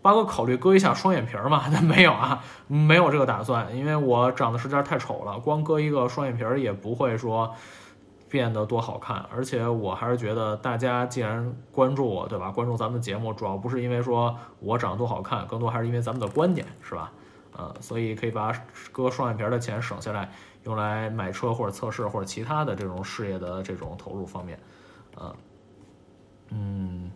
[0.00, 1.68] 八哥考虑割一下双眼皮儿吗？
[1.82, 7.52] 没有啊，没有这个打算，因为我长得实在太丑了，光割一个双眼皮儿也不会说。
[8.30, 12.50] 变得多好看，而且我还是觉得大家既然关注我，对吧？
[12.50, 17.12] 关注咱们的节目，主要不是因为说我长得多好看，更多还是因为咱们的观点，是吧？
[17.52, 18.52] 呃，所以可以把
[18.92, 20.30] 割双眼皮的钱省下来，
[20.62, 24.58] 用来买车或者测试或者其他的这种事业的这种投入方面，
[25.16, 25.34] 啊，
[26.50, 27.10] 嗯。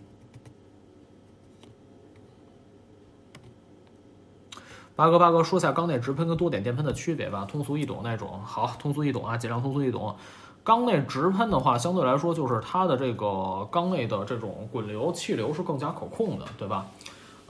[4.97, 8.41] 八哥八哥，说下缸内直喷跟多点电喷的区别吧，通俗易懂那种。
[8.45, 10.15] 好，通俗易懂啊，尽量通俗易懂。
[10.65, 16.87] 缸内直喷的话，相对来说就是它的这个缸内的这种滚流气流是更加可控的，对吧？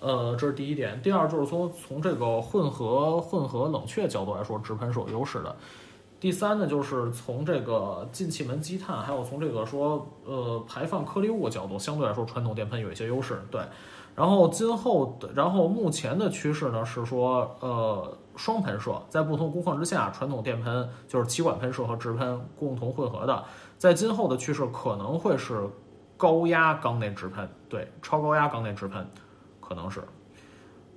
[0.01, 1.01] 呃，这是第一点。
[1.01, 5.57] 第二就是说，从这个混合混合冷却角度来说，直喷是有优势的。
[6.21, 13.61] 第三呢，就是从这个进气门积碳，还有从这个说呃排放颗粒物角度，相对来说传统电喷有一些优势，对。
[14.17, 23.45] 然后今后的，然后目前的趋势呢是说，呃，双喷射在不同工况之下，传统电喷就是气管喷射和直喷共同混合的，
[23.79, 25.69] 在今后的趋势可能会是
[26.17, 29.07] 高压缸内直喷，对，超高压缸内直喷，
[29.61, 30.03] 可能是。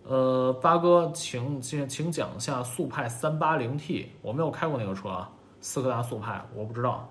[0.04, 5.26] 呃，八哥，请请请讲一下速派三八零 T，我没有开过那个车，
[5.60, 7.08] 斯柯达速派，我不知道。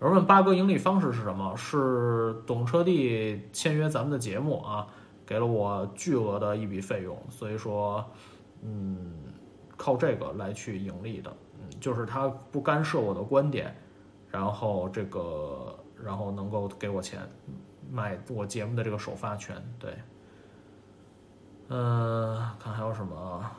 [0.00, 1.54] 有人问八哥盈利方式是什么？
[1.56, 4.86] 是懂车帝签约咱们的节目啊。
[5.24, 8.04] 给了我巨额的一笔费用，所以说，
[8.60, 9.12] 嗯，
[9.82, 13.74] 靠这个来去盈利的，嗯，就是他不干涉我的观点，
[14.30, 17.28] 然后这个，然后能够给我钱，
[17.90, 19.98] 买我节目的这个首发权，对，
[21.66, 23.50] 嗯，看还有什么，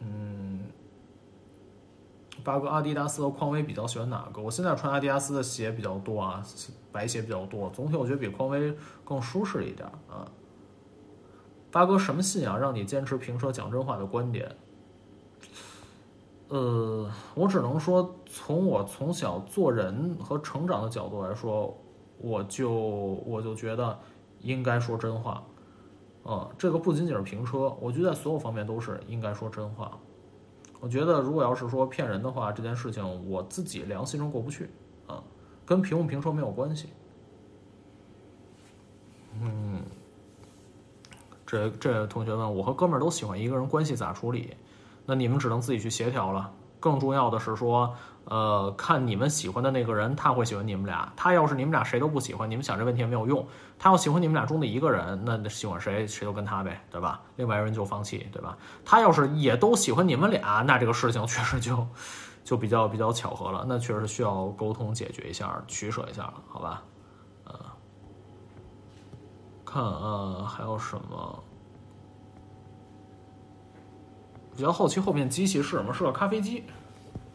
[0.00, 0.60] 嗯。
[2.44, 4.42] 八哥，阿迪达斯和匡威比较喜欢哪个？
[4.42, 6.44] 我现在穿阿迪达斯的鞋比较多啊，
[6.92, 7.70] 白鞋比较多。
[7.70, 10.28] 总体我觉得比匡威更舒适一点啊。
[11.72, 14.54] 八哥，什么信仰让你坚持评车讲真话的观点？
[16.48, 21.74] 呃，我只能说，从我从小做人和成长的角度来说，
[22.18, 23.98] 我就我就觉得
[24.42, 25.42] 应该说真话。
[26.24, 29.98] 啊，这个不仅仅是评车，我觉得在所有方面都是应该说真话。
[30.78, 34.68] 我觉得，如果要是说骗人的话，这件事情我自己良心上过不去，
[35.06, 35.22] 啊，
[35.64, 36.90] 跟评不评车没有关系。
[39.40, 39.82] 嗯，
[41.52, 44.56] 这这同学问，我和哥们儿都喜欢一个人，关系咋处理？
[45.04, 46.50] 那你们只能自己去协调了。
[46.80, 47.94] 更重要的是说。
[48.24, 51.12] 呃，看你们喜欢的那个人，他会喜欢你们俩。
[51.16, 53.44] 他要是你们俩谁都不喜欢，你们想这问题也没有用。
[53.80, 57.20] 他要喜欢你们俩中的一个人，那喜欢谁谁都跟他呗，对吧？
[57.34, 58.56] 另外一人就放弃，对吧？
[58.84, 61.84] 他要是也都喜欢你们俩，那这个事情确实就
[62.44, 63.66] 就比较比较巧合了。
[63.68, 66.80] 那确实需要沟通解决一下，取舍一下了，好吧？
[69.72, 71.42] 看啊，还有什么？
[74.54, 75.94] 比较好奇后面机器是什么？
[75.94, 76.64] 是个咖啡机，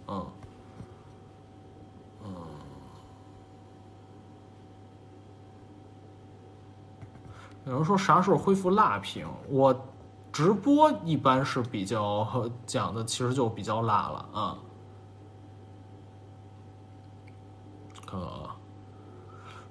[0.08, 0.24] 嗯。
[7.66, 9.28] 有人说啥时候恢复辣屏？
[9.50, 9.76] 我
[10.32, 14.58] 直播一般是比较讲的，其实就比较辣了啊。
[18.06, 18.56] 看看啊，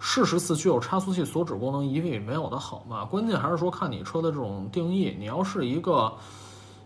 [0.09, 3.05] 适时四驱有差速器锁止功能，一定没有的好嘛？
[3.05, 5.17] 关键还是说看你车的这种定义。
[5.19, 6.17] 你要是一个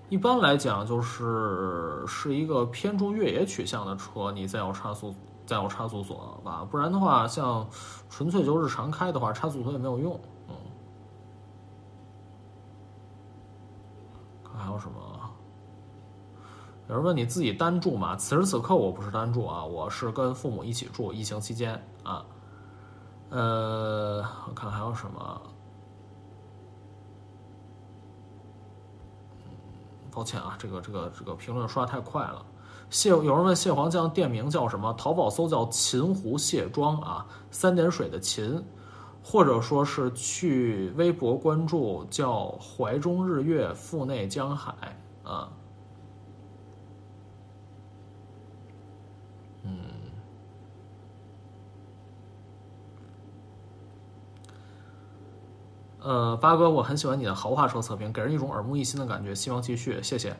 [0.09, 7.69] 一般来讲就是是一个偏重越野取向的车，你再有差速再有差速锁吧，不然的话，像
[8.09, 10.19] 纯粹就日常开的话，差速锁也没有用。
[10.49, 10.55] 嗯
[14.57, 14.99] 还有什么？
[16.89, 18.17] 有人问你自己单住吗？
[18.17, 21.13] 此时此刻我不是单住啊，我是跟父母一起住。
[21.13, 22.25] 疫情期间啊，
[23.31, 25.41] 呃，我看还有什么？
[30.11, 32.45] 抱歉啊，这个这个这个评论刷太快了。
[32.91, 34.93] 蟹有人问蟹黄酱店名叫什么？
[34.95, 38.63] 淘宝搜叫秦湖蟹庄啊，三点水的秦。
[39.23, 44.75] 或者说是去微博关注叫“怀中日月，腹内江海”
[45.23, 45.53] 啊，
[56.03, 60.35] 呃，八哥，我很喜欢你的豪华车测评，给人一种耳目一新的感觉，希望继续，谢谢。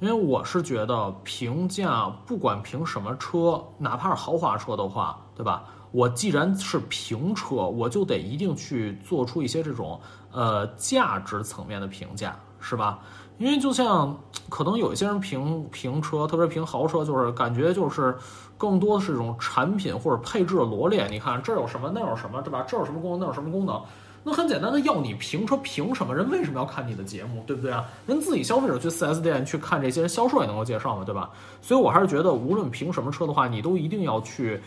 [0.00, 5.64] 因为我是觉得评价不管评什么车，哪怕是豪华车的话，对吧？
[5.92, 10.00] 我既然是评车，我就得一定去做出一些这种
[10.32, 12.98] 呃价值层面的评价，是吧？
[13.38, 14.16] 因为就像
[14.48, 18.16] 可能有一些人评评车，特别评豪车，就是感觉就是
[18.58, 21.06] 更多的是这种产品或者配置的罗列。
[21.06, 22.64] 你看这有什么，那有什么，对吧？
[22.66, 23.80] 这有什么功能，那有什么功能？
[24.24, 26.14] 那很简单的，要你评车，凭什么？
[26.14, 27.84] 人为什么要看你的节目，对不对啊？
[28.06, 31.30] 人自己消费者去 4S 店去看这些人，销售也能够介绍嘛，对吧？
[31.62, 34.60] 所以我还是觉得，无论评什么车的话，你都一定要去。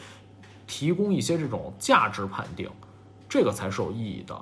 [0.69, 2.69] 提供一些这种价值判定，
[3.29, 4.37] 这个才是有意义的。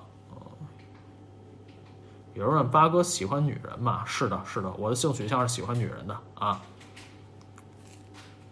[2.34, 4.03] 有人问八哥喜欢女人吗？
[4.08, 6.60] 是的，是的，我的性取向是喜欢女人的啊。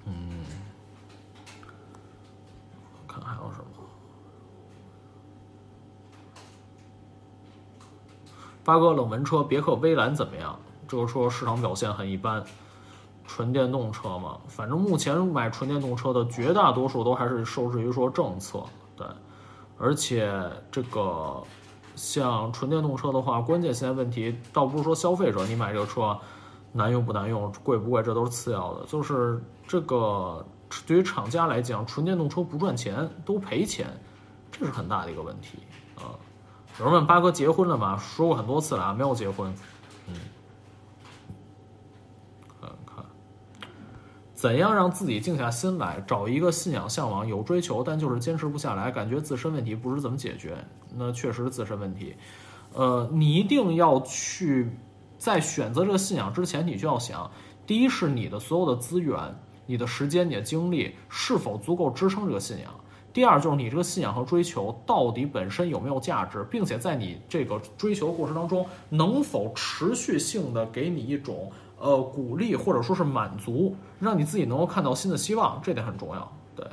[0.06, 0.45] 嗯，
[3.08, 3.62] 看还有什么？
[8.64, 10.58] 八哥，冷门车别克威兰怎么样？
[10.88, 12.43] 这个车市场表现很一般。
[13.25, 18.64] 纯电动车嘛，反正目前买纯电动车的绝大多数都还是受制于说政策，
[18.95, 19.08] 对，
[19.77, 20.32] 而且
[20.72, 21.42] 这个。
[21.95, 26.17] 像纯电动车的话，关键现在问题倒不是说消费者你买这个车
[26.72, 28.83] 难用不难用、贵不贵，这都是次要的。
[28.88, 30.43] 就是这个
[30.88, 33.85] 对于厂家来讲，纯电动车不赚钱，都赔钱，
[34.51, 35.59] 这是很大的一个问题
[35.95, 36.17] 啊。
[36.80, 37.98] 有人问八哥结婚了吗？
[37.98, 39.53] 说过很多次了啊，没有结婚。
[40.08, 40.16] 嗯，
[42.60, 43.06] 看看
[44.34, 50.58] 怎样让自己静下心来，找一个信仰、向往、有追求，但就是坚持不下来，感觉自身问题不知怎么解决。
[50.95, 52.16] 那确实自身问题，
[52.74, 54.69] 呃，你一定要去
[55.18, 57.30] 在选择这个信仰之前，你就要想，
[57.68, 59.16] 第一是你的所有的资源、
[59.68, 62.72] 你的时间、你的精力是否足够支撑这个信仰；
[63.14, 76.32] 第二就是你这个信仰和追求到底本身有没有价值，并且在你这个追求过程当中能否持续性的给你一种呃鼓励或者说是满足，让你自己能够看到新的希望，这点很重要。
[76.56, 76.66] 对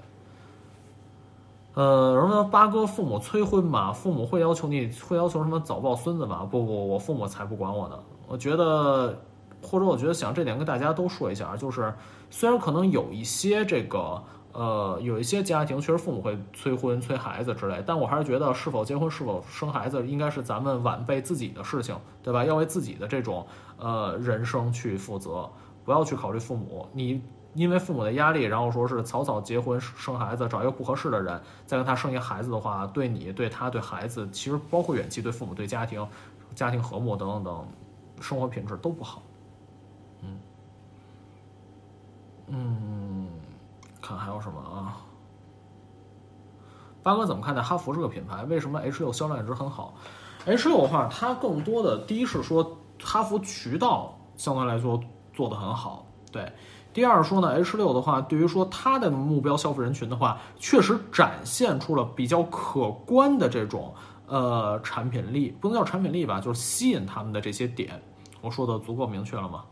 [1.74, 3.92] 呃，什么八哥父母催婚嘛？
[3.92, 6.48] 父母会要求你会要求什么早抱孙子吗？
[6.50, 7.98] 不不，我父母才不管我呢。
[8.26, 9.16] 我觉得，
[9.62, 11.92] 或者我觉得想这点跟大家都说一下，就是
[12.30, 14.22] 虽然可能有一些这个
[14.52, 22.44] 呃有一些家庭确实父母会催婚催孩子之类，但我还是觉得是否结婚是否生孩子应该是咱们晚辈自己的事情，对吧？
[22.44, 23.46] 要为自己的这种
[23.78, 25.50] 呃人生去负责，
[25.84, 27.22] 不要去考虑父母你。
[27.52, 36.06] 因为父母的压力，然后说是草草结婚生孩子，找一个不合适的人，再跟他生一个孩子的话，对你、对他、对孩子，其实包括远期对父母、对家庭、
[36.54, 37.66] 家庭和睦等等等，
[38.20, 39.20] 生活品质都不好。
[40.22, 40.38] 嗯
[42.46, 43.09] 嗯，
[44.16, 44.96] 看还有什么啊？
[47.02, 48.44] 八哥怎么看待哈弗这个品牌？
[48.44, 49.94] 为什么 H 六销量一直很好
[50.44, 55.00] ？H 六的话，它更多的第一是说哈弗渠道相对来说
[55.32, 56.52] 做的很好，对。
[56.92, 63.94] 第二说呢，H 六的话，对于说它的目标消费人群的话，确实展现出了比较可观的这种
[64.26, 68.02] 呃产品力，不能叫产品力吧，就是吸引他们的这些点。
[68.40, 69.64] 我说的足够明确了吗？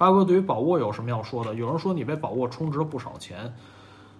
[0.00, 1.54] 八哥对于宝沃有什么要说的？
[1.54, 3.52] 有人说你被宝沃充值了不少钱，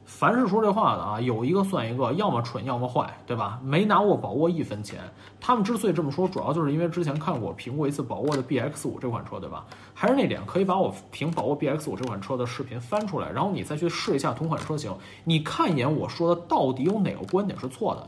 [0.05, 3.59] 凡是说这话的啊，有一个算一个，要么蠢，要么坏，对吧？
[3.65, 5.01] 没拿过宝沃一分钱。
[5.41, 9.65] 他们之所以这么说，主要就是因为之前看过评过一次宝沃的 BX 五这款车，对吧？
[9.95, 14.95] 还是那点，可以把我评宝沃 BX 五这款车的视频翻出来，然后你再去试一下同款车型，
[15.25, 18.07] 你看一眼我说的到底有哪个观点是错的，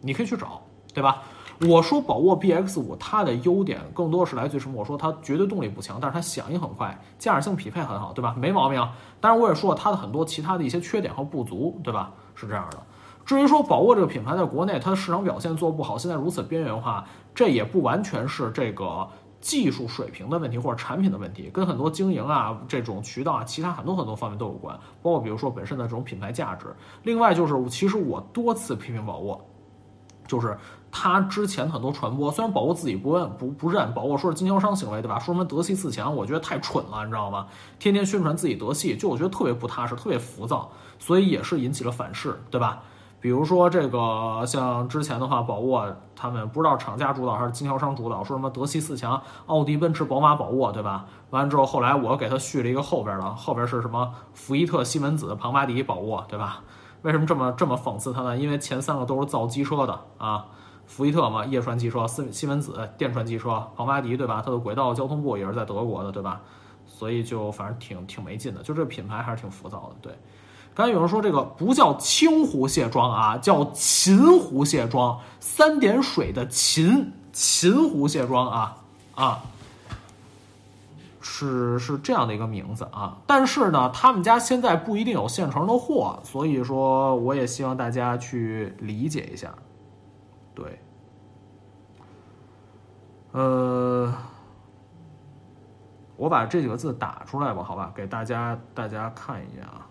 [0.00, 0.60] 你可以去找，
[0.92, 1.22] 对吧？
[1.68, 4.80] 我说宝沃 BX 五，它的优点更多是来自于什么？
[4.80, 8.34] 我说它绝对动力不强，但是它响应很快，驾驶性匹配很好，对吧？
[8.36, 8.88] 没毛病。
[9.20, 12.12] 当然我也说了它的很多其他的一些缺点和不足，对吧？
[12.34, 12.78] 是这样的。
[13.24, 19.08] 至于说宝沃这个品牌在国内它的市场表现做不好，现在如此边缘化，这也不完全是这个
[19.40, 26.66] 技术水平的问题或者产品的问题，跟很多经营啊、这种渠道啊、其他很多很多方面都有关，包括比如说本身的这种品牌价值。
[27.04, 29.40] 另外就是，其实我多次批评宝沃，
[30.26, 30.58] 就是。
[30.94, 35.18] 他之前很多传播，虽然宝沃自己不认不不认，宝沃说是经销商行为，对吧？
[35.18, 37.46] 说什么德系四强，我觉得太蠢了，你知道吗？
[37.78, 42.82] 天天宣传自己德系，就我觉得特别不踏实，特别浮躁，所以也是引起了反噬，对吧？
[43.20, 51.06] 比如说这个像之前的话，宝沃他们不知道厂家主导还是经销商主导，说什么德系四强，奥迪、奔驰、宝马、宝沃，对吧？
[51.30, 54.12] 完了之后，后来我给他续了一个后边的，后边是什么？
[54.34, 56.62] 福伊特、西门子、庞巴迪、宝沃，对吧？
[57.02, 58.36] 为什么这么这么讽刺他呢？
[58.36, 60.44] 因为前三个都是造机车的啊。
[60.86, 64.42] 福伊特嘛，叶传汽车，西西门子电传汽车，庞巴迪对吧？
[64.44, 66.40] 它的轨道交通部也是在德国的对吧？
[66.86, 69.96] 所以就反正挺挺没劲的，就这品牌还是挺浮躁的。
[70.02, 70.12] 对，
[70.74, 78.76] 刚才有人说这个不叫清湖卸妆啊，叫秦湖卸妆，三点水的秦秦湖卸妆啊
[79.14, 79.42] 啊，
[81.20, 83.16] 是是这样的一个名字啊。
[83.26, 89.52] 但是呢，他们家现在不一定有现成的货，所以说我也希望大家去理解一下。
[90.54, 90.78] 对。
[93.32, 94.12] 呃
[96.16, 99.86] 我把这几个字打出来吧好吧给大家大家看一眼啊。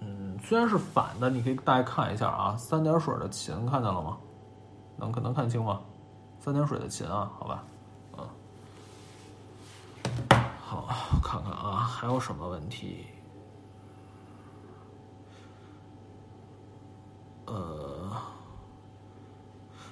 [0.00, 4.18] 嗯虽然是反的你可以大家看一下啊三点水的琴看见了吗？
[4.96, 5.80] 能看能看清吗？
[6.40, 7.64] 三点水的琴啊好吧
[8.18, 8.28] 嗯。
[10.60, 10.88] 好
[11.22, 13.06] 看看啊还有什么问题？
[17.52, 18.10] 呃，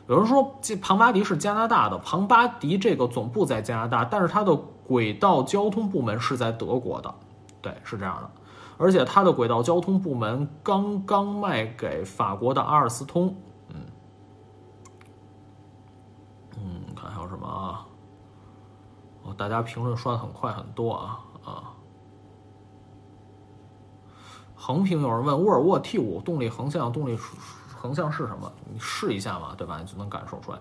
[0.07, 4.57] 有人说这庞巴迪是加拿大的，庞巴迪这个总部在加拿大，但是它的
[4.87, 7.15] 轨道交通部门是在德国的，
[7.61, 8.31] 对，是这样的。
[8.79, 13.37] 而且它的轨道交通部门刚刚卖给法国的阿尔斯通，
[13.69, 13.77] 嗯，
[16.57, 17.87] 嗯，看还有什么啊？
[19.23, 21.70] 哦，大家评论刷的很快很多啊啊！
[24.61, 27.19] 横屏有人问沃尔沃 T 五动力横向动力。
[27.81, 28.53] 横向是什么？
[28.71, 29.79] 你试一下嘛，对吧？
[29.81, 30.59] 你就能感受出来。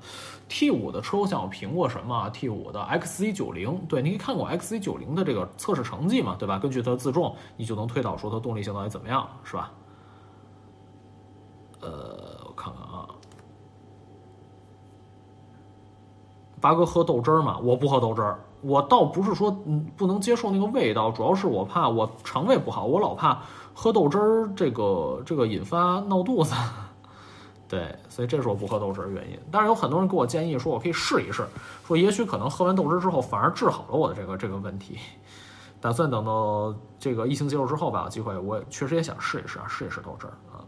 [0.47, 6.57] T 五的车我想我评过什么？T 五的 XC 九零，对，你可以看过 XC 九零的这个测试成绩嘛，对吧？
[6.57, 9.69] 根据它的自重，你就能推导出它动力性到底怎么样，是吧？
[11.81, 13.09] 呃，我看看啊，
[16.61, 17.59] 八哥喝豆汁儿嘛？
[17.59, 23.41] 我不喝豆汁儿，我倒不是说嗯不能接受那个味道，主要是我怕我肠胃不好，我老怕
[23.81, 26.53] 喝豆汁儿这个这个引发闹肚子。
[27.65, 29.39] 对，所以这是我不喝豆汁的原因。
[29.49, 31.47] 但是有很多人给我建议说，我可以试一试，
[31.87, 34.99] 说也许可能喝完豆汁之后反而治好了我的这个这个问题。
[35.79, 40.59] 打算等到这个疫情结束之后吧，有机会我确实也想试一试啊，试一试豆汁儿啊，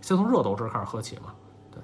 [0.00, 1.34] 先从热豆汁儿开始喝起嘛。
[1.70, 1.82] 对，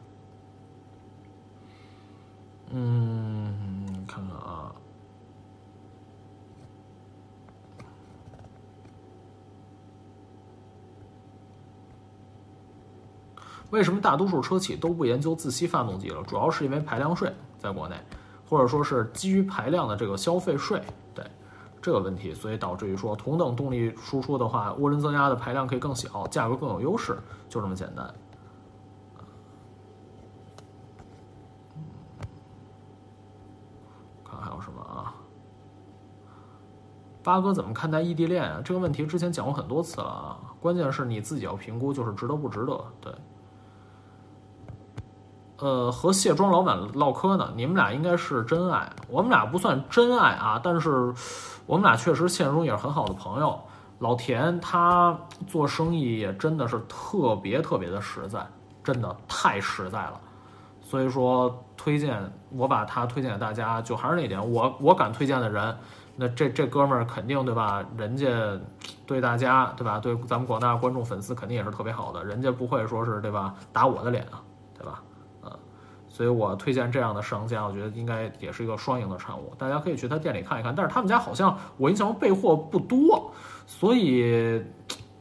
[2.71, 4.73] 嗯，看看啊。
[13.73, 16.23] 为什么大多数车企都不研究自吸发动机了？
[16.25, 17.97] 主要是因为排量税在国内，
[18.47, 20.83] 或者说是基于排量的这个消费税，
[21.15, 21.25] 对
[21.81, 27.19] 这个问题，所以导致于说同等动力输出的话，涡轮增压的排量可以更小，价格更有优势，
[27.49, 28.15] 就这么简单。
[34.23, 35.15] 看还有什么啊？
[37.23, 38.61] 八哥怎么看待异地恋啊？
[38.63, 43.11] 这个问题之前讲过很多次了啊，关键是你自己要评估，就是值得不值得，对。
[45.63, 48.91] 呃，和卸妆老板唠嗑呢，你们俩应该是真爱。
[49.09, 51.15] 我们俩不算真爱啊，但是
[51.67, 53.57] 我们俩确实现实中也是很好的朋友。
[54.01, 55.17] 老田他
[55.47, 58.45] 做生意也真的是特别特别的实在，
[58.83, 60.21] 真的太实在了。
[60.83, 65.79] 所以说推荐我把他推荐给大家，就还是那点，我我敢推荐的人，
[66.17, 67.85] 那这这哥们儿肯定对吧？
[67.97, 68.27] 人家
[69.07, 70.01] 对大家对吧？
[70.01, 73.55] 对咱们广大观众粉丝肯定也是特别好的，人家不会说是对吧？
[73.73, 74.43] 打我的脸啊，
[74.77, 75.01] 对吧？
[76.15, 79.55] 所以我推荐这样的商家，我觉得应该也是一个双赢的产物。
[79.57, 83.33] 大家可以去他店里看一看，但是他们家好像我印象中备货不多，
[83.67, 84.63] 所以，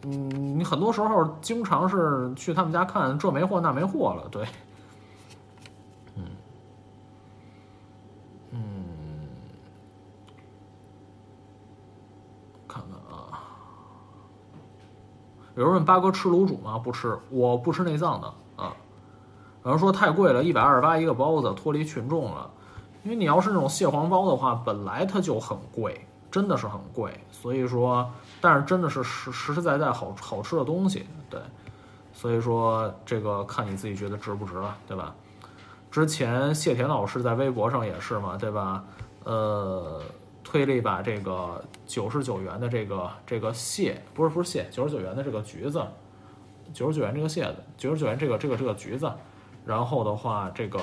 [0.02, 4.45] 嗯，你很多时候经常是去他们家看，这没货那没货了，对，
[6.18, 6.26] 嗯，
[8.52, 8.60] 嗯，
[12.68, 13.40] 看看啊，
[15.56, 16.78] 有人问八哥吃卤煮吗？
[16.78, 18.34] 不吃，我不吃内脏的。
[19.64, 22.49] 有人说太贵了，一百二十八一个包子，脱离群众了。
[23.03, 27.11] 因为你要是那种蟹黄包的话，本来它就很贵，真的是很贵。
[27.31, 28.09] 所以说，
[28.40, 31.40] 但是真的是实实实在在好好吃的东西，对。
[32.14, 35.15] 所以说这个看你自己觉得值不值了，对吧？
[35.90, 38.83] 之前谢田老师在微博上也是嘛，对吧？
[39.23, 40.01] 呃，
[40.43, 45.83] 推了一把这个九十九元的这个这个蟹，不是不是蟹，九十九元的这个橘子，
[46.73, 49.11] 九十九元这个蟹子，九十九元这个这个这个橘子。
[49.65, 50.80] 然后的话，这个，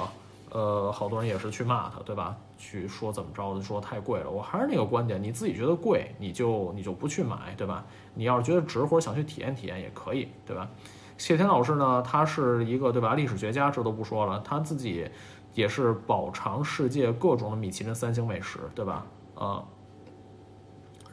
[0.50, 2.36] 呃，好多人也是去骂他，对吧？
[2.56, 4.30] 去说怎么着的，说太贵了。
[4.30, 7.84] 我还是那个观点，你自己觉得贵，你就你就不去买，对吧？
[8.14, 10.68] 你要是觉得值或者想去体验体验也可以，对吧？
[11.16, 13.14] 谢天老师呢，他是一个对吧？
[13.14, 15.08] 历史学家，这都不说了，他自己
[15.54, 19.04] 也是饱尝世界各种的米其林三星美食，对吧？
[19.34, 19.64] 啊，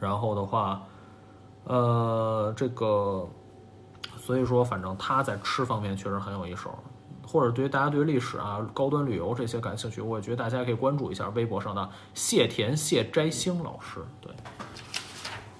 [0.00, 0.82] 然后的话，
[1.64, 3.28] 呃，这个，
[4.16, 6.76] 所以说，反正他在吃方面确实很有一手。
[7.26, 14.00] 或者对于大家对历史啊、高端旅游这些感兴趣，我觉得大家可以关注一下微博上的谢田谢摘星老师。
[14.20, 14.32] 对，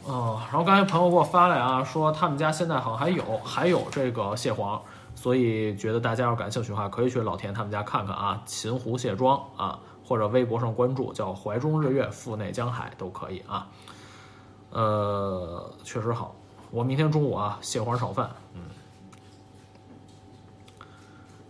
[0.04, 4.80] 哦，然后刚才朋友给我发来啊，说他们家现在好像还有还有这个蟹黄，
[5.14, 13.66] 所以觉得大家要感兴趣的话，可以去老田他们家看看啊，秦湖蟹庄啊，或者微博上关注叫怀中日月腹内江海都可以啊。
[14.70, 16.36] 呃，确实好，
[16.70, 18.60] 我明天中午啊蟹黄炒饭，嗯。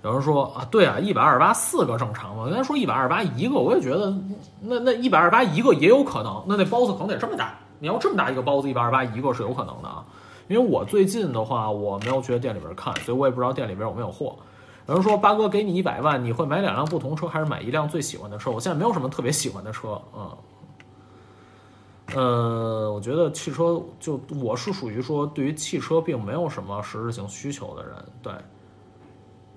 [0.07, 2.45] 有人说啊，对啊，一百二十八四个正常吗？
[2.45, 4.17] 人家说一百二十八一个，我也觉得
[4.61, 7.59] 那那一百二十八一个也有可能，那那包子可能得这么大。
[7.81, 10.07] 你要这么大一个包子，一百二十八一个是有可能的啊。
[10.47, 14.37] 因为我最近的话，我没有去店里边看，所以我也不知道店里边有没有货。
[14.87, 18.53] 有人说八哥给你一百万，你会买两辆不同车，还是买一辆最喜欢的车？
[18.53, 20.31] 我现在没有什么特别喜欢的车，嗯。
[22.15, 28.33] 呃，我觉得汽车就我是属于说对于汽车并没有什么实质性需求的人，对。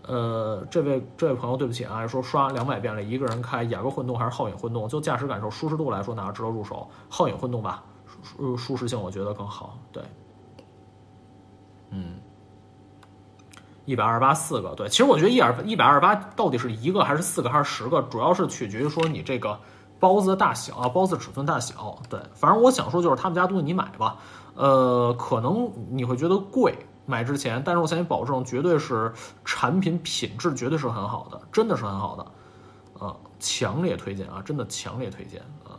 [0.10, 4.90] 呃，这位这位朋友，对不起啊，说刷两百遍了，一个人开雅阁混动还是皓影混动？
[4.90, 6.90] 就驾驶感受、舒适度来说，哪个值得入手？
[7.12, 7.84] 皓影混动吧，
[8.24, 9.78] 舒舒适性我觉得更好。
[9.92, 10.02] 对，
[11.92, 12.16] 嗯，
[13.86, 19.60] 一百二十八四个，对，其实我觉得一二一百二十八到底是一个还是四个还是十个，主要是取决于说你这个
[20.00, 22.00] 包子的大小啊，包子尺寸大小。
[22.10, 24.18] 对，反正我想说就是他们家东西你买吧，
[24.56, 26.76] 呃，可能你会觉得贵。
[27.10, 29.12] 买之前，但是我向你保证，绝对是
[29.44, 35.74] 产品品质绝对是很好的，真的是很好的，啊，强烈推荐啊，真的强烈推荐啊。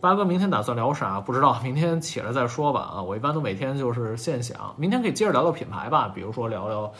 [0.00, 1.20] 八哥，明天打算聊啥？
[1.20, 3.02] 不知道，明天起来再说吧啊。
[3.02, 6.92] 我一般都每天就是现想，明天可以接着聊聊品牌吧，比如说聊聊，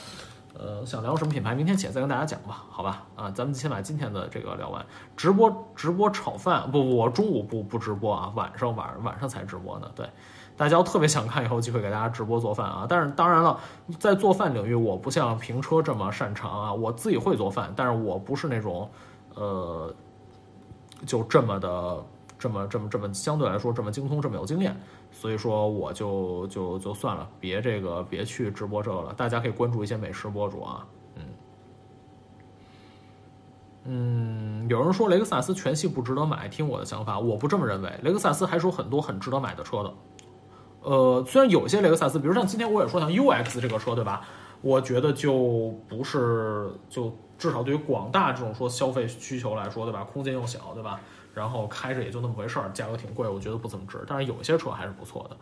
[0.53, 3.07] 呃，想聊什么品牌，明天起来再跟大家讲吧，好吧？
[3.17, 4.85] 啊，咱们先把今天的这个聊完。
[5.17, 10.07] 直播直播炒饭，不不，我中午不不直播啊，晚上晚晚上才直播呢，对。
[10.61, 12.87] 大家特别想看，以后机会给大家直播做饭啊！
[12.87, 13.59] 但是当然了，
[13.99, 16.71] 在做饭领域，我不像评车这么擅长啊。
[16.71, 18.87] 我自己会做饭，但是我不是那种，
[19.37, 19.91] 呃，
[21.07, 22.05] 就这么的，
[22.39, 24.79] 这么这么这么相对来说这么精通，这么有经验。
[25.11, 29.15] 所以说，我就就就算了，别这个别去直播这个了。
[29.15, 31.23] 大家可以关注一些美食博主啊，嗯
[33.85, 34.69] 嗯。
[34.69, 37.99] 有人说雷克萨斯全系不值得买，听我的想法，我不这么认为。
[38.03, 39.91] 雷克萨斯还是有很多很值得买的车的。
[40.83, 44.23] 呃，虽然有些雷克萨斯，比如像今天我也说像 UX 这个车，对吧？
[44.63, 50.05] 我觉得就不是，就至少对于广大这种说消费需求来说，对吧？
[50.05, 51.01] 空间又小，对吧？
[51.33, 54.03] 然后开着也就那么回事儿，价格挺贵，我觉得不怎么值。
[54.07, 55.37] 但是有些车还是不错的。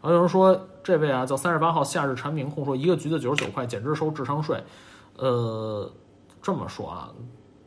[0.00, 4.62] 然后有人说，这位啊叫三十八号夏日蝉鸣控说，一个橘子九十九块，简直收智商税。
[5.16, 5.90] 呃，
[6.40, 7.10] 这么说啊，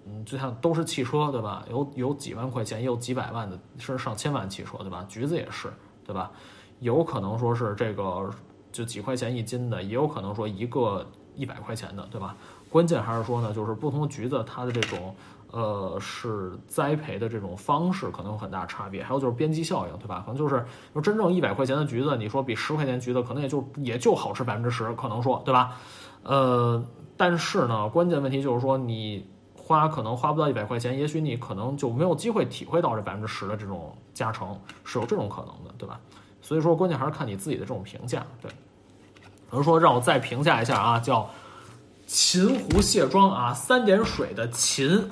[0.05, 1.63] 嗯，就像都是汽车，对吧？
[1.69, 5.05] 有有几万块钱，也有几百万的，甚至上千万汽车，对吧？
[5.07, 5.71] 橘子也是，
[6.05, 6.31] 对吧？
[6.79, 8.29] 有可能说是这个
[8.71, 11.05] 就几块钱一斤的，也有可能说一个
[11.35, 12.35] 一百块钱的，对吧？
[12.69, 15.15] 关键还是说呢，就是不同橘子它的这种
[15.51, 20.21] 呃是栽培的这种方式可能有很大差别，还有就是边际效应，对吧？
[20.25, 25.77] 可能就是说真正一百块钱的橘子，你说比十块钱橘子可能也就也就好吃百分之十，可能说对吧？
[26.23, 26.83] 呃，
[27.15, 35.99] 但是呢，关键问题就是说你花可能花不到一百块钱，也许你可能就没有机会体会到这百分之十的这种加成，是有这种可能的，对吧？
[36.45, 38.23] 所以说，关键还是看你自己的这种评价。
[38.39, 41.27] 对，比如说，让我再评价一下啊，叫
[42.05, 45.09] 秦湖卸妆啊，三点水的秦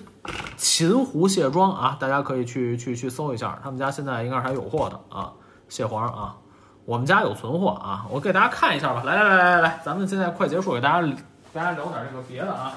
[0.55, 5.33] 秦湖卸妆啊，大家可以去去去搜一下，他们家现在应该是还有货的啊，
[5.69, 6.37] 蟹黄啊，
[6.85, 9.01] 我们家有存货啊，我给大家看一下吧。
[9.03, 11.13] 来来来来来来，咱们现在快结束，给大家
[11.51, 12.73] 大家聊点这个别的啊。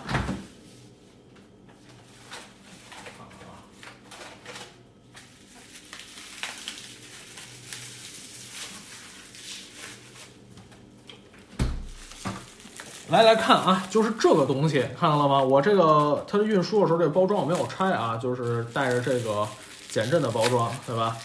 [13.08, 15.40] 来来看啊，就是这个东西，看到了吗？
[15.40, 19.46] 我这个它运输的时候，这个包装我没有拆啊，就是带着这个
[19.88, 21.16] 减震的包装，对吧？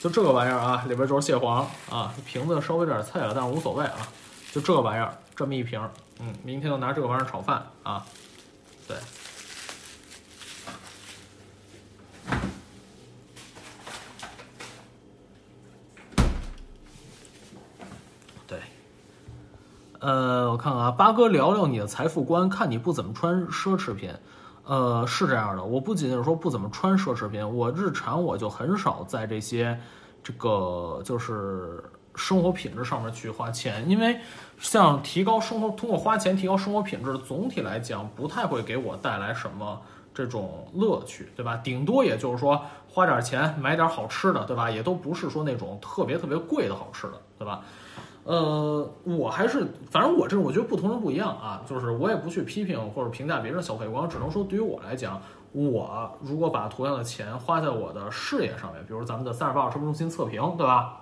[0.00, 4.08] 就这个玩意儿啊，里边就是蟹黄啊，瓶子稍微有点脆了，但是无所谓啊。
[4.52, 5.80] 就这个玩意儿，这么一瓶，
[6.18, 8.04] 嗯，明天就拿这个玩意儿炒饭啊，
[8.88, 8.96] 对。
[20.00, 24.12] 呃，我看看啊，八哥聊聊你的财富观，看你不怎么穿奢侈品，
[24.64, 29.76] 呃，是这样的，我不仅仅是说不怎么穿奢侈品，我日常我就很少在这些，
[30.22, 31.82] 这个就是
[32.14, 34.16] 生活品质上面去花钱，因为
[34.60, 39.80] 像提高生活，通过花钱提高生活品质，总体来讲不太会给我带来什么
[40.14, 41.56] 这种乐趣，对吧？
[41.56, 44.70] 顶多也就是说花点钱买点好吃的，对吧？
[44.70, 47.62] 也都不是说那种特别特别贵的好吃的，对吧？
[48.28, 55.18] 呃，我还是，反正我这种我觉得不同人不一样啊，就是我也不去批评或者评价别人消费观，只能说对于我来讲，
[55.52, 61.00] 我如果把同样的钱花在我的事业上面，比如咱们的三十八号车模中心测评，对吧？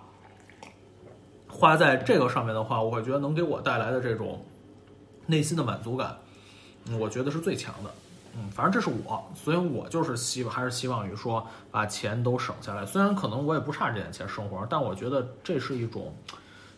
[1.49, 4.45] 花在这个上面的话，我会觉得能给我带来的这种
[5.27, 6.17] 内心的满足感，
[6.97, 7.91] 我觉得是最强的。
[8.37, 16.15] 嗯，反正这是我，所以我就是希望还是希望于说把钱都省下来，虽然可能我也不差这点钱生活，但我觉得这是一种。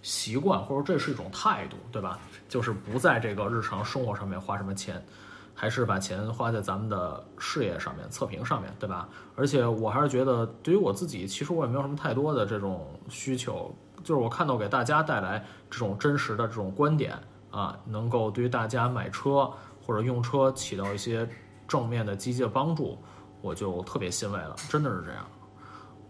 [0.02, 2.18] 习惯或者这是一种态度，对吧？
[2.48, 5.04] 就是不在这个日常生活上面花什么钱，
[5.54, 9.08] 还是把钱花在咱们的事业上面、测评上面，对吧？
[9.34, 17.18] 而且我还是觉得，对于我自己，其实我也没有什么太多的这种需求，就是我看到给大家带来这种真实的这种观点
[17.50, 19.50] 啊，能够对于大家买车
[19.84, 21.28] 或者用车起到一些
[21.66, 22.96] 正面的积极的帮助，
[23.40, 25.26] 我就特别欣慰了，真的是这样。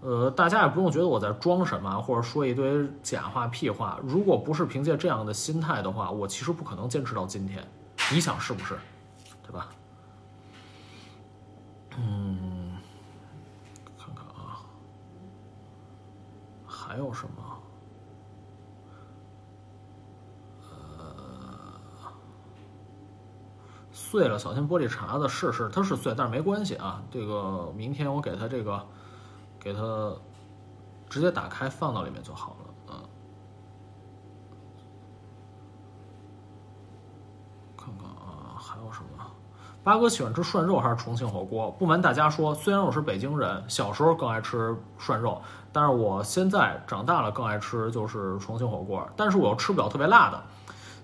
[0.01, 3.99] 呃，大家也不用觉得我在装什么，或者说一堆假话屁话。
[4.01, 7.67] 如果不是凭借这样的心态的话，我其实不可能坚持到今天。
[8.13, 8.79] 你想是不是？
[9.43, 9.71] 对吧？
[11.97, 12.77] 嗯，
[13.99, 14.63] 看看啊，
[16.65, 17.43] 还有什么？
[20.71, 21.75] 呃，
[23.91, 25.29] 碎了，小心玻璃碴子。
[25.29, 27.03] 是是，它是碎，但是没关系啊。
[27.11, 28.81] 这个明天我给它这个。
[29.69, 30.15] 给它
[31.11, 32.95] 直接打开放到里面就好了，嗯。
[37.77, 39.23] 看看啊，还有什么？
[39.85, 41.71] 八哥喜欢吃涮肉还是重庆火锅？
[41.73, 49.07] 不瞒大家说，虽然我是北京人，小时候更爱吃涮肉，但是我现在长大了更爱吃就是重庆火锅。
[49.17, 50.43] 但是我又吃不了特别辣的，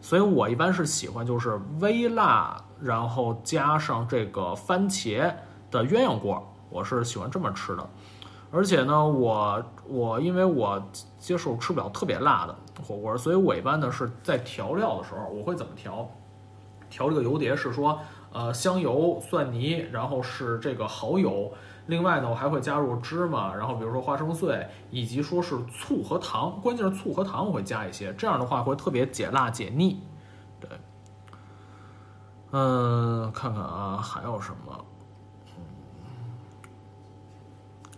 [0.01, 5.35] 所以我一般是喜欢就是微辣，然后加上这个番茄
[5.71, 7.91] 的鸳鸯锅，我是喜欢这么吃的。
[8.55, 10.81] 而且呢，我我因为我
[11.19, 12.55] 接受吃不了特别辣的
[12.87, 16.09] 火锅，所以我一般呢是在调料的时候，我会怎么调？
[16.89, 17.99] 调这个油碟是说，
[18.33, 21.53] 呃，香油、蒜泥，然后是这个蚝油。
[21.87, 26.59] 另外呢，我还会加入芝麻，然后比如说花生碎，以及说是醋和糖。
[26.63, 30.01] 关键是醋和糖我会加一些，这样的话会特别解辣解腻。
[30.61, 30.71] 对，
[32.53, 34.85] 嗯，看看啊，还有什么？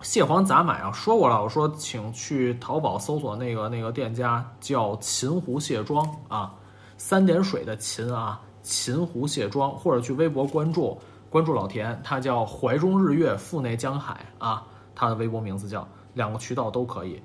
[0.02, 0.92] 蟹黄咋买啊？
[0.92, 6.54] 说过了，我说请去淘宝搜索那个那个店家叫秦湖蟹庄啊，
[6.98, 10.98] 三点水的秦啊，秦湖蟹庄，或者去微博关注
[11.30, 14.62] 关注老田，他叫怀中日月腹内江海啊，
[14.94, 17.20] 他的微博名字叫，两个渠道都可以，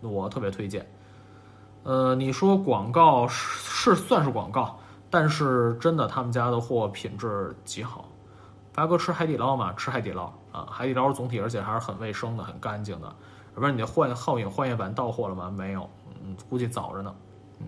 [0.00, 0.84] 我特别推荐。
[1.82, 4.78] 呃，你说广告是是算是广告，
[5.10, 8.08] 但是真的他们家的货品质极好。
[8.74, 10.32] 八哥吃海底捞嘛，吃海底捞。
[10.52, 13.12] 啊，海底捞总体而且还是很卫生的，很干净的。
[13.54, 15.50] 不是你的幻皓影幻夜版到货了吗？
[15.50, 15.88] 没有，
[16.22, 17.14] 嗯，估计早着呢。
[17.60, 17.66] 嗯，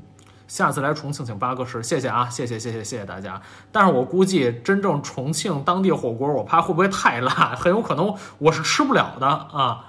[0.49, 3.41] 下次来重庆请八哥吃，谢谢啊，谢谢谢谢谢谢大家。
[3.71, 9.87] 但是我估计真正重庆当地火锅，我怕会不会太辣，很有可能我是吃不了的啊。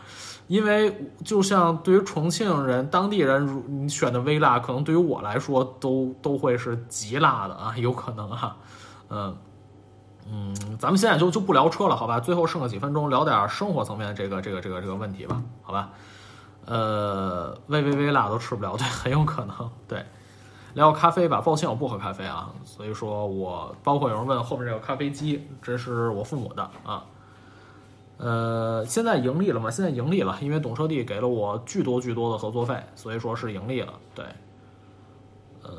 [0.47, 8.55] 因为就像对于重庆人当地人，如你选的微辣，可能对于我来说都都会是极辣的啊，有可能哈，
[9.09, 9.35] 嗯。
[10.29, 12.19] 嗯，咱们现在就就不聊车了，好吧？
[12.19, 15.89] 最后剩个几分钟，聊点生活层面的这个这个这个这个问题吧，好吧？
[16.65, 19.55] 呃，微微微辣都吃不了，对，很有可能。
[19.87, 20.05] 对，
[20.73, 21.39] 聊咖啡吧。
[21.39, 27.05] 抱歉，我不喝咖啡啊，所以说我包括有人问后面这个咖啡机，这是我父母的啊。
[28.17, 29.71] 呃，现在盈利了吗？
[29.71, 33.93] 现在盈利了，因为懂车帝给了我巨多巨多的合作费，所以说是盈利了。
[34.13, 34.25] 对，
[35.63, 35.71] 呃，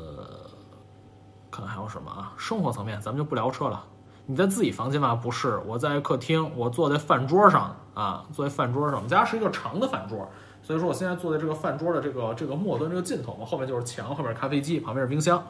[1.51, 2.33] 看看还有什么啊？
[2.35, 3.83] 生活层面，咱们就不聊车了。
[4.29, 5.15] 你在自己房间吗？
[5.15, 8.97] 不是，我在客厅，我坐在饭桌上啊，坐在饭桌上。
[8.97, 10.29] 我们家是一个长的饭桌，
[10.61, 15.43] 所以说我现在坐在这个饭桌的这个这个末端这个尽头嘛，后面就是墙，后面咖啡机，旁边是冰箱。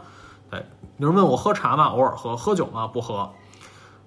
[0.50, 1.88] 对，有人问我喝茶吗？
[1.88, 2.88] 偶尔喝，喝酒吗？
[2.88, 3.30] 不喝。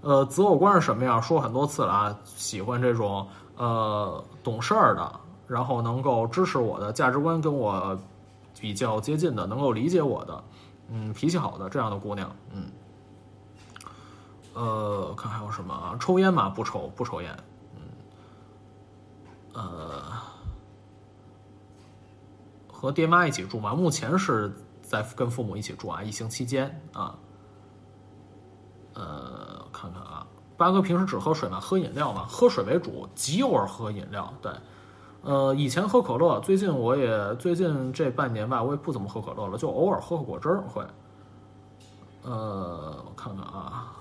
[0.00, 1.20] 呃，择偶观是什么样？
[1.20, 3.28] 说很多次了啊，喜欢这种
[3.58, 7.94] 呃懂事儿的，然后能够支持我的价值观跟我
[8.58, 10.44] 比较接近的，能够理解我的，
[10.88, 12.62] 嗯，脾气好的这样的姑娘，嗯。
[14.54, 15.96] 呃，看还有什么啊？
[15.98, 16.48] 抽烟吗？
[16.50, 17.36] 不抽，不抽烟。
[17.74, 17.82] 嗯，
[19.54, 20.02] 呃，
[22.70, 23.74] 和爹妈一起住吗？
[23.74, 27.14] 目前是在跟父母一起住啊，疫情期间啊。
[28.94, 30.26] 呃，看看啊，
[30.58, 31.58] 八哥平时只喝水吗？
[31.58, 32.26] 喝饮料吗？
[32.28, 34.30] 喝水为主，极偶尔喝饮料。
[34.42, 34.52] 对，
[35.22, 40.86] 呃，以前喝可乐，最近我也最近这半年吧，我也不怎么喝可乐了，就偶尔喝喝果汁儿会。
[42.22, 43.94] 呃，我看看啊。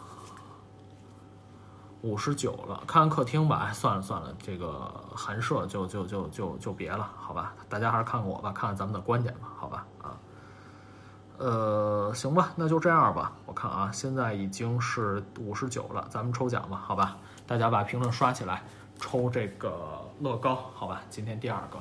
[2.02, 3.68] 五十九了，看看客厅吧。
[3.68, 7.54] 哎，算了算了，这个寒舍就就就就就别了，好吧？
[7.70, 9.86] 大家还是看看我吧，看看咱们的观点吧，好吧？
[10.02, 10.18] 啊，
[11.38, 13.32] 呃，行吧，那就这样吧。
[13.46, 17.18] 我看啊，现在已经是五十九了，咱们抽奖吧，好吧？
[17.46, 18.64] 大家把评论刷起来，
[19.00, 21.02] 抽这个乐高，好吧？
[21.10, 21.78] 今天第二个。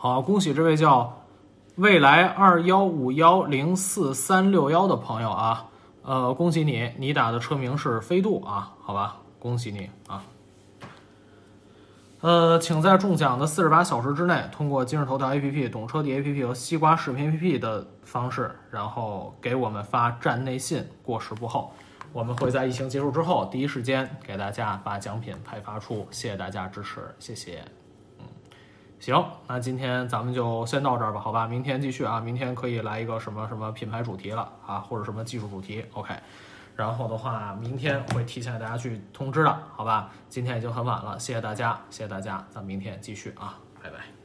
[0.00, 1.12] 好，恭喜这位叫
[1.74, 5.66] 未来二幺五幺零四三六幺的朋友啊，
[6.02, 10.22] 呃，恭喜你，你打的车名是飞度啊，好吧，恭喜你啊。
[12.20, 21.72] 呃，请在中奖的四十八小时之内，通过今日头条 APP、懂车帝 APP 和西瓜视频 APP 的方式，然后给我们发站内信，过时不候。
[22.12, 26.06] 我们会在疫情结束之后，第一时间给大家把奖品派发出。
[26.12, 27.64] 谢谢大家支持，谢谢。
[29.00, 31.46] 行，那今天咱们就先到这儿吧，好吧？
[31.46, 36.14] 明天继续啊，明天可以来一个什么什么品牌主题了啊，或者什么技术主题，OK。
[36.74, 40.10] 然后的话，明天会提前给大家去通知的，好吧？
[40.28, 44.17] 今天已经很晚了，谢谢大家，谢谢大家，咱们明天继续啊，拜拜。